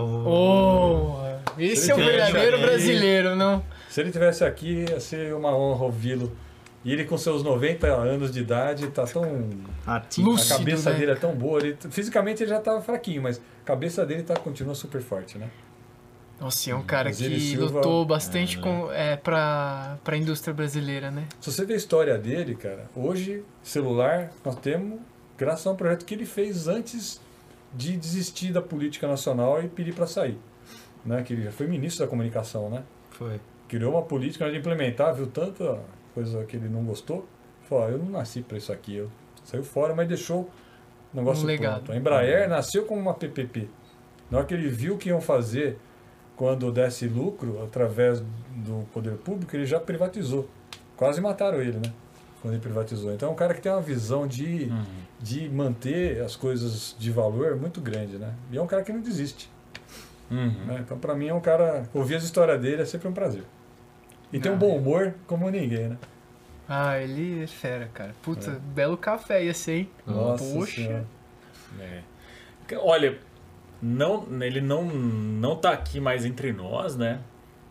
Oh, 0.00 1.16
esse 1.58 1.90
é 1.90 1.94
o 1.94 1.96
verdadeiro 1.96 2.56
aqui, 2.56 2.66
brasileiro, 2.66 3.34
não? 3.34 3.64
Se 3.88 4.00
ele 4.00 4.12
tivesse 4.12 4.44
aqui, 4.44 4.86
ia 4.88 5.00
ser 5.00 5.34
uma 5.34 5.54
honra 5.54 5.84
ouvi-lo. 5.84 6.36
E 6.84 6.92
ele 6.92 7.04
com 7.04 7.18
seus 7.18 7.42
90 7.42 7.86
anos 7.86 8.30
de 8.30 8.40
idade 8.40 8.88
tá 8.88 9.04
tão. 9.04 9.50
Ativo. 9.86 10.34
a 10.34 10.44
cabeça 10.44 10.90
né? 10.90 10.98
dele 10.98 11.12
é 11.12 11.14
tão 11.16 11.34
boa. 11.34 11.60
Ele, 11.60 11.76
fisicamente 11.90 12.42
ele 12.42 12.50
já 12.50 12.60
tava 12.60 12.80
fraquinho, 12.80 13.22
mas 13.22 13.38
a 13.38 13.66
cabeça 13.66 14.06
dele 14.06 14.22
tá, 14.22 14.36
continua 14.36 14.74
super 14.74 15.00
forte, 15.00 15.38
né? 15.38 15.50
Nossa, 16.40 16.70
é 16.70 16.74
um 16.74 16.84
cara 16.84 17.10
que 17.10 17.40
Silva, 17.40 17.78
lutou 17.78 18.06
bastante 18.06 18.58
é, 18.58 18.60
com, 18.60 18.92
é, 18.92 19.16
pra, 19.16 19.98
pra 20.04 20.16
indústria 20.16 20.54
brasileira, 20.54 21.10
né? 21.10 21.26
Se 21.40 21.50
você 21.50 21.64
ver 21.64 21.74
a 21.74 21.76
história 21.76 22.16
dele, 22.16 22.54
cara, 22.54 22.88
hoje, 22.94 23.42
celular, 23.60 24.30
nós 24.44 24.54
temos, 24.56 25.00
graças 25.36 25.66
a 25.66 25.72
um 25.72 25.76
projeto 25.76 26.04
que 26.04 26.14
ele 26.14 26.24
fez 26.24 26.68
antes 26.68 27.20
de 27.74 27.96
desistir 27.96 28.52
da 28.52 28.62
política 28.62 29.08
nacional 29.08 29.62
e 29.62 29.68
pedir 29.68 29.94
para 29.94 30.06
sair. 30.06 30.38
Né? 31.04 31.22
Que 31.22 31.32
ele 31.32 31.42
já 31.42 31.50
foi 31.50 31.66
ministro 31.66 32.04
da 32.04 32.10
comunicação, 32.10 32.70
né? 32.70 32.84
Foi. 33.10 33.40
Criou 33.66 33.94
uma 33.94 34.02
política 34.02 34.48
de 34.48 34.58
implementar, 34.58 35.14
viu 35.14 35.26
tanta 35.26 35.80
coisa 36.18 36.44
que 36.44 36.56
ele 36.56 36.68
não 36.68 36.82
gostou. 36.82 37.26
Falou, 37.68 37.88
eu 37.88 37.98
não 37.98 38.06
nasci 38.06 38.42
para 38.42 38.58
isso 38.58 38.72
aqui. 38.72 38.96
Eu 38.96 39.10
saiu 39.44 39.62
fora, 39.62 39.94
mas 39.94 40.08
deixou 40.08 40.50
o 41.12 41.16
negócio 41.16 41.44
um 41.44 41.46
legado. 41.46 41.84
pronto. 41.84 41.92
A 41.92 41.96
Embraer 41.96 42.48
nasceu 42.48 42.84
como 42.84 43.00
uma 43.00 43.14
PPP. 43.14 43.68
Na 44.30 44.38
hora 44.38 44.46
que 44.46 44.54
ele 44.54 44.68
viu 44.68 44.98
que 44.98 45.10
iam 45.10 45.20
fazer 45.20 45.78
quando 46.36 46.70
desse 46.72 47.06
lucro 47.06 47.62
através 47.62 48.20
do 48.54 48.86
poder 48.92 49.14
público, 49.14 49.54
ele 49.54 49.64
já 49.64 49.78
privatizou. 49.78 50.48
Quase 50.96 51.20
mataram 51.20 51.60
ele, 51.60 51.78
né? 51.78 51.92
Quando 52.42 52.54
ele 52.54 52.62
privatizou. 52.62 53.12
Então 53.12 53.28
é 53.28 53.32
um 53.32 53.36
cara 53.36 53.54
que 53.54 53.60
tem 53.60 53.70
uma 53.70 53.80
visão 53.80 54.26
de, 54.26 54.64
uhum. 54.64 54.84
de 55.20 55.48
manter 55.48 56.20
as 56.20 56.34
coisas 56.34 56.96
de 56.98 57.10
valor 57.10 57.56
muito 57.56 57.80
grande, 57.80 58.18
né? 58.18 58.34
E 58.50 58.58
é 58.58 58.62
um 58.62 58.66
cara 58.66 58.82
que 58.82 58.92
não 58.92 59.00
desiste. 59.00 59.48
Uhum. 60.30 60.66
Né? 60.66 60.80
Então, 60.84 60.98
para 60.98 61.14
mim, 61.14 61.28
é 61.28 61.34
um 61.34 61.40
cara. 61.40 61.88
Ouvir 61.94 62.16
as 62.16 62.24
histórias 62.24 62.60
dele 62.60 62.82
é 62.82 62.84
sempre 62.84 63.08
um 63.08 63.12
prazer. 63.12 63.44
E 64.32 64.38
tem 64.38 64.52
um 64.52 64.58
bom 64.58 64.76
humor 64.76 65.14
como 65.26 65.48
ninguém, 65.50 65.88
né? 65.88 65.96
Ah, 66.68 66.98
ele 66.98 67.42
é 67.42 67.46
fera, 67.46 67.88
cara. 67.94 68.14
Puta, 68.22 68.50
é. 68.50 68.54
belo 68.74 68.96
café 68.96 69.42
esse 69.42 69.70
aí. 69.70 69.90
Nossa 70.06 70.44
Poxa. 70.52 71.06
É. 71.80 72.02
Olha, 72.76 73.18
não, 73.80 74.26
ele 74.42 74.60
não, 74.60 74.84
não 74.84 75.56
tá 75.56 75.72
aqui 75.72 75.98
mais 75.98 76.26
entre 76.26 76.52
nós, 76.52 76.94
né? 76.96 77.20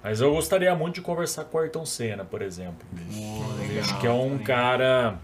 Mas 0.03 0.21
eu 0.21 0.33
gostaria 0.33 0.73
muito 0.75 0.95
de 0.95 1.01
conversar 1.01 1.45
com 1.45 1.57
o 1.57 1.61
Ayrton 1.61 1.85
Senna, 1.85 2.23
por 2.23 2.41
exemplo. 2.41 2.87
Oh, 3.13 3.79
Acho 3.79 3.99
que 3.99 4.07
é 4.07 4.11
um 4.11 4.37
cara 4.37 5.19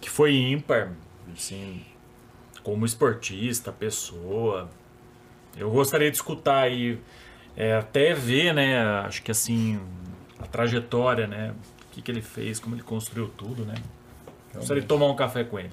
que 0.00 0.10
foi 0.10 0.36
ímpar, 0.36 0.92
assim, 1.32 1.82
como 2.62 2.84
esportista, 2.84 3.72
pessoa. 3.72 4.68
Eu 5.56 5.70
gostaria 5.70 6.10
de 6.10 6.16
escutar 6.16 6.58
aí, 6.58 7.00
é, 7.56 7.74
até 7.74 8.12
ver, 8.12 8.52
né? 8.52 8.78
Acho 9.00 9.22
que 9.22 9.30
assim, 9.30 9.80
a 10.40 10.46
trajetória, 10.46 11.26
né? 11.26 11.52
O 11.52 11.94
que, 11.94 12.02
que 12.02 12.10
ele 12.10 12.22
fez, 12.22 12.58
como 12.58 12.74
ele 12.74 12.82
construiu 12.82 13.28
tudo, 13.28 13.64
né? 13.64 13.74
Gostaria 14.54 14.82
de 14.82 14.88
tomar 14.88 15.06
um 15.06 15.16
café 15.16 15.44
com 15.44 15.58
ele. 15.58 15.70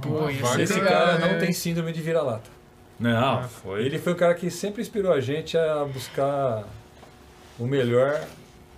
Pô, 0.00 0.28
esse 0.28 0.80
cara 0.80 1.18
não 1.18 1.38
tem 1.38 1.52
síndrome 1.52 1.92
de 1.92 2.00
vira-lata. 2.00 2.50
Não, 2.98 3.40
ah, 3.40 3.42
foi. 3.42 3.84
Ele 3.84 3.98
foi 3.98 4.12
o 4.12 4.16
cara 4.16 4.34
que 4.34 4.48
sempre 4.50 4.80
inspirou 4.80 5.12
a 5.12 5.20
gente 5.20 5.58
a 5.58 5.84
buscar 5.84 6.64
o 7.58 7.66
melhor, 7.66 8.24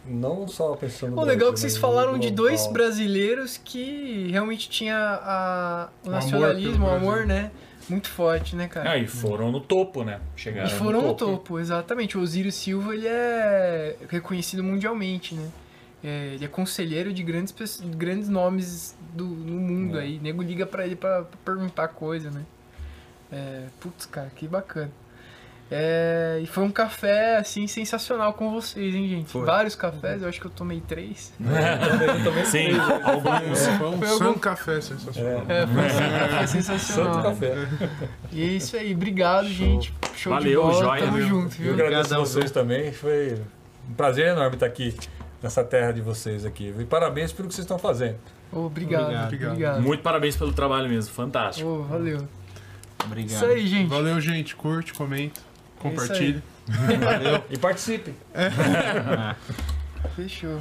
não 0.06 0.48
só 0.48 0.74
pensando 0.76 1.14
no. 1.14 1.20
O 1.20 1.24
legal 1.24 1.50
é 1.50 1.52
que 1.52 1.60
vocês 1.60 1.76
falaram 1.76 2.18
de 2.18 2.30
dois 2.30 2.66
brasileiros 2.66 3.58
que 3.62 4.28
realmente 4.30 4.68
tinha 4.70 4.96
a, 4.96 5.88
o, 6.04 6.08
o 6.08 6.10
nacionalismo, 6.10 6.86
amor 6.86 6.92
o 6.92 6.96
amor, 6.96 7.26
né? 7.26 7.50
Muito 7.88 8.08
forte, 8.08 8.56
né, 8.56 8.68
cara? 8.68 8.92
Ah, 8.92 8.98
e 8.98 9.06
foram 9.06 9.52
no 9.52 9.60
topo, 9.60 10.04
né? 10.04 10.20
Chegaram 10.36 10.68
e 10.68 10.72
foram 10.72 11.02
no 11.02 11.14
topo. 11.14 11.30
no 11.32 11.36
topo, 11.38 11.58
exatamente. 11.58 12.16
O 12.16 12.20
Osírio 12.20 12.50
Silva, 12.50 12.94
ele 12.94 13.06
é 13.06 13.96
reconhecido 14.08 14.62
mundialmente, 14.62 15.34
né? 15.34 15.50
É, 16.02 16.34
ele 16.34 16.44
é 16.44 16.48
conselheiro 16.48 17.12
de 17.12 17.22
grandes, 17.22 17.54
grandes 17.96 18.28
nomes 18.28 18.96
do, 19.14 19.24
no 19.24 19.58
mundo 19.58 19.98
é. 19.98 20.02
aí. 20.02 20.18
O 20.18 20.22
nego 20.22 20.42
liga 20.42 20.66
pra 20.66 20.84
ele 20.84 20.96
pra, 20.96 21.22
pra 21.22 21.54
perguntar 21.54 21.88
coisa, 21.88 22.30
né? 22.30 22.44
É, 23.32 23.66
putz, 23.80 24.06
cara, 24.06 24.30
que 24.34 24.46
bacana. 24.46 24.90
É, 25.70 26.40
e 26.42 26.46
foi 26.46 26.62
um 26.62 26.70
café, 26.70 27.36
assim, 27.36 27.66
sensacional 27.66 28.34
com 28.34 28.50
vocês, 28.50 28.94
hein, 28.94 29.08
gente? 29.08 29.30
Foi. 29.30 29.46
Vários 29.46 29.74
cafés, 29.74 30.22
eu 30.22 30.28
acho 30.28 30.40
que 30.40 30.46
eu 30.46 30.50
tomei 30.50 30.80
três. 30.80 31.32
É, 31.40 32.14
eu 32.18 32.24
tomei 32.24 32.44
Sim, 32.44 32.68
alguns. 33.02 33.66
Foi 33.66 33.88
um 33.88 33.98
foi 33.98 34.26
algum... 34.26 34.38
café 34.38 34.80
sensacional. 34.80 35.42
É, 35.48 35.66
foi 35.66 35.82
um 35.82 36.18
café 36.18 36.46
sensacional. 36.46 37.14
Santo 37.14 37.24
café. 37.24 37.54
E 38.30 38.42
é 38.42 38.46
isso 38.46 38.76
aí, 38.76 38.94
obrigado, 38.94 39.46
Show. 39.46 39.54
gente. 39.54 39.94
Show 40.14 40.32
Valeu, 40.32 40.62
de 40.62 40.68
bola, 40.68 40.84
joia, 40.84 41.02
tamo 41.02 41.16
viu? 41.16 41.28
junto, 41.28 41.48
viu? 41.56 41.76
Eu 41.76 41.86
agradeço 41.86 42.14
a 42.14 42.18
vocês 42.18 42.50
também, 42.50 42.92
foi 42.92 43.40
um 43.88 43.94
prazer 43.94 44.28
enorme 44.28 44.56
estar 44.56 44.66
aqui 44.66 44.94
nessa 45.42 45.64
terra 45.64 45.92
de 45.92 46.02
vocês 46.02 46.44
aqui. 46.44 46.74
E 46.78 46.84
parabéns 46.84 47.32
pelo 47.32 47.48
que 47.48 47.54
vocês 47.54 47.64
estão 47.64 47.78
fazendo. 47.78 48.16
Obrigado, 48.52 49.02
obrigado, 49.02 49.24
obrigado, 49.24 49.50
obrigado. 49.50 49.82
Muito 49.82 50.02
parabéns 50.02 50.36
pelo 50.36 50.52
trabalho 50.52 50.88
mesmo, 50.88 51.12
fantástico. 51.12 51.68
Oh, 51.68 51.82
valeu. 51.82 52.28
Obrigado. 53.04 53.30
Isso 53.30 53.44
aí, 53.44 53.66
gente. 53.66 53.88
Valeu, 53.88 54.20
gente. 54.20 54.54
Curte, 54.56 54.94
comenta, 54.94 55.40
compartilhe. 55.84 56.42
Valeu. 56.66 57.44
E 57.50 57.58
participe. 57.58 58.14
É. 58.32 58.48
Fechou. 60.16 60.60